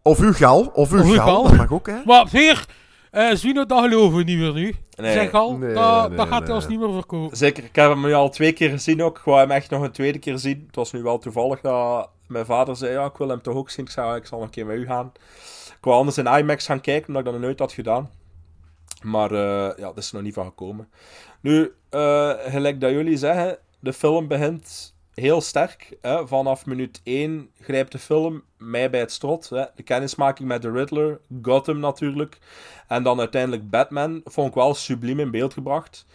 [0.01, 1.43] Of uw gal, of uw Of uw gal, gal.
[1.43, 2.01] dat mag ook, hè.
[2.05, 2.65] Maar Veer,
[3.11, 4.75] eh Zwino, dat geloven we niet meer nu.
[4.95, 5.13] Nee.
[5.13, 6.47] zeg al, Nee, dat, nee, dat gaat nee.
[6.47, 7.37] hij ons niet meer verkopen.
[7.37, 9.17] Zeker, ik heb hem nu al twee keer gezien ook.
[9.17, 10.63] Ik wou hem echt nog een tweede keer zien.
[10.67, 13.69] Het was nu wel toevallig dat mijn vader zei: Ja, ik wil hem toch ook
[13.69, 13.85] zien.
[13.85, 15.11] Ik zei: Ik zal nog een keer met u gaan.
[15.67, 18.09] Ik wou anders in IMAX gaan kijken, omdat ik dat nog nooit had gedaan.
[19.01, 20.89] Maar eh, ja, dat is er nog niet van gekomen.
[21.41, 25.97] Nu, eh, gelijk dat jullie zeggen, de film begint heel sterk.
[26.01, 26.27] Hè?
[26.27, 29.49] Vanaf minuut 1 grijpt de film mij bij het strot.
[29.49, 29.63] Hè?
[29.75, 32.37] De kennismaking met de Riddler, Gotham natuurlijk.
[32.87, 36.05] En dan uiteindelijk Batman, vond ik wel subliem in beeld gebracht.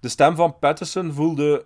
[0.00, 1.64] De stem van Patterson voelde...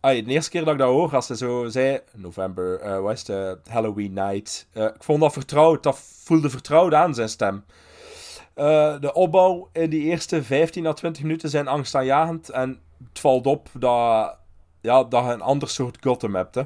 [0.00, 2.00] Ay, de eerste keer dat ik dat hoor, als hij zo zei...
[2.14, 3.68] November, eh wat is het?
[3.68, 4.68] Halloween night.
[4.72, 5.82] Eh, ik vond dat vertrouwd.
[5.82, 7.64] Dat voelde vertrouwd aan, zijn stem.
[8.54, 12.50] Eh, de opbouw in die eerste 15 à 20 minuten zijn angstaanjagend.
[12.50, 14.37] En het valt op dat,
[14.88, 16.54] ja, dat je een ander soort Gotham hebt.
[16.54, 16.62] Hè,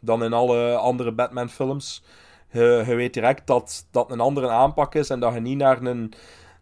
[0.00, 2.02] dan in alle andere Batman-films.
[2.50, 5.10] Je, je weet direct dat dat een andere aanpak is.
[5.10, 6.12] En dat je niet naar een,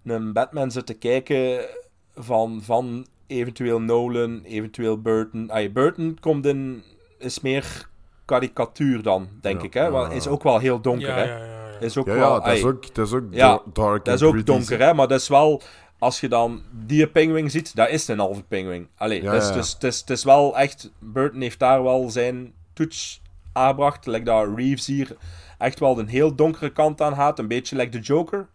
[0.05, 1.67] een Batman zit te kijken
[2.15, 5.51] van, van eventueel Nolan, eventueel Burton.
[5.51, 6.83] Ay, Burton komt in,
[7.19, 7.89] is meer
[8.25, 9.75] karikatuur dan, denk Ja, ik.
[9.75, 9.91] Hè?
[9.91, 10.11] Wel, ja.
[10.11, 11.09] is ook wel heel donker.
[11.09, 11.25] Ja, hè?
[11.25, 11.79] ja, ja, ja.
[11.81, 14.47] Is ook Ja, wel, ja, dat is ook, dat is ook dark dat is ook
[14.47, 14.95] donker, hè?
[14.95, 15.63] Maar dat is wel...
[16.03, 18.89] Als je dan die penguin ziet, dat is een halve penguin.
[18.97, 20.91] Allee, Ja, dus, dus, het, is, wel echt...
[20.99, 23.23] Burton heeft daar wel zijn toets
[23.53, 24.07] aangebracht.
[24.07, 25.17] Like dat Reeves hier
[25.59, 27.39] echt wel een heel donkere kant aan had.
[27.39, 28.49] Een beetje like de Joker.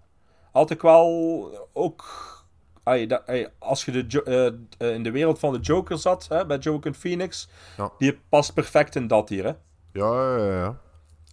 [0.52, 2.06] Had ik wel ook...
[2.84, 3.24] Dat,
[3.60, 6.94] als je de eh, eh, in de wereld van de Joker zat, hè, bij Joker
[6.94, 7.92] Phoenix, Ja.
[7.98, 9.54] die past perfect in dat hier, hè.
[9.92, 10.78] Ja, ja, ja.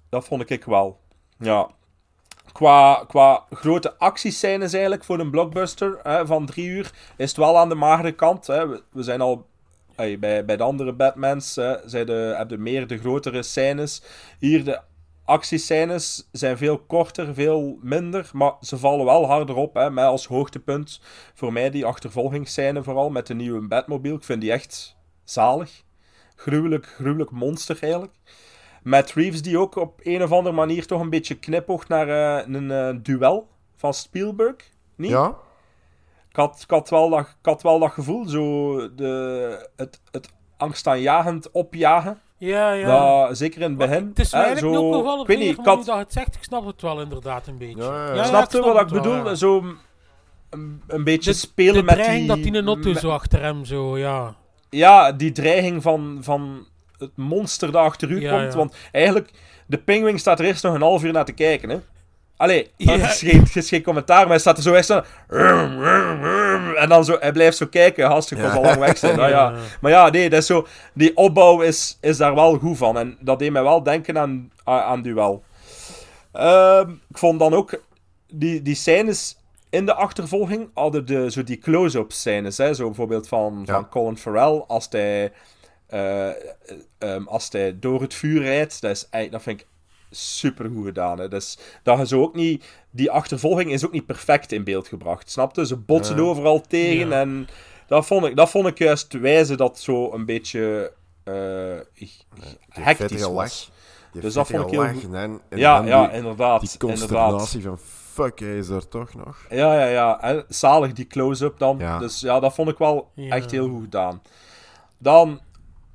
[0.08, 1.00] Dat vond ik wel.
[1.38, 1.70] Ja.
[2.54, 7.58] Qua, qua grote actiescènes eigenlijk voor een blockbuster hè, van drie uur is het wel
[7.58, 8.46] aan de magere kant.
[8.46, 8.66] Hè.
[8.68, 9.46] We, zijn al
[9.96, 14.02] bij, bij de andere Batmans hè, zij de, meer de grotere scènes.
[14.38, 14.80] Hier de
[15.24, 19.74] actiescènes zijn veel korter, veel minder, maar ze vallen wel harder op.
[19.74, 21.00] Hè, met als hoogtepunt
[21.34, 24.16] voor mij die achtervolgingsscène vooral met de nieuwe Batmobile.
[24.16, 25.82] Ik vind die echt zalig.
[26.36, 28.14] Gruwelijk, gruwelijk monster eigenlijk.
[28.84, 32.54] Matt Reeves die ook op een of andere manier toch een beetje knipoogt naar eh,
[32.54, 34.56] een eh, duel van Spielberg.
[34.96, 35.10] Niet?
[35.10, 35.34] Ja?
[36.30, 40.32] Ik had, ik, had wel dat, ik had wel dat gevoel, zo de, het, het
[40.56, 42.18] angstaanjagend opjagen.
[42.36, 43.26] Ja, ja.
[43.26, 44.06] Dat, zeker in het begin.
[44.08, 46.12] Het is mij zo, ook nog wel ik weet niet, weer, ik had, dat het
[46.12, 47.82] zegt, ik snap het wel inderdaad een beetje.
[47.82, 49.24] Ja, ja, ja, snap je wat ik wel, bedoel?
[49.24, 49.34] ja.
[49.34, 49.64] Zo
[50.50, 52.28] een, een beetje De- spelen de met dreiging die...
[52.28, 54.34] dat die een auto met- zo achter hem zo, ja.
[54.70, 56.66] Ja, die dreiging van, van
[56.98, 58.52] het monster dat achter u Ja, komt.
[58.52, 58.58] ja.
[58.58, 59.30] Want eigenlijk,
[59.66, 61.78] de penguin staat er eerst nog een half uur naar te kijken, hè.
[62.36, 62.92] Allee, Ja.
[62.98, 65.02] het, is geen, het is geen commentaar, maar hij staat er zo echt zo...
[66.76, 68.56] En dan zo, hij blijft zo kijken, hastig was Ja.
[68.56, 69.16] al lang weg zijn.
[69.18, 69.50] Nou, ja.
[69.50, 69.54] Ja.
[69.80, 72.98] Maar ja, nee, dat is zo, die opbouw is, is daar wel goed van.
[72.98, 75.42] En dat deed mij wel denken aan, aan, Duel.
[76.32, 77.80] Ehm, ik vond dan ook
[78.32, 79.36] die, die scènes
[79.70, 82.58] in de achtervolging hadden de, zo die close-up scènes.
[82.58, 82.74] Hè?
[82.74, 83.72] Zo bijvoorbeeld van, Ja.
[83.74, 85.32] van Colin Farrell als hij,
[85.86, 86.28] eh,
[86.98, 88.80] ehm, als hij door het vuur rijdt.
[88.80, 89.66] Dat, is, eigenlijk- dat vind ik
[90.10, 91.18] super goed gedaan.
[91.18, 91.28] Hè?
[91.28, 95.30] Dus, dat je zo ook niet, die achtervolging is ook niet perfect in beeld gebracht.
[95.30, 95.66] Snapte?
[95.66, 97.08] Ze botsen overal tegen.
[97.08, 97.20] Ja.
[97.20, 97.48] En
[97.86, 100.92] dat vond, ik, dat vond ik juist wijze dat zo een beetje
[101.24, 101.32] eh
[101.94, 102.12] Die
[102.68, 103.70] hectisch was.
[104.12, 105.04] Die Dus dat vond ik heel lach goed.
[105.14, 106.60] En, en Ja, dan ja, die, inderdaad.
[106.60, 107.30] Die inderdaad.
[107.30, 107.78] consternatie van
[108.12, 109.46] fuck, hij is er toch nog.
[109.50, 110.20] Ja, ja, ja.
[110.22, 111.78] En zalig die close-up dan.
[111.78, 111.98] Ja.
[111.98, 113.34] Dus ja, dat vond ik wel Ja.
[113.34, 114.22] echt heel goed gedaan.
[114.98, 115.40] Dan,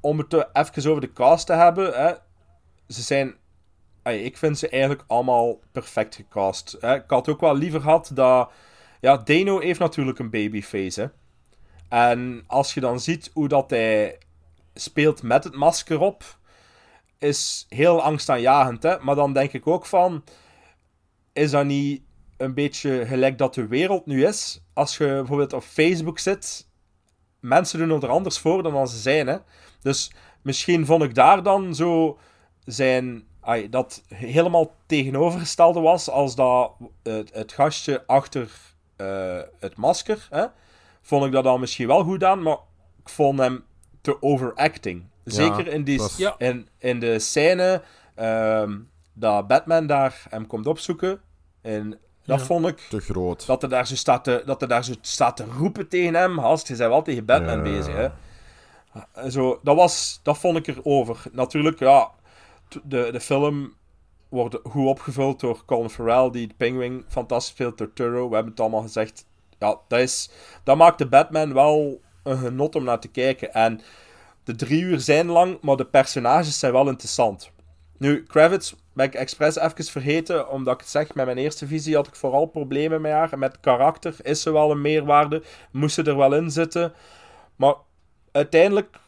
[0.02, 1.94] om het even over de cast te hebben.
[1.94, 2.14] Hè,
[2.88, 3.36] ze zijn...
[4.04, 6.78] ey, ik vind ze eigenlijk allemaal perfect gecast.
[6.80, 6.96] Hè.
[6.96, 8.52] Ik had ook wel liever gehad dat...
[9.02, 11.08] Ja, Dano heeft natuurlijk een babyface, hè.
[11.90, 14.18] En als je dan ziet hoe dat hij
[14.74, 16.38] speelt met het masker op...
[17.18, 19.00] Is heel angstaanjagend, hè.
[19.00, 20.24] Maar dan denk ik ook van...
[21.34, 22.02] Is dat niet
[22.38, 24.62] een beetje gelijk dat de wereld nu is.
[24.74, 26.68] Als je bijvoorbeeld op Facebook zit,
[27.40, 29.28] mensen doen er anders voor dan ze zijn.
[29.28, 29.38] Hè?
[29.82, 30.12] Dus
[30.42, 32.18] misschien vond ik daar dan zo
[32.66, 33.24] zijn.
[33.42, 36.72] ai, dat helemaal tegenovergestelde was als dat
[37.04, 38.52] het, het gastje achter
[38.96, 40.28] eh, het masker.
[40.30, 40.46] Hè?
[41.02, 42.58] Vond ik dat dan misschien wel goed aan, maar
[43.02, 43.64] ik vond hem
[44.02, 45.04] te overacting.
[45.24, 46.02] Zeker in, die,
[46.38, 47.82] in, in de scène
[48.16, 48.78] ehm,
[49.14, 51.22] dat Batman daar hem komt opzoeken.
[51.62, 51.90] En
[52.26, 52.46] dat Ja.
[52.46, 53.46] vond ik Te groot.
[53.46, 56.38] dat er daar zo staat te, dat er daar zo staat te roepen tegen hem.
[56.38, 57.62] Hast, je bent wel tegen Batman Ja.
[57.62, 58.08] bezig, hè.
[59.30, 61.24] Zo, dat, was, dat vond ik erover.
[61.32, 62.12] Natuurlijk, ja,
[62.84, 63.74] de, de film
[64.30, 68.30] worden goed opgevuld door Colin Farrell, die de Penguin fantastisch speelt, door Turro.
[68.30, 69.26] We hebben het allemaal gezegd.
[69.60, 70.30] Ja, dat, is,
[70.64, 73.54] dat maakt de Batman wel een genot om naar te kijken.
[73.54, 73.82] En
[74.44, 77.52] de drie uur zijn lang, maar de personages zijn wel interessant.
[77.98, 81.96] Nu, Kravitz ben ik expres even vergeten, omdat ik het zeg, met mijn eerste visie
[81.96, 83.40] had ik vooral problemen met haar.
[83.40, 86.94] Met karakter is ze wel een meerwaarde, moest ze er wel in zitten.
[87.56, 87.76] Maar
[88.32, 89.00] uiteindelijk,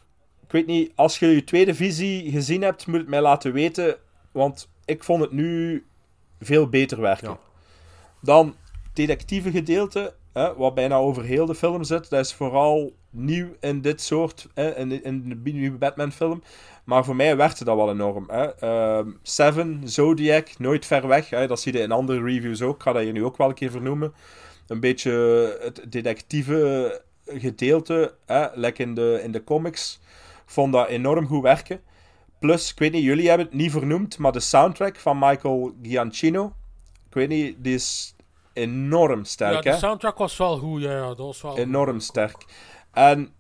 [0.44, 3.98] ik weet niet, als je je tweede visie gezien hebt, moet het mij laten weten,
[4.32, 5.84] want ik vond het nu
[6.40, 7.38] veel beter werken.
[8.22, 8.56] Dan
[8.94, 12.10] detectieve gedeelte, hè, wat bijna over heel de film zit.
[12.10, 16.44] Dat is vooral nieuw in dit soort, hè, in, in de nieuwe Batman-film.
[16.84, 18.26] Maar voor mij werkte dat wel enorm.
[18.28, 18.56] Hè.
[18.56, 21.30] Ehm, Seven, Zodiac, nooit ver weg.
[21.30, 21.48] Hè.
[21.48, 22.76] Dat zie je in andere reviews ook.
[22.76, 24.14] Ik ga dat hier nu ook wel een keer vernoemen.
[24.68, 25.12] Een beetje
[25.62, 27.02] het detectieve
[27.36, 30.00] gedeelte, hè, lekker in de, in de comics.
[30.46, 31.82] Vond dat enorm goed werken.
[32.40, 36.54] Plus, ik weet niet, jullie hebben het niet vernoemd, maar de soundtrack van Michael Giacchino,
[37.08, 38.16] ik weet niet, die is
[38.54, 39.78] enorm sterk, ja, de hè?
[39.78, 42.46] soundtrack was wel goed, ja, ja dat was wel Enorm sterk.
[42.92, 43.34] En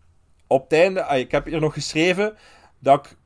[0.47, 2.35] op het einde, ah, ik heb hier nog geschreven
[2.79, 3.17] dat ik,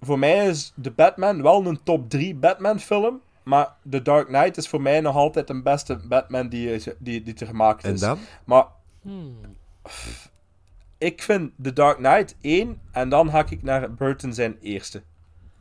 [0.00, 4.56] voor mij is de Batman wel een top 3 Batman film, maar The Dark Knight
[4.56, 8.00] is voor mij nog altijd de beste Batman die, die, die er gemaakt En is.
[8.00, 8.18] dan?
[8.44, 8.66] Maar
[9.02, 9.36] Hmm.
[10.98, 15.02] Ik vind The Dark Knight 1 en dan hak ik naar Burton zijn eerste.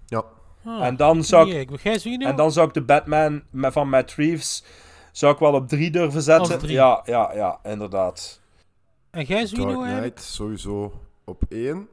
[0.05, 0.23] Ja.
[0.63, 4.13] En dan zou nee, ik, ik en dan zou ik de Batman met- van Matt
[4.13, 4.63] Reeves
[5.11, 6.59] zou ik wel op 3 durven zetten.
[6.59, 6.71] Drie.
[6.71, 8.41] Ja, ja, ja, inderdaad.
[9.09, 10.15] En jij, Dark Zwino, eigenlijk?
[10.15, 11.87] Knight sowieso op één.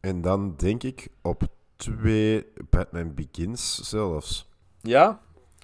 [0.00, 1.42] En dan denk ik op
[1.76, 4.48] twee Batman Begins zelfs.
[4.80, 5.20] Ja?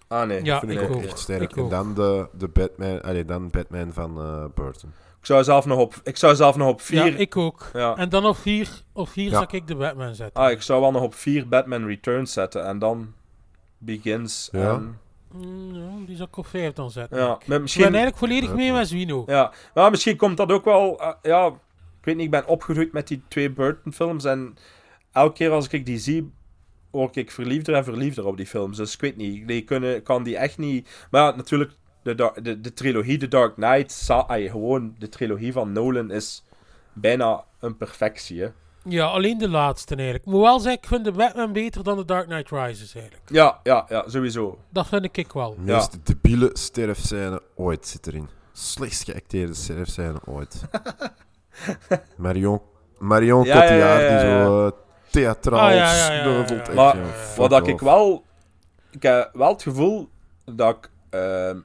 [0.09, 0.45] Ah nee.
[0.45, 1.03] Ja, vind ik, ik ook ook.
[1.03, 1.43] echt sterk.
[1.43, 4.93] Ik en dan de, de Batman, allee, dan Batman van eh, Burton.
[5.21, 7.05] Ik zou zelf nog op, ik zou zelf nog op 4.
[7.13, 7.71] Ja, ik ook.
[7.73, 7.97] Ja.
[7.97, 9.31] En dan op vier, op vier Ja.
[9.31, 10.43] zou ik de Batman zetten.
[10.43, 13.13] Ah, ik zou wel nog op 4 Batman Returns zetten en dan
[13.79, 14.49] Begins.
[14.53, 14.71] Ja.
[14.75, 14.99] En,
[15.33, 17.19] Mm, ja, die zou ik op vijf dan zetten.
[17.19, 19.25] ja, Ik misschien, ben eigenlijk volledig mee met Zwino.
[19.27, 19.53] ja.
[19.75, 21.01] Maar misschien komt dat ook wel.
[21.01, 24.57] eh, ja, ik weet niet, ik ben opgegroeid met die twee Burton-films en
[25.13, 26.33] elke keer als ik die zie,
[26.91, 28.77] word ik verliefder en verliefder op die films.
[28.77, 31.07] Dus ik weet niet, die kunnen, kan die echt niet.
[31.11, 31.73] Maar ja, natuurlijk,
[32.03, 36.45] de, de, de trilogie The Dark Knight, sa- ay, gewoon de trilogie van Nolan is
[36.93, 38.41] bijna een perfectie.
[38.43, 38.49] Hè?
[38.85, 40.25] Ja, alleen de laatste eigenlijk.
[40.27, 43.23] Ik moet wel zeggen, ik vind de Batman beter dan de Dark Knight Rises eigenlijk.
[43.31, 44.59] Ja, ja, ja, sowieso.
[44.69, 45.55] Dat vind ik wel.
[45.55, 48.29] De meest debiele sterfscène ooit zit erin.
[48.53, 50.61] Slechtst geacteerde sterfscène ooit.
[52.17, 52.61] Marion,
[52.99, 54.45] Marion Ja, ja, ja, Cotillard ja, die ja.
[54.45, 54.73] zo eh,
[55.11, 56.51] theatraal Ah, ja, ja, ja, ja, sneuvelt.
[56.51, 56.59] ja.
[56.65, 56.97] echt, Maar
[57.37, 58.25] wat dat ik wel...
[58.91, 60.09] Ik heb wel het gevoel
[60.45, 61.59] dat ik ehm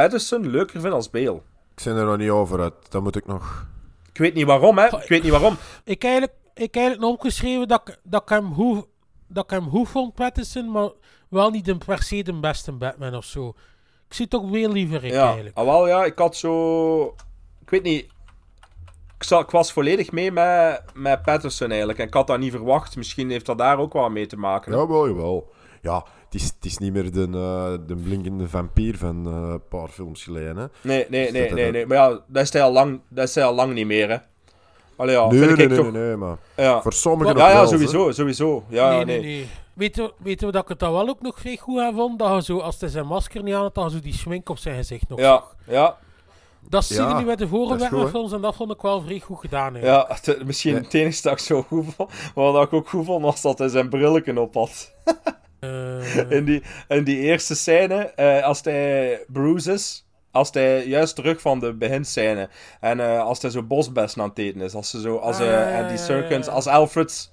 [0.00, 1.40] Patterson leuker vind als Bale.
[1.76, 2.74] Ik ben er nog niet over uit.
[2.88, 3.66] Dat moet ik nog...
[4.12, 4.86] Ik weet niet waarom, hè.
[4.86, 5.56] Ik weet niet waarom.
[5.84, 8.86] Ik eigenlijk, ik eigenlijk nog opgeschreven dat ik, dat ik hem hoe
[9.26, 10.90] dat ik hem goed vond, Pattinson, maar
[11.28, 13.48] wel niet een per se de beste Batman of zo.
[14.08, 15.56] Ik zie het ook veel liever in Ja, eigenlijk.
[15.56, 17.02] ah, wel ja, ik had zo...
[17.60, 18.04] Ik weet niet...
[19.16, 21.98] Ik, zal, ik was volledig mee met, met Patterson eigenlijk.
[21.98, 22.96] En ik had dat niet verwacht.
[22.96, 24.72] Misschien heeft dat daar ook wel mee te maken.
[24.72, 24.78] hè.
[24.78, 25.52] Jawel, jawel.
[25.82, 29.68] Ja, het is, het is niet meer de, eh, de blinkende vampier van eh, een
[29.68, 30.56] paar films geleden.
[30.56, 30.66] Hè.
[30.82, 31.86] Nee, nee, Dus nee, dat- nee, dat- nee.
[31.86, 34.16] Maar ja, dat is hij al lang, dat is hij al lang niet meer, hè.
[34.96, 35.92] Allee, ja, nee, vind nee, ik nee, toch...
[35.92, 36.82] nee, nee, maar Ja.
[36.82, 38.64] voor sommigen Ja, nog ja, wel, sowieso, sowieso.
[38.68, 39.30] Ja, nee, ja, nee, nee.
[39.36, 39.48] nee.
[39.74, 42.18] Weten we, weten we dat ik het dan wel ook nog vrij goed aan vond?
[42.18, 44.58] Dat je zo, als hij zijn masker niet aan had, je zo die schmink op
[44.58, 45.54] zijn gezicht nog Ja, zag.
[45.66, 45.96] ja.
[46.68, 47.78] Dat zie je Ja, nu met de vorige hè?
[47.78, 49.76] Batman-films en dat vond ik wel vrij goed gedaan.
[49.76, 50.24] eigenlijk.
[50.26, 53.22] Ja, misschien het enige dat ik zo goed vond, maar wat ik ook goed vond,
[53.24, 54.92] was dat hij zijn brilletje op had.
[55.60, 61.14] Eh, in, die, in die eerste scène, eh, als hij Bruce is, als hij juist
[61.14, 62.48] terug van de beginscène,
[62.80, 65.46] en eh, als hij zo bosbessen aan het eten is, als ze zo, als Ah,
[65.46, 66.52] eh, ja, ja, Serkins, ja.
[66.52, 67.30] als Alfred,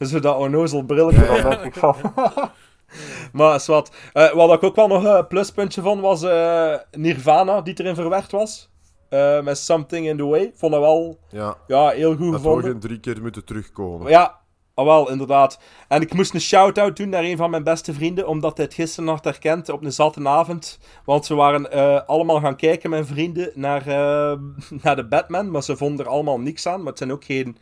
[0.00, 1.96] zo dat onnozel brilletje, dan dacht ik van...
[3.32, 3.90] maar is wat.
[4.12, 8.30] Eh, wat ik ook wel nog een pluspuntje vond, was eh, Nirvana, die erin verwerkt
[8.30, 8.68] was.
[9.08, 10.52] Eh, met Something in the Way.
[10.54, 12.70] Vond dat wel Ja, ja, heel goed dat we gevonden.
[12.70, 14.08] geen drie keer moeten terugkomen.
[14.10, 14.39] Ja,
[14.80, 15.60] ah, wel, inderdaad.
[15.88, 18.74] En ik moest een shout-out doen naar een van mijn beste vrienden, omdat hij het
[18.74, 20.78] gisteren nog herkent op een zatte avond.
[21.04, 24.38] Want ze waren eh, allemaal gaan kijken, mijn vrienden, naar, eh,
[24.82, 26.78] naar de Batman, maar ze vonden er allemaal niks aan.
[26.78, 27.56] Maar het zijn ook geen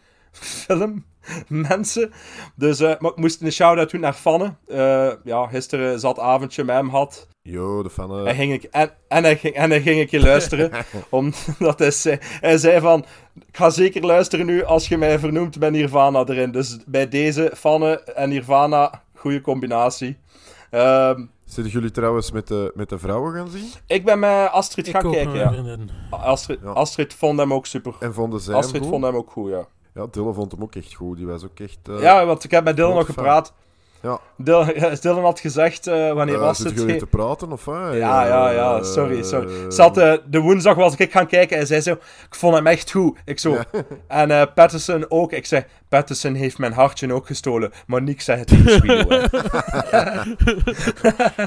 [1.47, 2.13] filmmensen.
[2.55, 4.55] Dus eh, maar ik moest een shout-out doen naar Fanne.
[4.67, 7.29] Eh, ja, gisteren zat avondje met hem had.
[7.43, 8.27] Yo, de fan...
[8.27, 10.71] En, ging ik, en, en, hij ging, en hij ging ik je luisteren.
[11.11, 13.05] omdat hij zei, hij zei van...
[13.49, 16.51] Ik ga zeker luisteren nu als je mij vernoemt met Nirvana erin.
[16.51, 20.19] Dus bij deze, Fanne en Nirvana, goede combinatie.
[20.71, 23.71] Ehm, Zitten jullie trouwens met de, met de vrouwen gaan zien?
[23.87, 25.77] ik ben met Astrid ik gaan kijken, ja.
[26.11, 26.71] Astrid, Ja.
[26.71, 27.95] Astrid vond hem ook super.
[28.01, 29.67] En vonden zij Astrid hem vond hem ook goed, ja.
[29.99, 31.17] Ja, Dylan vond hem ook echt goed.
[31.17, 31.79] Die was ook echt...
[31.89, 33.53] eh, ja, want ik heb met Dylan nog gepraat.
[34.03, 34.21] Ja.
[34.37, 36.79] Dylan, Dylan had gezegd, eh, wanneer Eh, was zit het?
[36.81, 37.95] je weer te praten, of wat?
[37.95, 39.71] Ja, ja, ja, sorry, sorry.
[39.71, 43.19] Zat, de woensdag was ik gaan kijken en zij zo, ik vond hem echt goed.
[43.25, 43.65] Ik zo, Ja.
[44.23, 45.33] en eh Patterson ook.
[45.33, 49.29] Ik zei, Patterson heeft mijn hartje ook gestolen, maar niks zei het tegen Sweeney,
[49.91, 50.23] hè.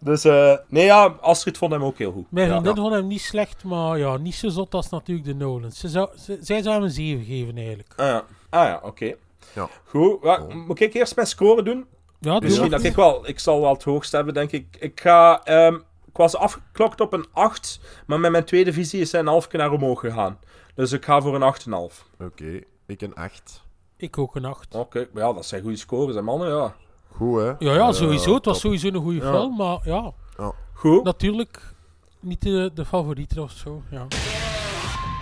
[0.00, 2.26] Dus, eh, nee ja, Astrid vond hem ook heel goed.
[2.30, 2.52] Mijn Ja.
[2.60, 5.78] vriendin vond hem niet slecht, maar ja, niet zo zot als natuurlijk de Nolans.
[5.78, 7.92] Ze zou, ze, zij zou hem een 7 geven eigenlijk.
[7.96, 9.14] Ah ja, ah, ja oké.
[9.54, 9.68] Ja.
[9.84, 10.20] Goed,
[10.66, 11.86] moet ik eerst mijn score doen?
[12.20, 12.78] Ja, doe Misschien maar.
[12.78, 14.76] dat ik wel, ik zal wel het hoogst hebben, denk ik.
[14.80, 15.74] Ik ga, ehm,
[16.06, 19.46] ik was afgeklokt op een 8, maar met mijn tweede visie is hij een half
[19.48, 20.38] keer naar omhoog gegaan.
[20.74, 22.04] Dus ik ga voor een 8,5.
[22.20, 23.62] Oké, ik een 8.
[23.96, 24.74] Ik ook een 8.
[24.74, 26.74] Oké, maar ja, dat zijn goede scores, hè, mannen, ja.
[27.10, 27.52] Goed, hè?
[27.58, 28.34] Ja, ja, sowieso.
[28.34, 28.62] Het was top.
[28.72, 29.30] sowieso een goede Ja.
[29.32, 30.12] film, maar ja.
[30.38, 30.52] Ja.
[30.74, 31.04] Goed.
[31.04, 31.74] Natuurlijk
[32.20, 34.06] niet de, de favoriete of zo, ja.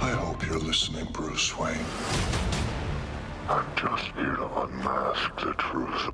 [0.03, 1.79] I hope you're listening, Bruce Wayne.
[3.49, 6.11] I'm just here to unmask the truth.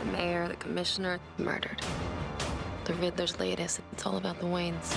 [0.00, 1.82] The mayor, the commissioner, murdered.
[2.82, 3.80] The Riddler's latest.
[3.92, 4.94] It's all about the Waynes.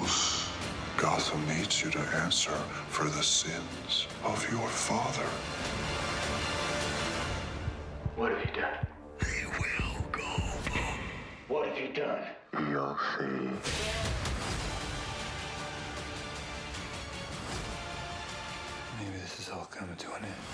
[0.00, 0.48] Bruce.
[0.96, 2.54] Gotham needs you to answer
[2.88, 5.26] for the sins of your father.
[8.20, 8.86] What have you done?
[9.34, 10.30] He will go.
[11.48, 12.22] What have you done?
[12.70, 13.48] You'll see.
[18.98, 20.44] Maybe this is all coming to an end.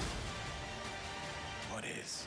[1.73, 2.27] What is?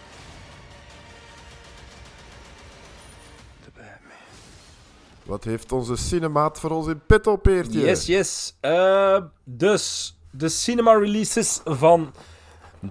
[3.63, 4.17] The Batman.
[5.23, 7.79] Wat heeft onze cinemaat voor ons in petto, Peertje?
[7.79, 8.55] Yes, yes.
[8.59, 12.13] Eh, dus, de cinema releases van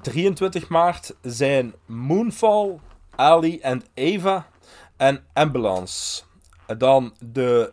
[0.02, 2.78] 23 maart zijn Moonfall,
[3.16, 4.48] Ali and Eva
[4.97, 6.23] en Ambulance.
[6.66, 7.73] En Dan de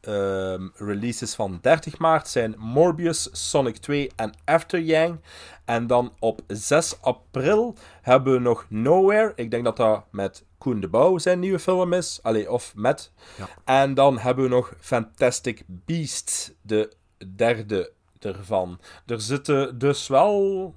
[0.00, 5.20] ehm, releases van 30 maart zijn Morbius, Sonic 2 en After Yang.
[5.64, 9.32] En dan op 6 april hebben we nog Nowhere.
[9.34, 12.18] Ik denk dat dat met Koen de Bouw zijn nieuwe film is.
[12.22, 13.12] Allee, of met.
[13.38, 13.48] Ja.
[13.64, 16.92] En dan hebben we nog Fantastic Beasts, de
[17.36, 18.80] derde ervan.
[19.06, 20.74] Er zitten dus wel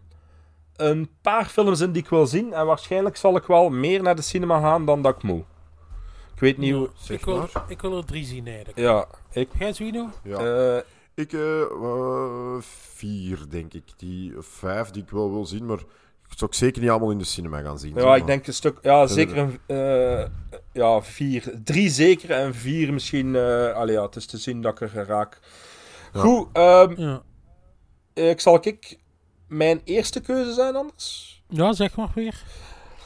[0.82, 2.54] een paar films in die ik wil zien.
[2.54, 5.44] En waarschijnlijk zal ik wel meer naar de cinema gaan dan dat ik moet.
[6.34, 6.90] Ik weet niet hoe...
[7.10, 8.78] ik, wil, ik wil er drie zien eigenlijk.
[8.78, 9.50] Ja, ik...
[9.60, 10.10] Jij, Zwino?
[10.24, 10.38] Ja.
[10.38, 10.82] Eh,
[11.14, 12.56] ik, eh, eh,
[12.94, 13.84] vier, denk ik.
[13.98, 15.80] Die, vijf die ik wel wil zien, maar
[16.30, 17.94] ik zou ik zeker niet allemaal in de cinema gaan zien.
[17.96, 18.78] Ja, zeg ik denk een stuk...
[18.82, 20.20] Ja, zeker er- een...
[20.22, 20.28] eh,
[20.74, 21.54] ja, vier.
[21.64, 23.36] Drie zeker en vier misschien...
[23.36, 25.40] eh allee, ja, het is te zien dat ik er raak.
[26.14, 26.20] Ja.
[26.20, 27.22] Goed, ehm, Ja.
[28.14, 28.98] ik zal ik
[29.50, 31.40] mijn eerste keuze zijn anders?
[31.50, 32.44] ja, zeg maar weer.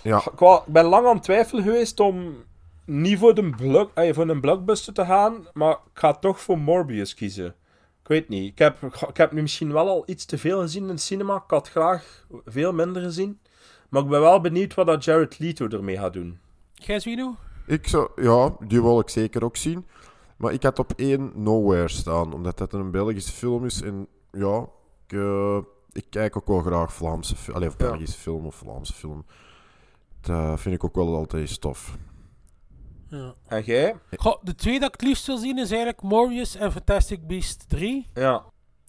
[0.04, 0.18] Ja.
[0.18, 2.44] Ik, ben lang aan het twijfelen geweest om
[2.86, 6.58] niet voor, de blok, eh, voor een blockbuster te gaan, maar ik ga toch voor
[6.58, 7.56] Morbius kiezen.
[8.02, 8.52] Ik weet niet.
[8.52, 11.36] Ik heb, ik heb nu misschien wel al iets te veel gezien in het cinema.
[11.36, 13.40] Ik had graag veel minder gezien.
[13.90, 16.40] Maar ik ben wel benieuwd wat dat Jared Leto ermee gaat doen.
[16.74, 17.36] Jij, Zwino?
[17.68, 19.86] Ik zou, ja, die wil ik zeker ook zien.
[20.38, 23.82] Maar ik had op één Nowhere staan, omdat dat een Belgische film is.
[23.82, 24.68] En ja,
[25.08, 25.58] ik, eh,
[25.94, 27.64] ik kijk ook wel graag Vlaamse film.
[27.64, 27.70] Ja.
[27.78, 29.26] Belgische film of Vlaamse film.
[30.22, 31.98] Dat vind ik ook wel altijd stof.
[33.10, 33.34] Ja.
[33.48, 33.96] En jij?
[34.18, 37.70] Goh, de twee dat ik het liefst wil zien is eigenlijk Morbius en Fantastic Beast
[37.70, 38.08] 3.
[38.14, 38.44] Ja.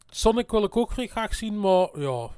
[0.06, 2.28] Sonic wil ik ook vrij graag zien, maar ja,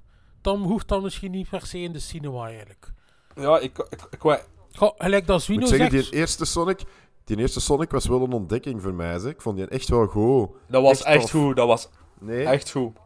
[0.41, 2.93] dan hoeft dat misschien niet per se in de cinema eigenlijk.
[3.35, 3.79] Ja, ik...
[3.79, 6.11] ik, ik, Goh, gelijk dat Ik Zwino moet zeggen, zegt...
[6.11, 6.85] die eerste Sonic...
[7.25, 9.19] Die eerste Sonic was wel een ontdekking voor mij.
[9.19, 9.33] Zeg.
[9.33, 10.49] Ik vond die echt wel goed.
[10.69, 11.31] dat was echt, tof.
[11.31, 11.57] goed.
[11.57, 11.89] Dat was
[12.21, 12.45] Nee?
[12.45, 12.97] echt goed.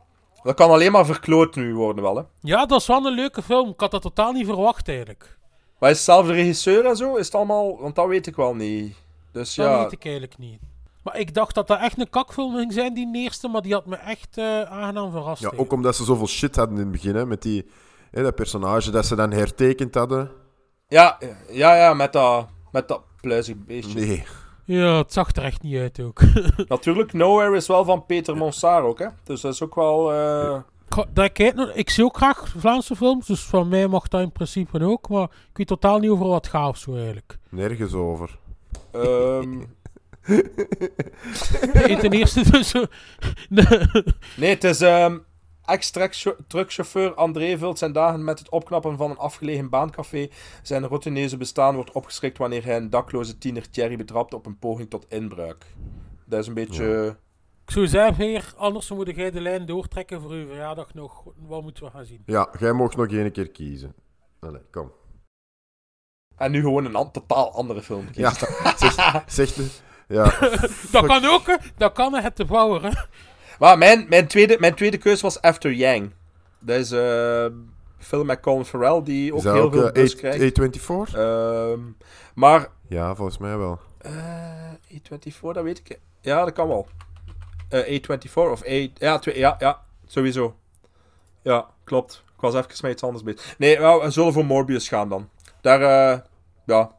[0.43, 2.23] Dat kan alleen maar verkloot nu worden wel, hè.
[2.41, 3.69] Ja, dat is wel een leuke film.
[3.69, 5.39] Ik had dat totaal niet verwacht eigenlijk.
[5.79, 7.17] Maar is het zelf de regisseur en zo?
[7.17, 7.81] Is het allemaal...
[7.81, 8.97] Want dat weet ik wel niet.
[9.33, 9.83] Dus Dat ja...
[9.83, 10.61] weet ik eigenlijk niet.
[11.03, 13.87] Maar ik dacht dat dat echt een kakfilm ging zijn, die eerste, maar die had
[13.87, 15.43] me echt eh, aangenaam verrast.
[15.43, 17.15] Ja, ook omdat ze zoveel shit hadden in het begin.
[17.15, 17.71] Hè, met die,
[18.11, 20.31] hè, dat personage dat ze dan hertekend hadden.
[20.89, 21.19] Ja,
[21.51, 24.01] ja, ja, met dat, met dat pluizig beestje.
[24.01, 24.25] Nee.
[24.73, 26.23] Ja, het zag er echt niet uit ook.
[26.69, 29.07] Natuurlijk, Nowhere is wel van Peter Monsar ook, hè.
[29.25, 30.13] Dus dat is ook wel...
[30.13, 30.61] eh,
[31.13, 31.39] dat ik,
[31.75, 35.23] ik zie ook graag Vlaamse films, dus van mij mag dat in principe ook, maar
[35.23, 37.39] ik weet totaal niet over wat gaat of zo eigenlijk.
[37.49, 38.39] Nergens over.
[38.93, 39.59] ehm,
[41.73, 42.69] Nee, ten eerste dus...
[42.69, 42.87] zo-
[44.37, 44.81] nee, het is...
[44.81, 45.17] ehm
[45.71, 50.29] Ex-truckchauffeur André vult zijn dagen met het opknappen van een afgelegen baancafé.
[50.63, 54.91] Zijn routineuze bestaan wordt opgeschrikt wanneer hij een dakloze tiener Thierry betrapt op een poging
[54.91, 55.67] tot inbraak.
[56.27, 57.17] Dat is een beetje...
[57.65, 61.23] ik zou zeggen, heer, anders moet jij de lijn doortrekken voor uw verjaardag nog.
[61.37, 62.23] Wat moeten we gaan zien?
[62.27, 63.95] Ja, jij mocht nog één keer kiezen.
[64.41, 64.93] Allee, kom.
[66.37, 68.31] En nu gewoon een an- totaal andere film Ja,
[68.79, 68.89] kiezen.
[68.93, 69.69] zeg, zeg de-
[70.09, 70.25] Ja.
[70.93, 71.57] dat kan ook, hè.
[71.77, 72.91] Dat kan hè, het te bouwen, hè.
[73.61, 76.11] Maar mijn, mijn, tweede, mijn tweede keuze was After Yang.
[76.59, 76.91] Dat is...
[76.91, 77.47] eh,
[77.99, 80.61] Film met Colin Farrell, die ook heel ook veel eh, buzz krijgt.
[80.61, 81.15] A24?
[81.15, 81.79] Ehm,
[82.35, 83.79] maar Ja, volgens mij wel.
[83.99, 84.13] eh
[84.93, 85.99] A24, dat weet ik.
[86.21, 86.87] Ja, dat kan wel.
[87.69, 88.89] Eh, A24 of A...
[88.95, 90.55] Ja, ja, ja, sowieso.
[91.43, 92.23] Ja, klopt.
[92.35, 93.55] Ik was even met iets anders bezig.
[93.59, 95.29] Nee, we zullen voor Morbius gaan dan.
[95.61, 95.81] Daar,
[96.13, 96.19] eh,
[96.67, 96.91] ja...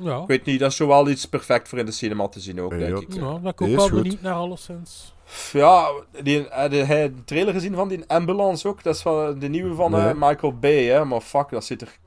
[0.00, 0.20] Ja.
[0.20, 2.60] Ik weet niet, dat is zo wel iets perfect voor in de cinema te zien
[2.60, 3.00] ook, Ja, denk ja.
[3.00, 3.12] ik.
[3.12, 4.02] Ja, ook is wel goed.
[4.02, 5.14] benieuwd naar alleszins.
[5.52, 5.90] Ja,
[6.22, 8.82] die, heb jij de trailer gezien van die Ambulance ook?
[8.82, 10.14] Dat is van de nieuwe van eh, Nee.
[10.14, 11.04] Michael Bay, hè?
[11.04, 11.98] Maar fuck, dat ziet er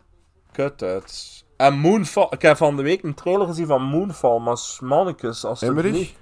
[0.51, 1.43] kut uit.
[1.57, 5.59] En Moonfall, ik heb van de week een trailer gezien van Moonfall, maar mannetjes, als
[5.59, 5.93] het Emmerich?
[5.93, 6.13] niet...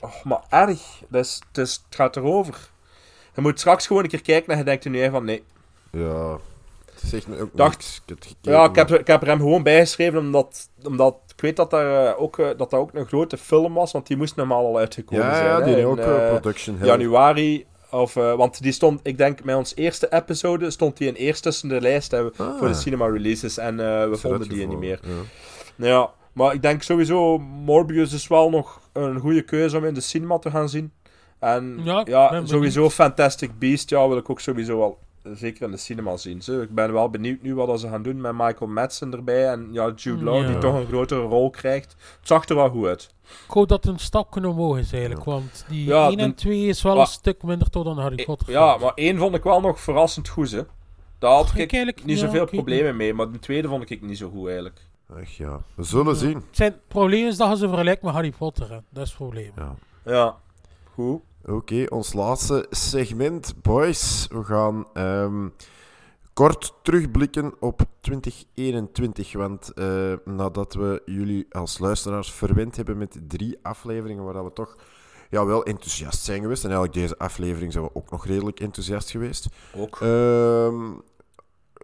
[0.00, 1.02] Oh, maar erg.
[1.08, 2.70] Dat is, het, gaat erover.
[3.34, 5.42] Je moet straks gewoon een keer kijken en je denkt er nu van nee.
[5.90, 6.38] Ja,
[7.06, 7.96] zegt me ook Dacht- niks.
[7.96, 11.16] Ik heb het gekeken, Ja, ik heb, ik heb er hem gewoon bijgeschreven omdat, omdat
[11.36, 14.06] ik weet dat, daar, eh, ook, eh, dat dat ook een grote film was, want
[14.06, 15.46] die moest normaal al uitgekomen Ja, zijn.
[15.46, 16.86] ja, die in, ook, eh, production hell.
[16.86, 17.66] Januari.
[17.90, 21.42] Of, eh, want die stond, ik denk, met ons eerste episode stond die in eerst
[21.42, 22.58] tussen de lijst hè, Ah.
[22.58, 23.58] voor de cinema releases.
[23.58, 24.90] En eh, we vonden die niet meer.
[24.90, 25.26] uitgevallen,
[25.76, 30.00] Ja, maar ik denk sowieso, Morbius is wel nog een goede keuze om in de
[30.00, 30.92] cinema te gaan zien.
[31.38, 32.90] En Ja, ja, sowieso.
[32.90, 34.98] Fantastic Beast, ja, wil ik ook sowieso wel
[35.34, 36.42] zeker in de cinema zien.
[36.42, 36.60] Zo.
[36.60, 39.48] Ik ben wel benieuwd nu wat ze gaan doen met Michael Madsen erbij.
[39.48, 40.46] En ja, Jude Law, Ja.
[40.46, 41.92] die toch een grotere rol krijgt.
[42.18, 43.14] Het zag er wel goed uit.
[43.46, 46.34] Ik hoop dat het een stapje omhoog is eigenlijk, want die Ja, 1 en de-
[46.34, 48.50] 2 is wel maar- een stuk minder tot dan Harry Potter.
[48.50, 50.62] Ja, maar één vond ik wel nog verrassend goed, hè.
[51.18, 51.72] Daar had ik,
[52.04, 54.80] niet ja, zoveel ik problemen mee, maar de tweede vond ik niet zo goed eigenlijk.
[55.14, 56.34] Ach ja, we zullen zien.
[56.34, 58.70] Het, zijn, het probleem is dat je ze vergelijkt met Harry Potter.
[58.70, 58.78] Hè.
[58.90, 59.52] Dat is het probleem.
[59.56, 59.74] Ja.
[60.04, 60.36] Ja,
[60.94, 61.20] goed.
[61.48, 64.26] Oké, ons laatste segment, boys.
[64.30, 65.48] We gaan ehm,
[66.32, 69.32] kort terugblikken op 2021.
[69.32, 74.52] Want eh, nadat we jullie als luisteraars verwend hebben met drie afleveringen waar dat we
[74.52, 74.76] toch
[75.30, 76.64] ja, wel enthousiast zijn geweest.
[76.64, 79.48] En eigenlijk deze aflevering zijn we ook nog redelijk enthousiast geweest.
[79.76, 80.00] Ook.
[80.00, 80.92] Ehm,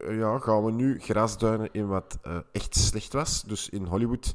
[0.08, 3.42] ja, gaan we nu grasduinen in wat eh, echt slecht was.
[3.42, 4.34] Dus in Hollywood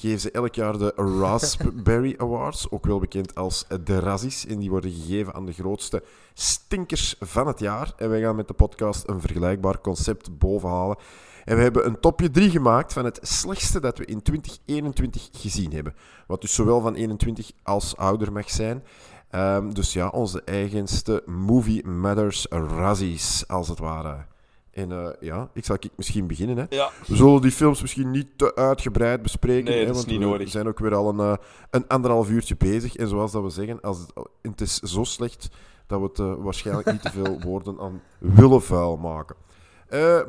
[0.00, 4.46] geven ze elk jaar de Raspberry Awards, ook wel bekend als de Razzies.
[4.46, 6.02] En die worden gegeven aan de grootste
[6.34, 7.92] stinkers van het jaar.
[7.96, 10.96] En wij gaan met de podcast een vergelijkbaar concept bovenhalen.
[11.44, 15.72] En we hebben een topje 3 gemaakt van het slechtste dat we in 2021 gezien
[15.72, 15.94] hebben.
[16.26, 18.84] Wat dus zowel van 21 als ouder mag zijn.
[19.30, 24.29] Ehm, dus ja, onze eigenste Movie Matters Razzies, als het ware.
[24.70, 26.56] En eh, ja, ik zal ik misschien beginnen.
[26.56, 26.64] Hè.
[26.68, 26.90] Ja.
[27.06, 29.64] We zullen die films misschien niet te uitgebreid bespreken.
[29.70, 30.48] Nee, hè, dat is want niet we nodig.
[30.48, 31.34] zijn ook weer al een, eh,
[31.70, 32.96] een anderhalf uurtje bezig.
[32.96, 35.48] En zoals dat we zeggen, als het, het is zo slecht
[35.86, 39.36] dat we het eh, waarschijnlijk niet te veel woorden aan willen vuil maken.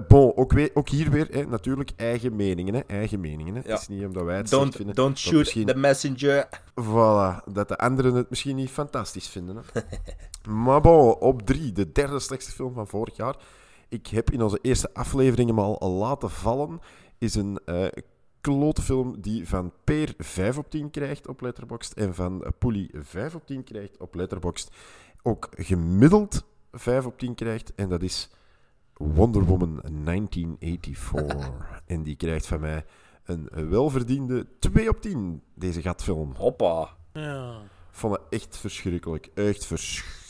[0.07, 2.73] Bon, ook, weer, ook hier weer hè, natuurlijk eigen meningen.
[2.73, 3.61] Hè, eigen meningen hè.
[3.65, 3.69] Ja.
[3.71, 4.95] Het is niet omdat wij het Don't, vinden.
[4.95, 6.47] don't shoot misschien- the messenger.
[6.81, 9.63] Voilà, dat de anderen het misschien niet fantastisch vinden.
[9.73, 9.81] Hè.
[10.63, 13.35] maar bon, op drie, de derde slechtste film van vorig jaar.
[13.91, 16.79] Ik heb in onze eerste aflevering hem al laten vallen.
[17.17, 17.85] Is een eh
[18.41, 21.93] klote film die van Peer 5 op 10 krijgt op Letterboxd.
[21.93, 24.71] En van Poelie 5 op 10 krijgt op Letterboxd.
[25.21, 27.75] Ook gemiddeld 5 op 10 krijgt.
[27.75, 28.29] En dat is
[28.93, 31.49] Wonder Woman 1984.
[31.85, 32.85] en die krijgt van mij
[33.23, 36.33] een welverdiende 2 op 10, deze gatfilm.
[36.35, 36.89] Hoppa.
[37.13, 37.61] Ja.
[37.91, 39.29] Vond het echt verschrikkelijk.
[39.33, 40.20] Echt verschrikkelijk.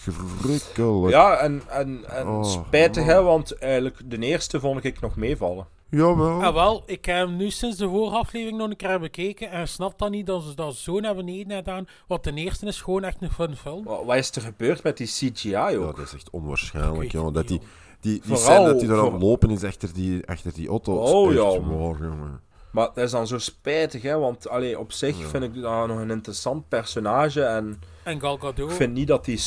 [1.10, 5.68] Ja, en, en, en Oh, spijtig, hè, want eigenlijk de eerste vond ik nog meevallen.
[5.90, 6.44] Jawel.
[6.44, 9.68] Ah, wel, ik heb hem nu sinds de vorige aflevering nog een keer bekeken en
[9.68, 11.88] snap dan niet dat ze dat zo naar beneden hebben gedaan.
[12.08, 13.84] Want de eerste is gewoon echt een fun film.
[13.84, 15.96] Wat, wat is er gebeurd met die CGI Ja, ook?
[15.96, 17.34] dat is echt onwaarschijnlijk, jongen.
[17.34, 17.60] Dat die,
[18.00, 20.94] die, die Vooral scène dat die eraan voor- lopen is achter die, achter die auto.
[20.96, 22.42] Oh, ja, jongen.
[22.72, 26.00] Maar dat is dan zo spijtig, hè, want allee, op zich vind ik dat nog
[26.00, 28.70] een interessant personage en En Gal Gadot.
[28.70, 29.40] ik vind niet dat die...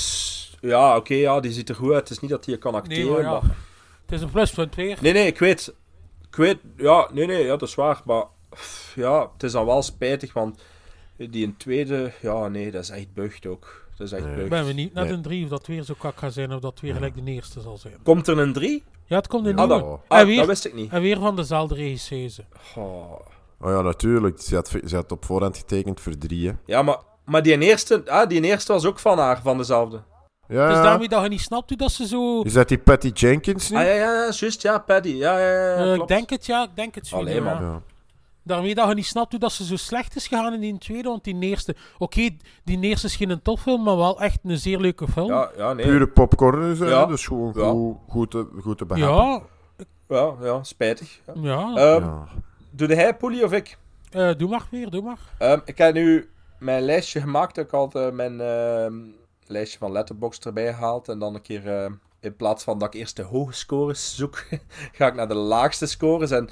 [0.60, 2.00] Ja, oké, ja, die ziet er goed uit.
[2.00, 3.30] Het is niet dat hij kan Nee, acteren, maar ja.
[3.30, 3.56] maar...
[4.02, 4.98] Het is een pluspunt weer.
[5.00, 5.74] Nee, nee, ik weet...
[6.28, 6.58] Ik weet...
[6.76, 8.00] Ja, nee, nee, ja, dat is waar.
[8.04, 8.24] Maar
[8.94, 10.62] ja, het is dan wel spijtig, want
[11.16, 12.12] die een tweede...
[12.20, 13.86] Ja, nee, dat is echt bucht ook.
[13.96, 14.32] Dat is echt Nee.
[14.32, 14.50] Ik bucht.
[14.50, 15.14] ben benieuwd naar Nee.
[15.16, 16.96] de drie of dat weer zo kak gaat zijn of dat weer Ja.
[16.96, 17.94] gelijk de eerste zal zijn.
[18.02, 18.82] Komt er een drie?
[19.06, 19.82] Ja, het komt een Ah, nieuwe.
[19.82, 20.90] dat, en, ah, weer, dat wist ik niet.
[20.92, 22.44] en weer van dezelfde regisseuse.
[22.76, 23.12] Oh.
[23.60, 24.40] Oh ja, natuurlijk.
[24.40, 26.54] Ze had, ze had op voorhand getekend voor drie, hè.
[26.66, 30.02] Ja, maar, maar die eerste, ah, die eerste was ook van haar, van dezelfde.
[30.48, 30.82] Ja, Dus ja.
[30.82, 32.40] daarmee dat je niet snapt hoe dat ze zo...
[32.40, 33.76] Is dat die Patty Jenkins nu?
[33.76, 35.08] Ah ja, ja, ja, juist, ja, Paddy.
[35.08, 36.08] Ja, ja, ja, Eh, ik klopt.
[36.08, 36.62] denk het, ja.
[36.62, 37.10] Ik denk het.
[37.12, 37.62] Allee, Sweden, man.
[37.62, 37.80] ja.
[38.42, 41.08] Daarmee dat je niet snapt hoe dat ze zo slecht is gegaan in die tweede.
[41.08, 41.74] Want die eerste...
[41.98, 42.28] Oké,
[42.64, 45.28] die eerste is geen topfilm, maar wel echt een zeer leuke film.
[45.28, 45.86] Ja, ja, nee.
[45.86, 47.06] Pure popcorn is hè, Ja.
[47.06, 47.70] dus gewoon Ja.
[47.70, 49.16] goed, goed, te, goed te behappen.
[49.16, 49.42] ja.
[50.08, 51.20] Ja, ja, spijtig.
[51.34, 51.72] Ja.
[51.74, 51.96] ja.
[51.96, 52.24] Ja.
[52.70, 53.78] Doe hij Poelie of ik?
[54.10, 55.18] Eh, doe maar weer, doe maar.
[55.38, 56.28] Ehm, ik heb nu
[56.64, 57.58] mijn lijstje gemaakt.
[57.58, 58.94] Ik had eh, mijn ehm,
[59.46, 61.08] lijstje van Letterboxd erbij gehaald.
[61.08, 64.44] En dan een keer ehm, in plaats van dat ik eerst de hoge scores zoek,
[64.96, 66.30] ga ik naar de laagste scores.
[66.30, 66.50] En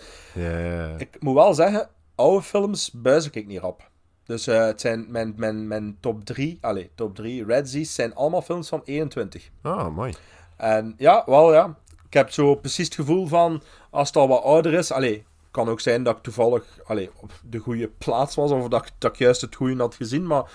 [0.98, 3.90] ik moet wel zeggen, oude films buis ik niet rap.
[4.24, 8.42] Dus eh, het zijn mijn, mijn, mijn top 3, allez, top 3 Redzies zijn allemaal
[8.42, 9.50] films van 21.
[9.62, 10.14] Ah, mooi.
[10.56, 11.76] En ja, wel ja.
[12.06, 15.68] Ik heb zo precies het gevoel van, als het al wat ouder is, allee, kan
[15.68, 19.12] ook zijn dat ik toevallig allee, op de goede plaats was, of dat ik, dat
[19.12, 20.50] ik juist het goede had gezien, maar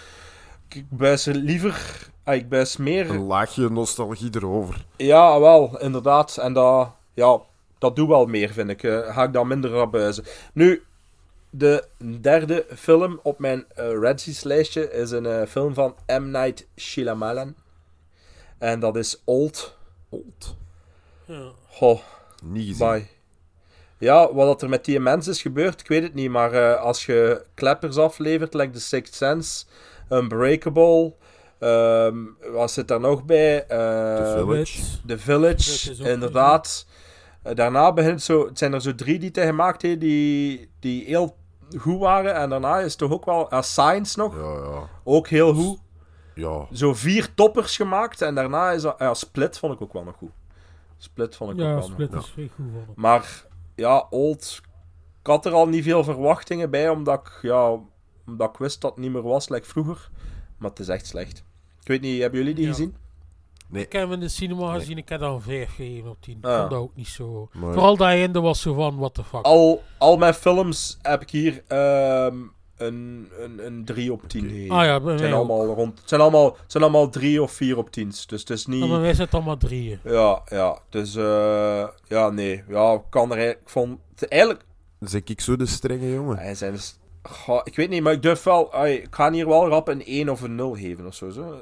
[0.70, 3.10] ik buis er liever, ah, ik buis meer...
[3.10, 4.86] Een laagje nostalgie erover.
[4.98, 6.38] Ja, wel, inderdaad.
[6.38, 7.40] En dat, ja,
[7.78, 8.84] dat doet wel meer, vind ik.
[8.84, 10.24] Eh, ga ik dan minder rap buizen.
[10.54, 10.84] Nu,
[11.50, 11.88] de
[12.20, 16.32] derde film op mijn eh Redsys lijstje is een eh, film van M.
[16.32, 17.56] Night Shyamalan.
[18.58, 19.78] En dat is Old.
[20.10, 20.56] Old.
[21.26, 21.52] Ja.
[21.70, 22.00] Goh.
[22.44, 22.88] Niet gezien.
[22.88, 23.08] Bye.
[24.00, 26.30] Ja, wat dat er met die mens is gebeurd, ik weet het niet.
[26.30, 29.66] Maar eh, als je kleppers aflevert, like The Sixth Sense,
[30.10, 31.14] Unbreakable...
[31.60, 32.18] ehm
[32.52, 33.66] wat zit daar nog bij?
[33.66, 33.68] Eh,
[34.16, 34.82] The Village.
[35.06, 36.86] The Village, is inderdaad.
[37.44, 38.46] Eh, daarna begint zo...
[38.46, 41.36] Het zijn er zo drie die hij gemaakt heeft, die, die heel
[41.78, 42.36] goed waren.
[42.36, 43.54] En daarna is toch ook wel...
[43.54, 44.36] Uh, Science nog.
[44.36, 44.90] Ja, ja.
[45.04, 45.80] Ook heel goed.
[46.36, 46.68] Ja.
[46.72, 48.22] Zo vier toppers gemaakt.
[48.22, 48.96] En daarna is dat...
[48.98, 50.32] Ja, Split vond ik ook wel nog goed.
[50.98, 53.46] Split vond ik ook Ja, wel Split nog is vrij goed maar
[53.78, 54.62] ja, Old.
[55.22, 57.80] Ik had er al niet veel verwachtingen bij, omdat ik, ja,
[58.28, 60.10] omdat ik wist dat het niet meer was, like vroeger.
[60.58, 61.44] Maar het is echt slecht.
[61.82, 62.70] Ik weet niet, hebben jullie die Ja.
[62.72, 62.96] gezien?
[63.72, 66.38] Ik heb hem in de cinema gezien, ik heb dan 5 gegeven op 10.
[66.38, 66.58] Ik Ah.
[66.58, 67.50] vond dat ook niet zo...
[67.54, 69.42] Maar- Vooral dat einde was zo van, what the fuck.
[69.46, 72.36] Al, al mijn films heb ik hier ehm,
[72.78, 74.76] een, een, een 3 op 10 gegeven.
[74.76, 75.50] Ah ja, bij het zijn mij ook.
[75.50, 76.00] allemaal rond.
[76.00, 78.08] Het zijn allemaal, het zijn allemaal 3 of 4 op 10.
[78.28, 78.80] Dus het is niet.
[78.84, 80.00] Ja, maar wij zitten allemaal drieën.
[80.04, 80.80] Ja, ja.
[80.90, 82.64] Dus eh, ja, nee.
[82.68, 83.62] Ja, ik kan er eigenlijk.
[83.62, 84.64] Ik vond het eigenlijk.
[85.00, 86.38] Zeg ik zo de strenge jongen?
[86.38, 88.74] Hij zijn dus, Goh, ik weet niet, maar ik durf wel.
[88.74, 91.30] ai, ik ga hier wel rap een 1 of een 0 geven of zo.
[91.30, 91.54] zo.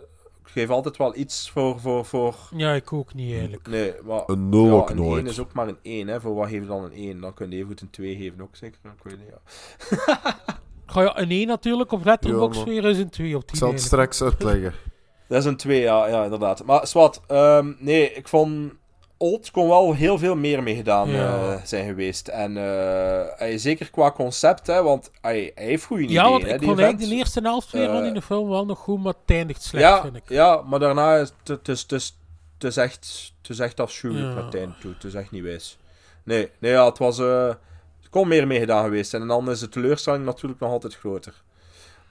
[0.45, 1.79] Ik geef altijd wel iets voor.
[1.79, 2.35] voor, voor...
[2.55, 3.67] Ja, ik ook niet eigenlijk.
[3.67, 4.23] Nee, maar.
[4.25, 5.17] Een nul ja, ook een nooit.
[5.17, 6.21] 1 is ook maar een 1, hè.
[6.21, 7.21] Voor wat geef je dan een 1?
[7.21, 8.79] Dan kun je even goed een 2 geven ook zeker.
[8.83, 10.35] Ik weet niet, ja.
[10.85, 13.49] Ga je een 1 natuurlijk op Letterboxd Ja, weer is een 2 op 10.
[13.53, 14.13] Ik zal het eigenlijk.
[14.13, 14.73] straks uitleggen.
[15.27, 16.63] Dat is een 2, ja, ja, inderdaad.
[16.65, 18.71] Maar Swat, ehm, nee, ik vond.
[19.17, 21.37] Old kon wel heel veel meer mee gedaan Ja.
[21.53, 22.27] eh, zijn geweest.
[22.27, 26.21] En eh, hij- zeker qua concept, hè, want hij, hij heeft goede ideeën.
[26.21, 28.65] Ja, want ik vond eigenlijk de eerste helft weer van Eh, in de film wel
[28.65, 30.23] nog goed, maar het eindigt slecht, ja, vind ik.
[30.27, 32.17] Ja, maar daarna is het, is, het, is,
[32.53, 34.33] het, is echt, het is echt afschuwelijk Ja.
[34.33, 34.93] naar het einde toe.
[34.93, 35.77] Het is echt niet wijs.
[36.23, 37.19] Nee, nee ja, het was...
[38.19, 39.21] kon meer mee gedaan geweest zijn.
[39.21, 41.43] En dan is de teleurstelling natuurlijk nog altijd groter.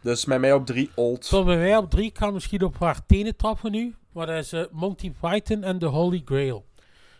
[0.01, 1.25] Dus met mij op drie old.
[1.25, 4.53] Zo bij mij op 3 kan misschien op haar tenen trappen nu, maar dat is
[4.53, 6.65] eh, Monty Python en The Holy Grail.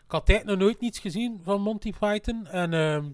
[0.05, 2.47] Ik had eigenlijk nog nooit niets gezien van Monty Python.
[2.47, 3.05] En ehm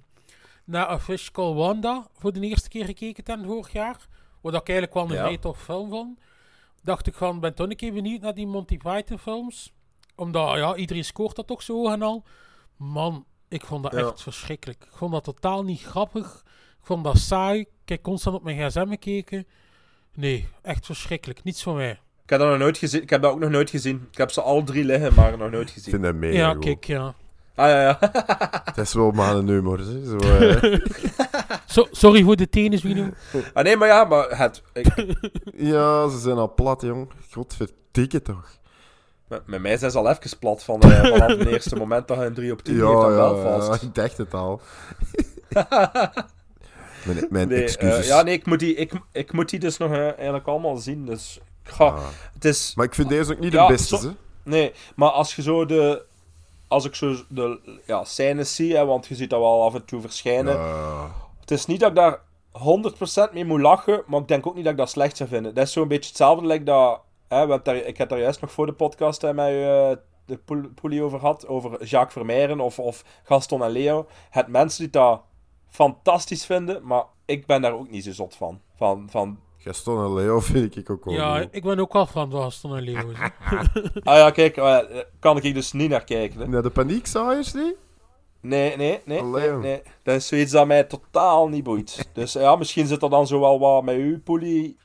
[0.65, 3.97] naar A Fish Called Wanda voor de eerste keer gekeken ten vorig jaar.
[4.41, 5.39] Wat ik eigenlijk wel een Ja.
[5.39, 6.19] tof film vond.
[6.83, 9.73] Dacht ik van, ben toch een keer benieuwd naar die Monty Python films.
[10.17, 12.25] Omdat, ja, iedereen scoort dat toch zo hoog en al.
[12.77, 13.99] Man, ik vond dat Ja.
[13.99, 14.83] echt verschrikkelijk.
[14.83, 16.43] Ik vond dat totaal niet grappig.
[16.81, 17.61] Ik vond dat saai.
[17.61, 19.47] Ik heb constant op mijn gsm gekeken.
[20.15, 21.45] Nee, echt verschrikkelijk.
[21.45, 21.91] Niets voor mij.
[22.25, 23.03] Ik heb dat nog nooit gezien.
[23.03, 24.09] Ik heb dat ook nog nooit gezien.
[24.13, 25.91] Ik heb ze alle drie liggen, maar nog nooit Ik gezien.
[25.91, 26.65] vind dat mega ja, goed.
[26.65, 27.15] kijk, ja.
[27.55, 27.99] Ah ja, ja.
[28.65, 30.05] Het is wel maar een humor, hè.
[30.05, 30.81] Zo, eh.
[31.67, 33.09] So- sorry voor de tenen, Wino.
[33.55, 34.63] ah nee, maar ja, maar het...
[34.73, 35.15] ik-
[35.73, 37.11] Ja, ze zijn al plat, jong.
[37.31, 38.59] Godverdikke toch.
[39.31, 42.19] Met, met mij zijn ze al even plat van, eh, vanaf het eerste moment dat
[42.19, 43.81] je een 3 op 10 Ja, geeft aan ja, Belfast.
[43.83, 44.61] ja, ik dacht het al.
[47.07, 47.99] mijn mijn Nee, excuses.
[47.99, 50.77] eh, ja, nee, ik moet, die, ik, ik moet die dus nog eh, eigenlijk allemaal
[50.77, 51.07] zien.
[51.07, 52.07] Dus ga, Ah.
[52.35, 52.73] het is...
[52.75, 54.13] Maar ik vind deze ook niet de beste, zo-.
[54.43, 56.03] Nee, maar als je zo de...
[56.69, 59.85] Als ik zo de ja, scènes zie, hè, want je ziet dat wel af en
[59.85, 60.55] toe verschijnen.
[60.57, 61.11] Ja.
[61.41, 62.21] Het is niet dat ik daar
[63.31, 65.55] 100% mee moet lachen, maar ik denk ook niet dat ik dat slecht zou vinden.
[65.55, 67.01] Dat is zo'n beetje hetzelfde like dat...
[67.31, 69.91] Hè, we hebben daar, ik heb daar juist nog voor de podcast hè, met eh,
[70.27, 74.07] de poel- poelie over gehad, over Jacques Vermeijren of, of Gaston en Leo.
[74.31, 75.23] Het mensen die dat
[75.69, 78.61] fantastisch vinden, maar ik ben daar ook niet zo zot van.
[78.77, 82.33] Van, van Gaston en Leo vind ik ook wel Ja, ik ben ook wel van
[82.33, 83.13] Gaston en Leo.
[84.11, 84.79] ah ja, kijk, eh,
[85.19, 86.41] kan ik hier dus niet naar kijken.
[86.41, 86.49] Hè.
[86.49, 87.75] Naar de paniekzaaiers, niet?
[88.41, 89.83] Nee, nee, nee, nee.
[90.03, 92.09] Dat is zoiets dat mij totaal niet boeit.
[92.13, 94.79] Dus ja, misschien zit er dan zo wel wat met uw poelie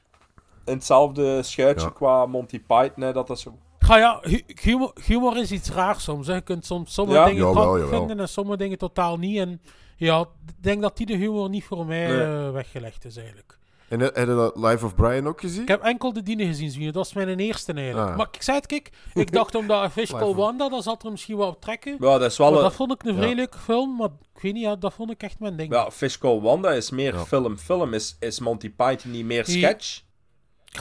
[0.66, 1.92] in hetzelfde schuitje Ja.
[1.94, 3.58] qua Monty Python, hè, dat is zo...
[3.80, 6.28] Ga ja, hu- humor, humor is iets raars soms.
[6.28, 6.34] Hè.
[6.34, 7.26] Je kunt soms sommige Ja.
[7.26, 7.98] dingen Jawel, grappig jawel.
[8.00, 9.38] vinden en sommige dingen totaal niet.
[9.38, 9.62] En
[9.98, 12.22] ja, ik denk dat die de humor niet voor mij Nee.
[12.46, 13.58] eh, weggelegd is eigenlijk.
[13.90, 15.62] En heb heb je dat Life of Brian ook gezien?
[15.62, 16.94] Ik heb enkel de dienen gezien, Zwiener.
[16.94, 18.10] dat is mijn eerste eigenlijk.
[18.10, 18.18] Ah.
[18.18, 21.48] Maar ik zei het, kijk, ik dacht omdat of- Wanda, dat zat er misschien wel
[21.48, 21.92] op trekken.
[22.00, 22.64] Ja, dat is wel Maar een...
[22.64, 23.36] dat vond ik een vrij Ja.
[23.36, 25.74] leuke film, maar ik weet niet, ja, dat vond ik echt mijn ding.
[25.74, 27.26] Ja, Fish Called Wanda is meer Ja.
[27.26, 27.94] film-film.
[27.94, 30.02] Is, is Monty Python niet meer Die- sketch?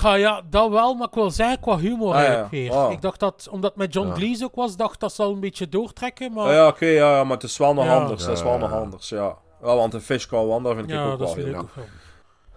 [0.03, 2.19] Ja, ja, dat wel, maar ik wil zeggen qua humor Ah, ja.
[2.19, 2.73] eigenlijk weer.
[2.73, 2.93] Ah.
[2.93, 4.15] Ik dacht dat, omdat het met John Ja.
[4.15, 6.47] Cleese ook was, dacht dat zal een beetje doortrekken, maar...
[6.47, 8.01] Ah, ja, oké, ja, ja, maar het is wel nog Ja.
[8.01, 8.25] anders.
[8.27, 9.37] Het is wel Ja, nog anders, ja.
[9.63, 11.69] ja want een Fish Call Wanda vind ik Ja, ook dat wel heel film.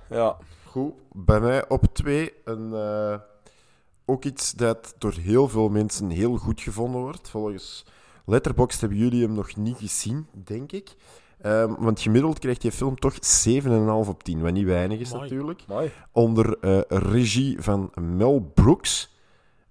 [0.09, 0.37] Ja.
[0.65, 3.15] Goed, bij mij op twee een, eh,
[4.05, 7.29] ook iets dat door heel veel mensen heel goed gevonden wordt.
[7.29, 7.85] Volgens
[8.25, 10.95] Letterboxd hebben jullie hem nog niet gezien, denk ik.
[11.41, 15.29] Ehm, want gemiddeld krijgt die film toch 7,5 op 10, wat niet weinig is Amai.
[15.29, 15.61] natuurlijk.
[15.67, 15.91] Amai.
[16.11, 19.15] Onder eh, regie van Mel Brooks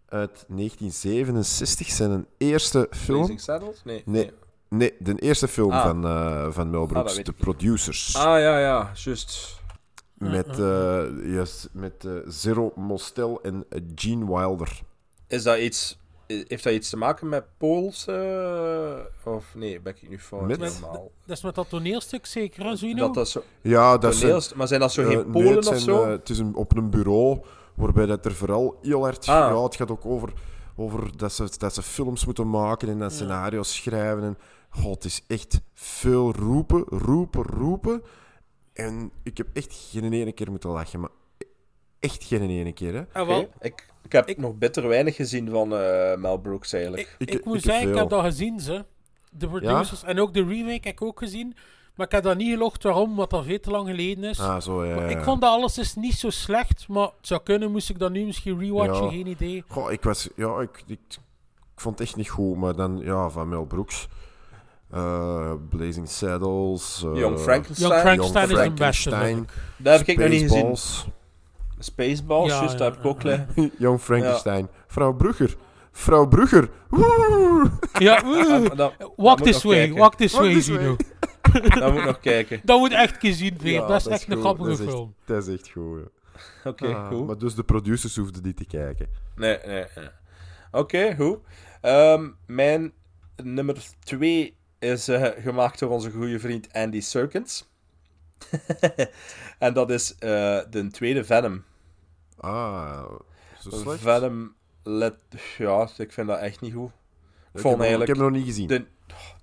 [0.09, 3.17] uit 1967, zijn eerste film.
[3.19, 3.81] Blazing Saddles?
[3.85, 4.03] Nee.
[4.05, 4.31] Nee,
[4.69, 5.83] nee de eerste film Ah.
[5.83, 7.37] van, eh, van Mel dat Brooks, de niet.
[7.37, 8.17] producers.
[8.17, 9.61] Ah, ja, ja, juist.
[10.15, 13.65] Met, eh, juist, met eh, Zero Mostel en
[13.95, 14.81] Gene Wilder.
[15.29, 15.99] Is dat iets...
[16.27, 18.07] Heeft dat iets te maken met Pools?
[18.07, 20.47] eh, of nee, ben ik nu fout?
[20.47, 21.11] Met- Helemaal.
[21.27, 22.99] Dat is met dat toneelstuk zeker, hè, Zuino?
[22.99, 23.43] Dat dat zo...
[23.61, 26.03] Ja, dat zijn, Toneels- maar zijn dat zo eh, geen nee, Polen het of zo?
[26.03, 27.41] eh, het is een, op een bureau
[27.75, 29.29] waarbij dat er vooral heel hard...
[29.29, 29.35] Ah.
[29.51, 30.33] Ja, het gaat ook over,
[30.77, 34.23] over dat, ze, dat ze films moeten maken en dat scenario's schrijven.
[34.23, 34.39] En,
[34.71, 38.03] god, het is echt veel roepen, roepen, roepen.
[38.73, 41.11] En ik heb echt geen ene keer moeten lachen, maar
[42.11, 42.95] echt geen ene keer.
[42.95, 43.03] Hè.
[43.21, 43.49] Ah, wel.
[43.61, 47.17] Ik, ik heb nog bitter weinig gezien van eh, Mel Brooks eigenlijk.
[47.19, 48.85] Ik, Ik- moet ik zeggen, ik heb dat gezien, ze.
[49.31, 50.03] De producers.
[50.05, 51.57] En ook de remake heb ik ook gezien.
[51.95, 54.41] Maar ik heb dat niet gelogd waarom, omdat dat veel te lang geleden is.
[54.41, 54.97] Ah, zo, ja.
[55.03, 58.11] Ik vond dat alles is niet zo slecht, maar het zou kunnen, moest ik dat
[58.11, 59.11] nu misschien rewatchen, Ja.
[59.11, 59.65] geen idee.
[59.69, 60.29] Goh, ik was...
[60.37, 60.99] Ja, ik, ik,
[61.75, 64.09] ik vond het echt niet goed, maar dan, ja, van Mel Brooks...
[64.91, 67.03] eh, Blazing Saddles...
[67.05, 67.89] eh, Young Frankenstein.
[67.91, 69.11] Young Frankenstein Young is een beste,
[69.77, 70.77] Dat heb ik nog niet gezien.
[71.79, 72.49] Spaceballs.
[72.51, 73.47] Ja, juist, ja, dat heb ik ook ja.
[73.79, 74.69] Young Frankenstein.
[74.87, 75.57] Vrouw Brugger.
[75.93, 76.69] Vrouw Brugger.
[76.89, 77.71] Woe!
[77.99, 80.97] Ja, dat- dat walk this way, walk this Walk way, this Zuino.
[81.53, 82.61] Dat moet ik nog kijken.
[82.65, 85.15] Dat moet echt gezien worden, Ja, dat is echt een grappige dat echt- film.
[85.25, 86.05] dat is echt goed, ja.
[86.71, 87.27] Oké, Ah, goed.
[87.27, 89.09] Maar dus de producers hoefden die te kijken.
[89.37, 90.09] Nee, nee, nee.
[90.73, 91.39] Oké, goed.
[91.81, 92.93] Ehm, mijn
[93.43, 97.71] nummer 2 is eh, gemaakt door onze goede vriend Andy Serkins.
[99.59, 101.65] en dat is eh, de tweede Venom.
[102.37, 103.05] Ah,
[103.61, 104.01] zo slecht.
[104.01, 105.15] Venom, let,
[105.59, 106.89] ja, ik vind dat echt niet goed.
[106.89, 106.93] Ik
[107.53, 108.11] heb vond hem- eigenlijk...
[108.11, 108.67] ik heb hem nog niet gezien.
[108.69, 108.87] De,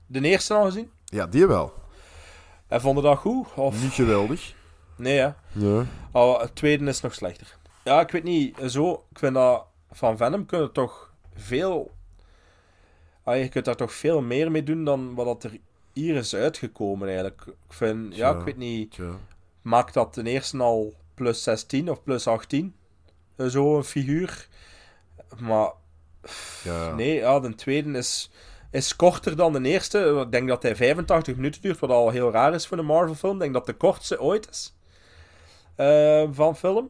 [0.08, 0.92] de eerste al gezien?
[1.06, 1.74] Ja, die wel.
[2.68, 3.48] En vonden dat goed?
[3.56, 3.82] Of...
[3.82, 4.54] Niet geweldig.
[4.96, 5.30] Nee, hè?
[5.52, 5.84] Nee.
[6.12, 7.58] Oh, het tweede is nog slechter.
[7.84, 8.58] Ja, ik weet niet.
[8.68, 11.92] Zo, ik vind dat van Venom kunnen toch veel.
[13.24, 15.58] Ah, je kunt daar toch veel meer mee doen dan wat dat er
[15.94, 17.42] hier is uitgekomen eigenlijk.
[17.48, 18.92] Ik vind, ja, ik weet niet.
[18.92, 19.10] tja.
[19.62, 22.76] Maakt dat ten eerste al plus 16 of plus 18?
[23.36, 24.48] Eh, Zo een figuur.
[25.40, 25.72] Maar
[26.64, 26.94] Ja.
[26.96, 28.32] nee, ja, de tweede is,
[28.72, 30.22] is korter dan de eerste.
[30.26, 33.34] Ik denk dat hij 85 minuten duurt, wat al heel raar is voor een Marvel-film.
[33.34, 34.76] Ik denk dat de kortste ooit is
[35.76, 36.90] eh, van film.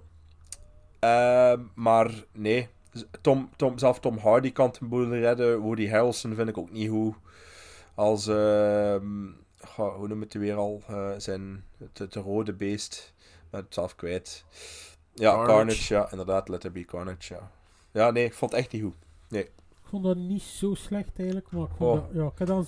[0.99, 2.67] Eh, maar nee,
[3.21, 5.59] Tom, Tom, zelf Tom Hardy kan het boel redden.
[5.59, 7.15] Woody Harrelson vind ik ook niet goed.
[7.95, 9.28] Als, ehm,
[9.60, 10.84] goh, hoe noem het weer al?
[10.88, 13.14] Eh, zijn, het, het rode beest.
[13.49, 14.45] Het zelf kwijt.
[15.14, 15.48] Ja, Carnage.
[15.48, 15.94] Carnage.
[15.94, 16.49] ja, inderdaad.
[16.49, 17.52] Let it be Carnage, ja.
[17.91, 18.95] Ja, nee, ik vond het echt niet goed.
[19.28, 19.49] Nee.
[19.94, 21.95] Ik vond dat niet zo slecht eigenlijk, maar ik, vond Oh.
[21.95, 22.65] dat, ja, ik heb dan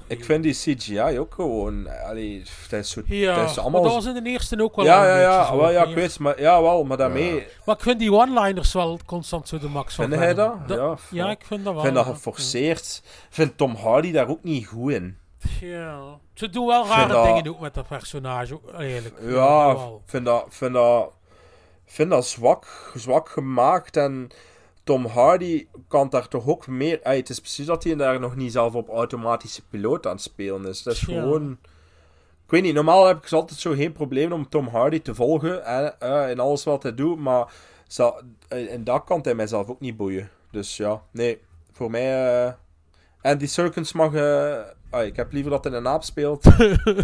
[0.00, 0.06] 6,5.
[0.06, 1.88] Ik vind die CGI ook gewoon...
[1.88, 3.80] Allee, dat is, zo, Ja, dat is allemaal...
[3.82, 5.70] maar dat was in de eerste ook wel ja, een ja, beetje ja, zo, wel,
[5.70, 7.46] ja, ik weet maar ja, wel, maar daarmee...
[7.64, 10.54] Maar ik vind die one-liners wel constant zo de max van Vind jij dat?
[10.66, 11.82] Ja, ja, ik vind dat wel.
[11.82, 13.02] Ik vind dat geforceerd.
[13.04, 15.18] Ik vind Tom Hardy daar ook niet goed in.
[15.60, 16.18] Ja.
[16.34, 19.14] Ze doen wel vind rare dat- dingen ook met dat personage, ook, eigenlijk.
[19.20, 20.02] Ja, dat wel.
[20.06, 21.12] vind dat, vind dat,
[21.86, 23.96] vind dat zwak, zwak gemaakt.
[23.96, 24.28] En
[24.86, 27.02] Tom Hardy kan daar toch ook meer...
[27.02, 30.22] Ey, het is precies dat hij daar nog niet zelf op automatische piloot aan het
[30.22, 30.82] spelen is.
[30.82, 31.58] Dat is gewoon...
[32.44, 35.64] Ik weet niet, normaal heb ik altijd zo geen probleem om Tom Hardy te volgen
[35.64, 35.94] en,
[36.30, 37.52] in alles wat hij doet, maar
[38.48, 40.30] in dat kan hij mijzelf ook niet boeien.
[40.50, 41.40] Dus ja, nee,
[41.72, 42.44] voor mij...
[42.46, 42.52] eh
[43.22, 44.14] Andy Serkins mag...
[44.14, 44.60] eh,
[44.90, 46.42] ah, ik heb liever dat hij een naap speelt.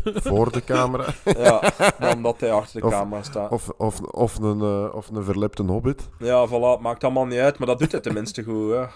[0.05, 1.05] Voor de camera.
[1.25, 1.63] ja,
[1.99, 3.51] dan dat hij achter de Of- camera staat.
[3.51, 6.09] Of, of, of, een, eh, of een verlepte hobbit.
[6.19, 8.77] Ja, voilà, maakt allemaal niet uit, maar dat doet hij tenminste goed, hè.
[8.79, 8.89] Ja,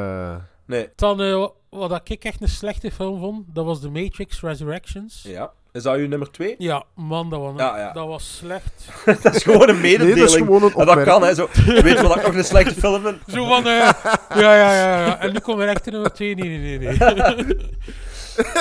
[0.00, 0.46] ja, ja.
[0.66, 0.88] Nee.
[0.96, 5.22] Dan, eh, wat ik echt een slechte film vond, dat was The Matrix Resurrections.
[5.28, 5.52] Ja.
[5.72, 6.54] Is dat uw nummer 2?
[6.58, 7.92] Ja, man, dat was, Ja, ja.
[7.92, 8.88] Dat was slecht.
[9.22, 10.14] dat is gewoon een mededeling.
[10.14, 11.34] Nee, dat is gewoon een En dat kan, hè.
[11.34, 13.18] Zo, weet je wat ik nog een slechte film vind?
[13.26, 13.90] Zo van, eh,
[14.34, 15.18] ja, ja, ja, ja.
[15.20, 16.34] En nu komt er echt nummer 2.
[16.34, 17.56] Nee, nee, nee, nee.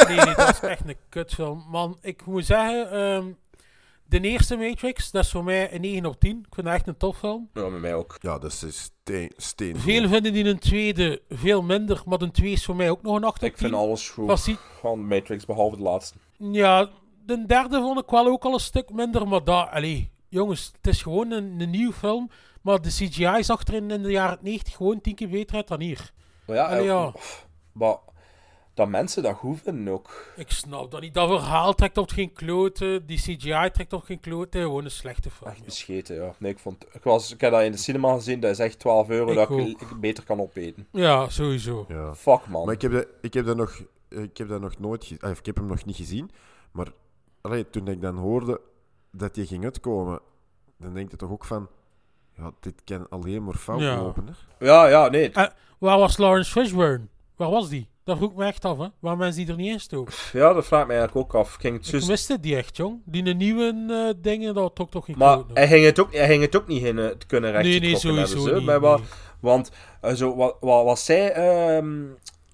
[0.08, 1.66] nee, nee, dat is echt een kutfilm.
[1.70, 3.32] Man, ik moet zeggen, ehm,
[4.06, 6.38] de eerste Matrix, dat is voor mij een 9 op 10.
[6.48, 7.50] Ik vind dat echt een topfilm.
[7.54, 8.18] Ja, met mij ook.
[8.20, 9.32] Ja, dat is steen.
[9.38, 13.02] steen Veel vinden die een tweede veel minder, maar een 2 is voor mij ook
[13.02, 13.50] nog een 8 op 10.
[13.50, 16.18] Ik vind alles goed van Matrix, behalve de laatste.
[16.38, 16.90] Ja,
[17.26, 20.88] de derde vond ik wel ook al een stuk minder, maar dat, allee, jongens, het
[20.88, 22.30] is gewoon een, een nieuwe film,
[22.62, 25.68] maar de CGI zag er in, in de jaren 90 gewoon tien keer beter uit
[25.68, 26.12] dan hier.
[26.46, 27.10] Maar ja, Allee, eh, ja.
[27.10, 27.98] pff, maar
[28.74, 30.34] dat mensen dat goed vinden ook.
[30.36, 31.14] Ik snap dat niet.
[31.14, 35.30] Dat verhaal trekt op geen kloten, die CGI trekt op geen kloten, gewoon een slechte
[35.30, 35.50] film.
[35.50, 36.34] Echt bescheten, ja.
[36.38, 38.80] Nee, ik, vond, ik, was, ik heb dat in de cinema gezien, dat is echt
[38.80, 40.88] 12 euro Ik dat ik, ik beter kan opeten.
[40.92, 41.86] Ja, sowieso.
[41.88, 42.16] Ja.
[42.16, 42.66] Fuck, man.
[42.66, 45.30] Maar ik heb, dat, ik, heb dat nog, ik heb dat nog nooit gezien.
[45.38, 46.32] Ik heb hem nog niet gezien.
[46.72, 46.88] Maar
[47.42, 48.62] allee, toen ik dan hoorde
[49.12, 50.20] dat hij ging uitkomen,
[50.78, 51.68] dan denk je toch ook van...
[52.38, 53.98] Ja, dit kan alleen maar fout Ja.
[54.02, 54.28] lopen.
[54.28, 54.66] Hè?
[54.66, 55.32] Ja, ja, nee.
[55.32, 55.48] Eh,
[55.78, 57.06] waar was Lawrence Fishburne?
[57.36, 57.88] Waar was die?
[58.04, 58.88] Dat vroeg ik me echt af, hè.
[59.00, 60.14] Waar mensen die er niet in stoken.
[60.34, 61.54] Ja, dat vraagt mij eigenlijk ook af.
[61.54, 63.02] Ik ging het Ik juist- miste die echt, jong.
[63.06, 66.42] Die nieuwe eh, dingen, dat trok toch geen Maar hij ging, het ook, hij ging
[66.42, 68.00] het ook niet in eh, te kunnen Nee, nee, hebben.
[68.28, 69.08] sowieso niet, bij wat, nee.
[69.40, 69.72] Want
[70.02, 72.02] eh, zo, wat, wat, wat zei ehm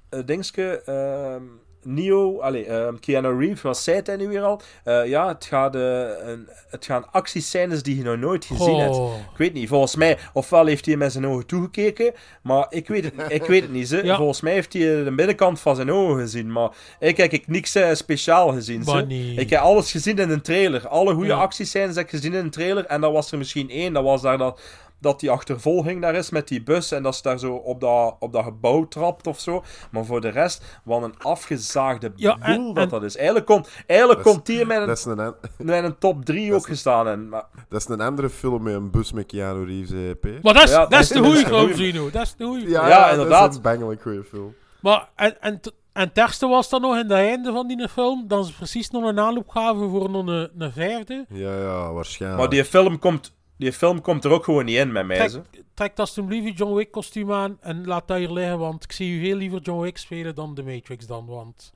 [0.10, 1.44] eh, Dingske, ehm,
[1.84, 4.62] Neo, allee, ehm, Keanu Reeves, wat zei hij nu weer al?
[4.84, 5.82] Eh, ja, het, gaat, eh,
[6.30, 8.96] een, het gaan actiescènes die je nog nooit gezien hebt.
[8.96, 9.14] Goh.
[9.32, 13.04] Ik weet niet, volgens mij, ofwel heeft hij met zijn ogen toegekeken, maar ik weet
[13.04, 13.88] het, ik weet het niet.
[13.88, 13.98] Ze.
[14.10, 14.16] Ja.
[14.16, 16.70] Volgens mij heeft hij de binnenkant van zijn ogen gezien, maar
[17.00, 18.84] ik heb ik niks eh, speciaal gezien.
[18.84, 19.06] ze.
[19.36, 20.88] Ik heb alles gezien in een trailer.
[20.88, 21.38] Alle goede Ja.
[21.38, 22.86] actiescènes heb ik gezien in een trailer.
[22.86, 23.94] En dan was er misschien één.
[23.94, 24.62] Dat was daar dat,
[25.00, 26.92] dat die achtervolging daar is met die bus.
[26.92, 29.64] En dat ze daar zo op dat, op dat gebouw trapt of zo.
[29.92, 33.16] Maar voor de rest, wat een afgezaagde Ja, boel en- dat en- dat is.
[33.16, 36.66] Eigenlijk komt, eigenlijk komt die met Dat is een, een, met een top 3 ook
[36.66, 37.08] gestaan.
[37.08, 40.40] En, maar, dat is een andere film met een bus met Keanu Reeves, eh, Peer.
[40.42, 42.12] Maar dat is, Ja, dat is de goede film.
[42.12, 43.42] Dat is de goede Ja, Ja, ja, inderdaad.
[43.42, 44.56] Dat is een bangelijk goede film.
[44.82, 45.60] Maar, en, en,
[45.94, 49.20] en was dan nog in het einde van die film, dat ze precies nog een
[49.20, 51.26] aanloop gaven voor nog een, een vijfde.
[51.30, 52.42] Ja, ja, waarschijnlijk.
[52.42, 55.28] maar die film, komt, die film komt er ook gewoon niet in met mij.
[55.28, 58.92] Trek, trek alsjeblieft je John Wick kostuum aan en laat dat hier liggen, want ik
[58.92, 61.74] zie u veel liever John Wick spelen dan The Matrix dan, want...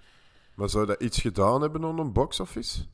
[0.55, 2.85] Maar zou dat iets gedaan hebben aan een box-office?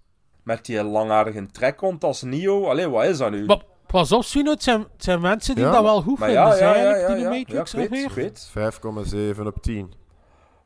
[0.43, 2.65] Met die langharige trekkont als Neo.
[2.65, 3.45] Allee, wat is dat nu?
[3.45, 5.71] Maar pas op, Zino, het zijn, het zijn mensen die Ja.
[5.71, 7.63] dat wel goed Maar vinden, ja, ja, zijn ja, eigenlijk, ja, die ja.
[7.63, 9.37] The Ja, Matrix weet.
[9.39, 9.93] 5,7 op 10.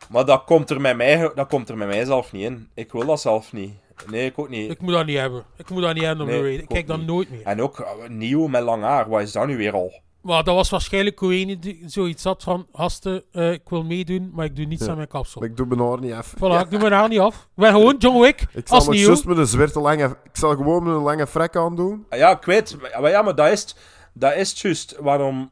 [0.09, 2.69] Maar dat komt er met mij, dat komt er met mij zelf niet in.
[2.73, 3.73] Ik wil dat zelf niet.
[4.09, 4.71] Nee, ik ook niet.
[4.71, 5.43] Ik moet dat niet hebben.
[5.57, 6.63] Ik moet dat niet hebben om Nee, te weten.
[6.63, 7.07] ik Ik kijk niet.
[7.07, 7.41] nooit meer.
[7.43, 9.09] En ook uh, nieuw met lang haar.
[9.09, 10.01] Wat is dat nu weer al?
[10.21, 14.45] Maar dat was waarschijnlijk Coen die zoiets had van, gasten, eh, ik wil meedoen, maar
[14.45, 14.89] ik doe niets Ja.
[14.91, 15.41] aan mijn kapsel.
[15.41, 16.33] Maar ik doe mijn haar niet af.
[16.35, 17.35] Voilà, ik doe mijn haar niet af.
[17.35, 20.05] Ik ben gewoon John Wick, Ik zal als met een zwarte lange...
[20.23, 22.05] Ik zal gewoon met een lange frek aandoen.
[22.09, 22.77] Ah Ja, ik weet.
[22.81, 23.75] Maar maar ja, maar dat is,
[24.13, 25.51] dat is juist waarom...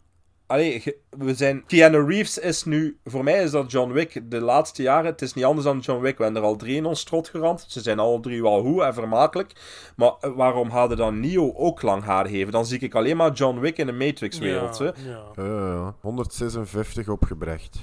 [0.52, 1.66] Allee, we zijn...
[1.66, 3.00] Keanu Reeves is nu...
[3.06, 5.12] Voor mij is dat John Wick de laatste jaren.
[5.12, 6.18] Het is niet anders dan John Wick.
[6.18, 7.66] We hebben er al drie in ons strot geramd.
[7.68, 9.54] Ze zijn alle drie wel goed en vermakelijk.
[9.96, 12.52] Maar eh, waarom hadden dan Neo ook lang haar geven?
[12.52, 14.78] Dan zie ik alleen maar John Wick in de Matrix-wereld.
[14.78, 15.32] Ja, ja.
[15.36, 15.96] Ja, ja, ja.
[16.02, 17.80] 156 opgebracht.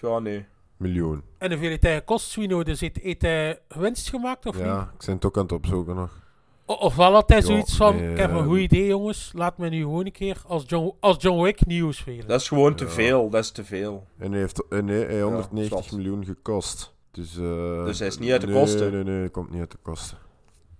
[0.00, 0.46] Ja, nee.
[0.76, 1.22] Miljoen.
[1.38, 2.62] En hoeveel heeft hij gekost, Swino?
[2.62, 4.64] Dus heeft, heeft hij winst gemaakt of niet?
[4.64, 6.27] Ja, ik ben het ook aan het opzoeken nog.
[6.76, 9.68] Ofwel had hij Ja, zoiets van, nee, ik heb een goed idee jongens, laat me
[9.68, 12.26] nu gewoon een keer als John, als John Wick nieuw spelen.
[12.26, 12.90] Dat is gewoon te Ja.
[12.90, 13.30] veel.
[13.30, 14.06] Dat is te veel.
[14.18, 15.92] En hij heeft en nee, hij heeft 190 zot.
[15.92, 16.94] miljoen gekost.
[17.10, 18.92] Dus, eh, Dus hij is niet uit de nee, kosten?
[18.92, 20.18] Nee, nee, hij komt niet uit de kosten.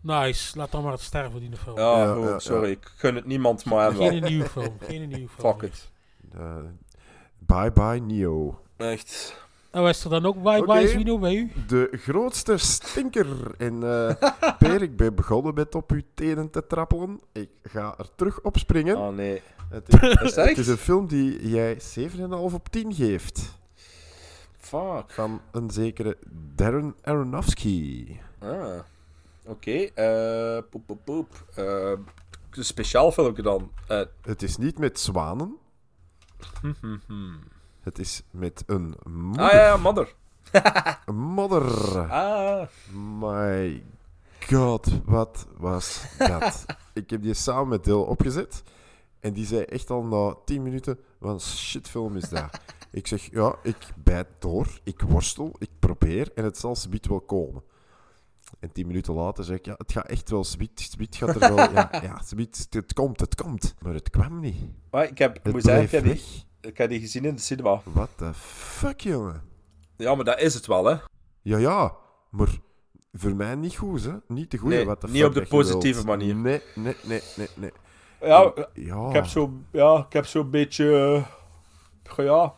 [0.00, 1.76] Nice, laat dan maar het sterven, die film.
[1.78, 2.38] Ja, Ja, goed, ja, ja.
[2.38, 2.70] sorry.
[2.70, 3.92] Ik gun het niemand, maar...
[3.92, 5.52] Geen nieuwe film, geen nieuwe film.
[5.52, 5.90] Fuck it.
[6.34, 6.56] Eh,
[7.38, 8.60] bye bye Neo.
[8.76, 9.46] Echt.
[9.70, 10.66] En was er dan ook bye Oké.
[10.72, 11.52] bye Swino bij u?
[11.66, 13.26] De grootste stinker.
[13.58, 17.20] En eh Per, ik ben begonnen met op uw tenen te trappelen.
[17.32, 18.96] Ik ga er terug op springen.
[18.96, 19.42] Oh nee.
[19.70, 19.88] Het
[20.22, 23.58] is, het is een film die jij 7,5 op 10 geeft.
[24.58, 25.04] Fuck.
[25.06, 26.16] Van een zekere
[26.54, 28.16] Darren Aronofsky.
[28.38, 28.78] Ah.
[29.46, 29.70] Oké.
[29.94, 31.44] eh poep, poep, poep.
[31.54, 31.92] Eh,
[32.50, 33.70] een speciaal filmpje dan.
[33.86, 35.56] Eh, Het is niet met zwanen.
[37.88, 39.44] Het is met een modder.
[39.44, 40.14] Ah ja, mother.
[41.06, 41.98] Een modder.
[42.10, 42.66] Ah.
[43.20, 43.82] My
[44.46, 46.64] god, wat was dat?
[46.92, 48.62] ik heb die samen met Dil opgezet.
[49.20, 52.60] En die zei echt al na 10 minuten: wat een shitfilm is dat.
[52.90, 57.20] ik zeg: ja, ik bijt door, ik worstel, ik probeer en het zal sbiet wel
[57.20, 57.62] komen.
[58.58, 61.54] En 10 minuten later zeg ik: ja, het gaat echt wel sbiet, sbiet gaat er
[61.54, 61.56] wel.
[61.56, 62.20] ja, ja,
[62.70, 63.74] het komt, het komt.
[63.78, 64.60] Maar het kwam niet.
[64.90, 66.46] Maar ik heb, Het moet zeggen, ik heb, die.
[66.60, 67.80] Ik heb die gezien in de cinema.
[67.84, 69.42] What the fuck, jongen?
[69.96, 70.96] Ja, maar dat is het wel, hè.
[71.42, 71.92] Ja, ja,
[72.30, 72.48] maar
[73.12, 74.12] voor mij niet goed, hè?
[74.26, 74.76] Niet de goede.
[74.76, 76.36] Nee, wat de niet op de positieve manier.
[76.36, 77.72] Nee, nee, nee, nee, nee.
[78.20, 79.06] Ja, ja.
[79.08, 81.14] ik heb zo, ja, ik heb zo'n beetje,
[82.16, 82.54] eh, ja.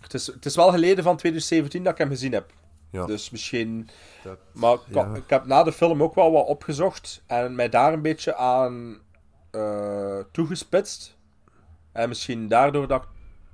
[0.00, 2.52] Het is, het is wel geleden van 2017 dat ik hem gezien heb.
[2.90, 3.06] Ja.
[3.06, 3.88] Dus misschien,
[4.22, 5.14] Dat- maar ja.
[5.14, 9.00] ik heb na de film ook wel wat opgezocht en mij daar een beetje aan
[9.50, 11.16] eh, toegespitst.
[11.92, 13.08] En misschien daardoor dat ik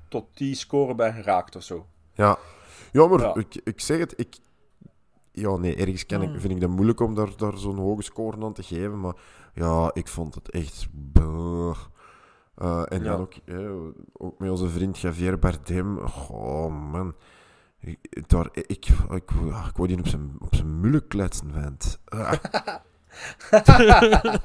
[0.09, 1.87] tot die score ben geraakt of zo.
[2.15, 2.39] Ja,
[2.93, 3.35] ja maar Ja.
[3.35, 4.37] Ik, ik zeg het, ik,
[5.33, 6.41] ja, nee, ergens kan ik, Hmm.
[6.41, 9.01] vind ik dat moeilijk om daar, daar zo'n hoge score aan te geven.
[9.01, 9.15] Maar
[9.55, 10.89] ja, ik vond het echt...
[12.55, 13.11] Eh, en Ja.
[13.11, 13.71] dan ook, eh,
[14.13, 15.99] ook met onze vriend Javier Bardem.
[16.31, 17.15] Oh, man.
[17.81, 19.31] Ik, daar, ik, ik, ik,
[19.75, 21.99] wou die op zijn, op zijn mullen kletsen, vent.
[22.05, 22.33] Ah.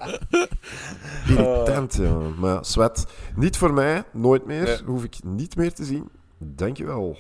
[1.27, 2.13] Irritant, ja.
[2.37, 3.05] Maar zwet.
[3.35, 4.63] Niet voor mij, nooit meer.
[4.63, 4.77] Nee.
[4.85, 6.09] Hoef ik niet meer te zien.
[6.37, 7.17] Dankjewel.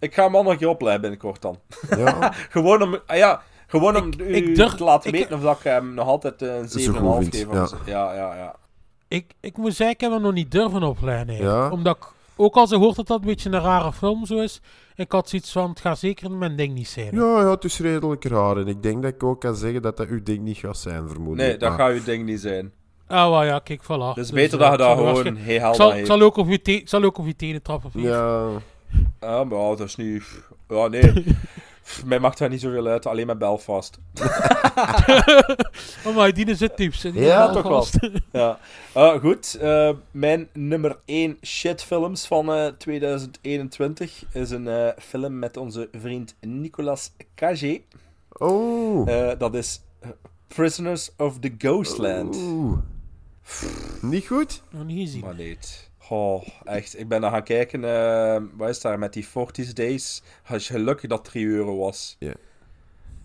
[0.00, 1.58] Ik ga hem al nog een keer opleiden binnenkort dan.
[1.96, 2.32] Ja.
[2.50, 5.56] gewoon om, ah ja, gewoon om u ik durf- te laten ik- weten of dat
[5.56, 7.52] ik hem nog altijd eh, een 7,5 Zo goed vindt, geef.
[7.52, 7.68] ja.
[7.84, 8.54] Ja, ja, ja.
[9.08, 11.34] Ik, ik moet zeggen, ik heb hem nog niet durven opleiden.
[11.36, 11.70] Ja?
[11.70, 12.04] Omdat ik,
[12.38, 14.60] ook al ze hoort dat dat een beetje een rare film zo is,
[14.94, 17.14] ik had zoiets van, het gaat zeker mijn ding niet zijn.
[17.14, 18.56] Ja, ja, het is redelijk raar.
[18.56, 21.08] En ik denk dat ik ook kan zeggen dat dat uw ding niet gaat zijn,
[21.08, 21.48] vermoedelijk.
[21.48, 22.72] Nee, dat Maar- gaat uw ding niet zijn.
[23.06, 24.14] Ah, wel ja, kijk, voilà.
[24.14, 26.62] Dus beter dat eh, je ik daar gewoon helder zal, ik zal ook op je
[26.62, 27.90] te- zal ook op je tenen trappen.
[27.94, 28.48] Ja.
[29.20, 30.22] Ja, maar dat is niet...
[30.68, 31.12] Ja, nee.
[31.88, 33.98] Pff, Mij maakt daar niet zoveel uit, alleen met Belfast.
[36.06, 37.00] oh, maar die zit tips.
[37.00, 37.86] die Ja, toch wel.
[38.32, 38.58] Ja.
[38.92, 45.56] Eh, goed, eh, mijn nummer 1 shitfilms van eh 2021 is een eh, film met
[45.56, 47.82] onze vriend Nicolas Cage.
[48.28, 49.08] Oh.
[49.10, 50.08] Eh, dat is eh,
[50.46, 52.36] Prisoners of the Ghostland.
[52.36, 52.78] Oeh.
[54.00, 54.62] Niet goed?
[54.70, 55.20] Nog niet gezien.
[55.20, 55.58] Maar nee.
[56.08, 56.98] Oh, echt.
[56.98, 57.84] Ik ben naar gaan kijken.
[57.84, 60.22] eh wat is daar met die 40 Days?
[60.42, 62.16] Had je gelukkig dat 3 euro was.
[62.18, 62.32] Ja.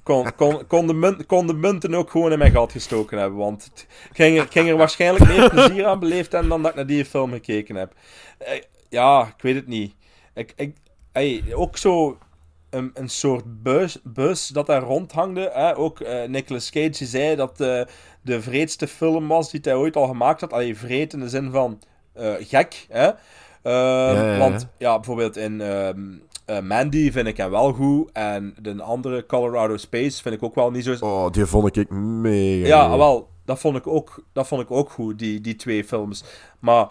[0.04, 3.40] Kon, kon, kon, de munt, kon de munten ook gewoon in mijn gat gestoken hebben.
[3.40, 6.78] Want het ging er, ging er waarschijnlijk meer plezier aan beleefd hebben dan dat ik
[6.78, 7.94] naar die film gekeken heb.
[8.38, 9.96] Eh, ja, ik weet het niet.
[10.34, 10.76] Ik, ik,
[11.12, 12.18] ey, ook zo
[12.70, 15.50] een, een soort bus, bus dat daar rondhangde.
[15.54, 15.78] Hè?
[15.78, 17.58] Ook eh, Nicolas Cage zei dat
[18.22, 20.54] de vreedste film was die hij ooit al gemaakt had.
[20.54, 21.82] Allee, vreed in de zin van
[22.40, 22.86] gek.
[22.90, 23.10] Hè?
[23.64, 24.38] Ehm, ja.
[24.38, 26.00] Want ja, bijvoorbeeld in ehm,
[26.46, 28.10] eh, Mandy vind ik hem wel goed.
[28.12, 30.96] En de andere Colorado Space vind ik ook wel niet zo...
[31.00, 32.68] Oh, die vond ik mega.
[32.68, 36.24] Ja, wel, dat vond ik ook, dat vond ik ook goed, die, die twee films.
[36.60, 36.88] Maar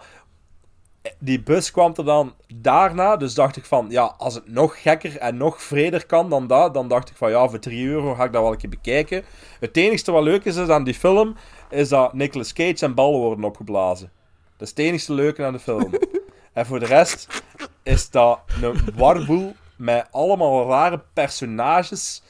[1.01, 4.81] eh, die bus kwam er dan daarna, dus dacht ik van, ja, als het nog
[4.81, 8.13] gekker en nog vreder kan dan dat, dan dacht ik van, ja, voor 3 euro
[8.13, 9.23] ga ik dat wel een keer bekijken.
[9.59, 11.35] Het enigste wat leuk is, is aan die film,
[11.69, 14.11] is dat Nicolas Cage en ballen worden opgeblazen.
[14.57, 15.93] Dat is het enigste leuke aan de film.
[16.53, 17.43] en voor de rest
[17.83, 22.21] is dat een warboel met allemaal rare personages.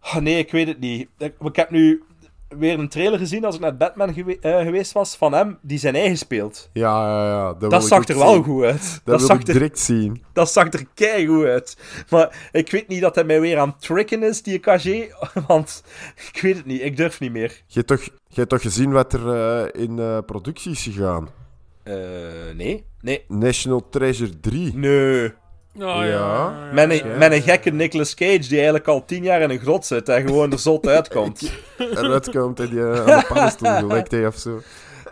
[0.00, 1.08] Ah, nee, ik weet het niet.
[1.18, 2.02] Ik, ik heb nu
[2.48, 5.78] weer een trailer gezien als ik naar Batman gewe- eh, geweest was van hem, die
[5.78, 6.70] zijn eigen speelt.
[6.72, 7.54] Ja, ja, ja.
[7.54, 8.80] Dat, Dat, zag er wel goed uit.
[8.80, 10.24] Dat, Dat, wil zag ik er, direct zien.
[10.32, 11.76] dat zag er keigoed uit.
[12.10, 15.06] Maar ik weet niet dat hij mij weer aan het tricken is, die Cagé.
[15.46, 15.82] Want
[16.32, 17.62] ik weet het niet, ik durf niet meer.
[17.66, 21.28] Je hebt toch, je hebt toch gezien wat er eh, in eh, productie is gegaan?
[22.54, 23.24] Nee, nee.
[23.28, 24.74] National Treasure 3.
[24.74, 25.32] Nee.
[25.78, 26.54] Ja, ja.
[26.72, 29.86] Met een, met een gekke Nicolas Cage die eigenlijk al tien jaar in een grot
[29.86, 31.52] zit en gewoon er zot uitkomt.
[31.78, 34.60] Eruit komt en die eh, aan de paddenstoel gelekt heeft of zo.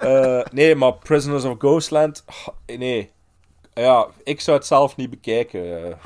[0.01, 3.10] Eh, nee, maar Prisoners of Ghostland, ah, nee.
[3.74, 5.84] Ja, ik zou het zelf niet bekijken.
[5.86, 5.97] eh,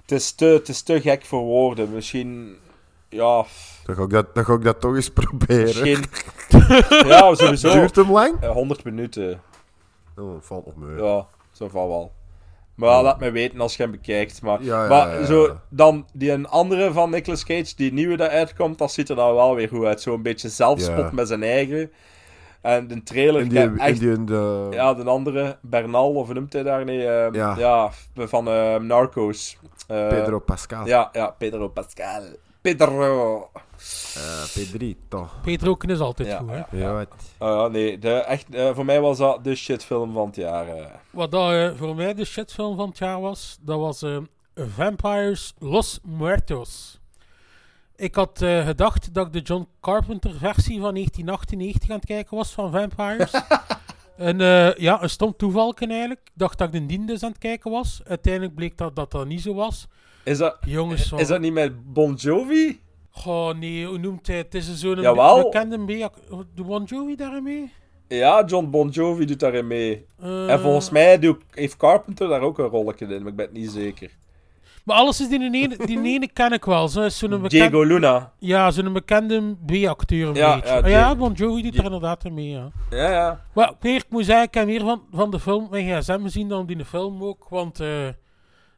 [0.00, 1.92] het, is te, het is te gek voor woorden.
[1.92, 2.56] Misschien,
[3.08, 3.44] ja...
[3.84, 5.62] Dan ga ik dat, dan ga ik dat toch eens proberen.
[5.62, 6.04] Misschien...
[7.10, 7.72] ja, sowieso.
[7.72, 8.40] Duurt hem lang?
[8.40, 9.40] Eh, 100 minuten.
[10.16, 11.04] Oh, valt nog mee.
[11.04, 12.12] Ja, zo van wel.
[12.76, 14.42] Maar laat me weten als je hem bekijkt.
[14.42, 15.26] Maar, Ja, ja, maar ja.
[15.26, 19.16] Zo, dan die een andere van Nicolas Cage, die nieuwe dat uitkomt, dat ziet er
[19.16, 20.00] dan wel weer goed uit.
[20.00, 21.90] Zo'n beetje zelfspot met zijn eigen.
[22.60, 24.00] En de trailer, En die, echt...
[24.00, 24.66] die de...
[24.70, 26.84] Ja, de andere, Bernal, of noemt hij daar?
[26.84, 27.54] Nee, eh, Ja.
[27.58, 27.90] ja.
[28.14, 29.58] van eh, Narcos.
[29.86, 30.86] Eh, Pedro Pascal.
[30.86, 32.22] Ja, ja, Pedro Pascal.
[32.60, 33.50] Pedro.
[34.16, 35.28] Eh, Pedrito.
[35.42, 36.56] Peter ook is altijd Ja, goed, hè.
[36.56, 36.66] ja.
[36.70, 37.08] Ja, wat?
[37.38, 40.68] Ah ja, nee, de, echt, eh, voor mij was dat de shitfilm van het jaar.
[40.68, 40.84] eh.
[41.10, 44.16] Wat dat, eh, voor mij de shitfilm van het jaar was, dat was eh,
[44.54, 47.00] Vampires Los Muertos.
[47.96, 52.36] Ik had eh, gedacht dat ik de John Carpenter versie van 1998 aan het kijken
[52.36, 53.30] was van Vampires.
[54.16, 56.20] en eh, ja, een stom toeval eigenlijk.
[56.24, 58.00] Ik dacht dat ik de Dien dus aan het kijken was.
[58.06, 59.86] Uiteindelijk bleek dat dat, dat niet zo was.
[60.24, 62.80] Is dat, Jongens, is dat niet met Bon Jovi?
[63.16, 64.52] Goh, nee, hoe noemt hij het?
[64.52, 65.42] Het is zo'n Jawel.
[65.42, 65.88] bekende B.
[66.54, 67.72] De Bon Jovi daarin mee?
[68.08, 70.06] Ja, John Bon Jovi doet daarin mee.
[70.20, 70.50] Eh.
[70.50, 73.54] en volgens mij doet, heeft Carpenter daar ook een rolletje in, maar ik ben het
[73.54, 74.10] niet zeker.
[74.84, 76.88] Maar alles is die ene, die ene ken ik wel.
[76.88, 78.32] Zo, zo'n bekend- Diego Luna.
[78.38, 80.68] Ja, zo'n bekende B-acteur een Ja, beetje.
[80.74, 82.68] ja, Ah ja, Di- Bon Jovi doet er inderdaad mee, ja.
[82.90, 83.44] Ja, ja.
[83.54, 86.66] Maar ik moet zeggen, ik heb meer van, van de film mijn gsm gezien dan
[86.66, 87.46] die de film ook.
[87.48, 88.08] Want eh,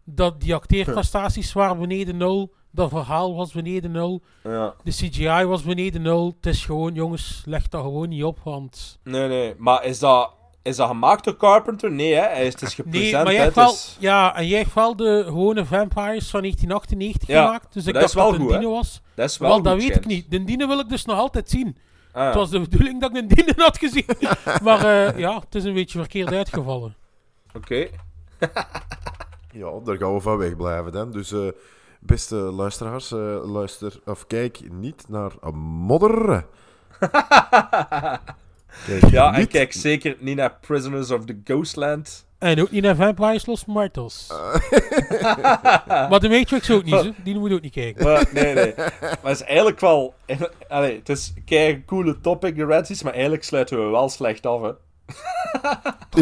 [0.04, 2.52] dat, die acteerprestaties waren beneden nul.
[2.70, 4.22] Dat verhaal was beneden nul.
[4.44, 4.74] Ja.
[4.84, 6.34] De CGI was beneden nul.
[6.36, 8.98] Het is gewoon, jongens, leg dat gewoon niet op, want...
[9.04, 9.54] Nee, nee.
[9.58, 10.30] Maar is dat,
[10.62, 11.90] is dat gemaakt door Carpenter?
[11.92, 12.20] Nee, hè?
[12.20, 13.12] Hij is, het is gepresent.
[13.12, 16.40] Nee, maar jij hebt wel, is- ja, en jij hebt wel de gewone Vampires van
[16.40, 17.72] 1998 Ja, gemaakt.
[17.72, 19.00] Dus ik dat is dacht wel dat goed, een Dino was.
[19.14, 20.30] Dat is wel Wel, dat weet ik niet.
[20.30, 21.76] De Dino wil ik dus nog altijd zien.
[22.12, 22.24] Ah.
[22.26, 24.06] Het was de bedoeling dat ik een Dino had gezien.
[24.62, 26.96] maar eh, ja, het is een beetje verkeerd uitgevallen.
[27.56, 27.86] Oké.
[29.52, 31.12] Ja, daar gaan we van wegblijven dan.
[31.12, 31.38] Dus eh,
[32.00, 36.44] beste luisteraars, eh, luister of kijk niet naar modder.
[38.86, 42.26] Kijk ja, en kijk zeker niet naar Prisoners of the Ghostland.
[42.38, 44.26] En ook niet naar Vampires Los Muertos.
[46.10, 47.10] maar de Matrix ook niet, hè.
[47.24, 48.04] die moet ook niet kijken.
[48.04, 48.74] Maar, nee, nee.
[48.76, 50.14] Maar het is eigenlijk wel...
[50.68, 54.62] Allee, het is een coole topic, de Redseas, maar eigenlijk sluiten we wel slecht af,
[54.62, 54.72] hè.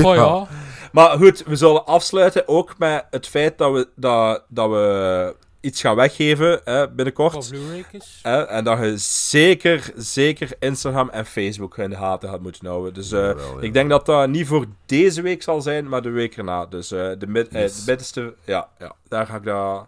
[0.02, 0.46] Oh ja.
[0.92, 5.80] Maar goed, we zullen afsluiten ook met het feit dat we, dat, dat we iets
[5.80, 7.50] gaan weggeven hè, binnenkort.
[8.22, 12.94] Hè, en dat je zeker, zeker Instagram en Facebook in de gaten gaat moeten houden.
[12.94, 13.66] Dus eh, Jawel, ja.
[13.66, 16.66] ik denk dat dat niet voor deze week zal zijn, maar de week erna.
[16.66, 17.76] Dus eh, de, mid, eh, Yes.
[17.76, 19.86] de middenste, ja, ja, daar ga ik dat,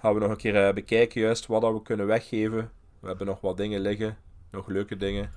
[0.00, 2.70] gaan we nog een keer bekijken, juist wat dat we kunnen weggeven.
[3.00, 4.16] We hebben nog wat dingen liggen,
[4.50, 5.32] nog leuke dingen.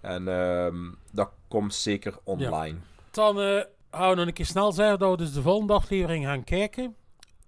[0.00, 0.76] En ehm,
[1.12, 2.78] dat komt zeker online.
[3.10, 3.60] Dan eh,
[3.90, 6.94] gaan we nog een keer snel zeggen dat we dus de volgende aflevering gaan kijken.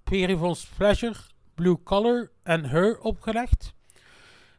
[0.05, 1.15] Perivons Pleasure,
[1.59, 3.75] Blue Collar en Her opgelegd.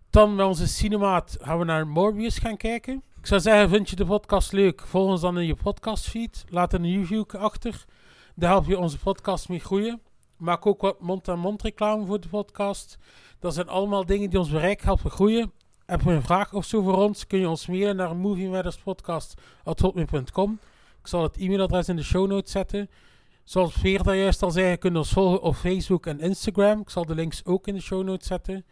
[0.10, 3.04] Dan met onze cinemaat gaan we naar Morbius gaan kijken.
[3.20, 4.82] Ik zou zeggen, vind je de podcast leuk?
[4.82, 6.46] Volg ons dan in je podcastfeed.
[6.50, 7.86] Laat een review achter.
[8.36, 10.02] Daar help je onze podcast mee groeien.
[10.38, 12.98] Maak ook wat mond-aan-mond reclame voor de podcast.
[13.40, 15.52] Dat zijn allemaal dingen die ons bereik helpen groeien.
[15.86, 20.60] Heb je een vraag of zo voor ons, kun je ons mailen naar moviematters.podcast.hotmail.com.
[21.02, 22.90] Ik zal het e-mailadres in de show notes zetten.
[23.50, 26.80] Zoals Veer daar juist al zei, je kunt ons volgen op Facebook en Instagram.
[26.80, 28.66] Ik zal de links ook in de show notes zetten.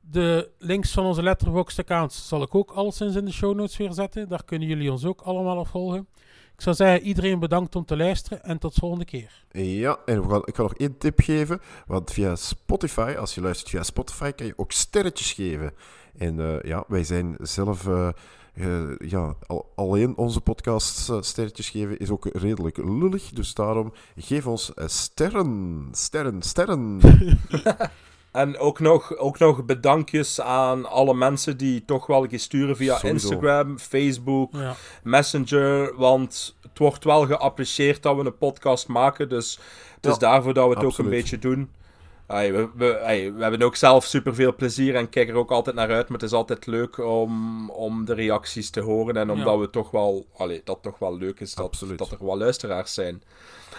[0.00, 3.92] De links van onze Letterboxd accounts zal ik ook alleszins in de show notes weer
[3.92, 4.28] zetten.
[4.28, 6.08] Daar kunnen jullie ons ook allemaal op volgen.
[6.54, 9.44] Ik zou zeggen, iedereen bedankt om te luisteren en tot de volgende keer.
[9.52, 11.60] Ja, en we gaan, ik ga nog één tip geven.
[11.86, 15.72] Want via Spotify, als je luistert via Spotify, kan je ook sterretjes geven.
[16.18, 17.86] En eh, ja, wij zijn zelf...
[17.86, 18.08] eh,
[18.54, 23.30] eh, ja, al, alleen onze podcast eh, sterretjes geven is ook redelijk lullig.
[23.30, 25.88] Dus daarom geef ons eh, sterren.
[25.92, 27.00] Sterren, sterren.
[28.30, 32.76] En ook nog, ook nog bedankjes aan alle mensen die toch wel een keer sturen
[32.76, 33.28] via Sowieso.
[33.28, 34.74] Instagram, Facebook, Ja.
[35.02, 35.96] Messenger.
[35.96, 39.28] Want het wordt wel geapprecieerd dat we een podcast maken.
[39.28, 39.58] Dus
[39.94, 41.70] het is daarvoor dat we het ook een beetje doen.
[42.30, 45.90] We, we, ai, we hebben ook zelf superveel plezier en kijken er ook altijd naar
[45.90, 46.08] uit.
[46.08, 49.16] Maar het is altijd leuk om, om de reacties te horen.
[49.16, 49.58] En omdat Ja.
[49.58, 51.98] we toch wel, allee, dat toch wel leuk is dat, Absoluut.
[51.98, 53.22] dat er wel luisteraars zijn.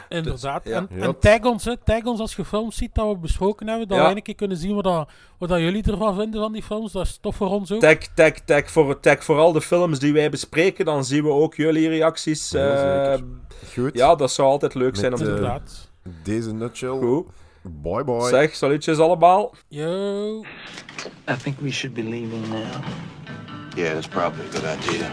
[0.10, 0.64] Inderdaad.
[0.64, 0.78] Dus, ja.
[0.78, 1.04] en, Ja.
[1.04, 1.78] en tag ons, hè.
[1.78, 3.88] tag ons als je films ziet dat we besproken hebben.
[3.88, 4.10] Dat Ja.
[4.10, 6.92] we een keer kunnen zien wat, dat, wat dat jullie ervan vinden van die films.
[6.92, 7.80] Dat is tof voor ons ook.
[7.82, 10.86] Tag, tag, tag, voor, tag vooral de films die wij bespreken.
[10.86, 12.50] Dan zien we ook jullie reacties.
[12.50, 13.20] Ja, eh.
[13.74, 13.94] Goed.
[13.94, 15.20] ja, dat zou altijd leuk zijn om.
[15.20, 15.90] Inderdaad.
[16.24, 16.90] Deze nutshell.
[16.90, 17.28] Goed.
[17.64, 18.30] Bye bye.
[18.30, 19.54] Zeg, salutjes allemaal.
[19.68, 20.44] Yo.
[21.28, 22.82] I think we should be leaving now.
[23.76, 25.12] Yeah, that's probably a good idea.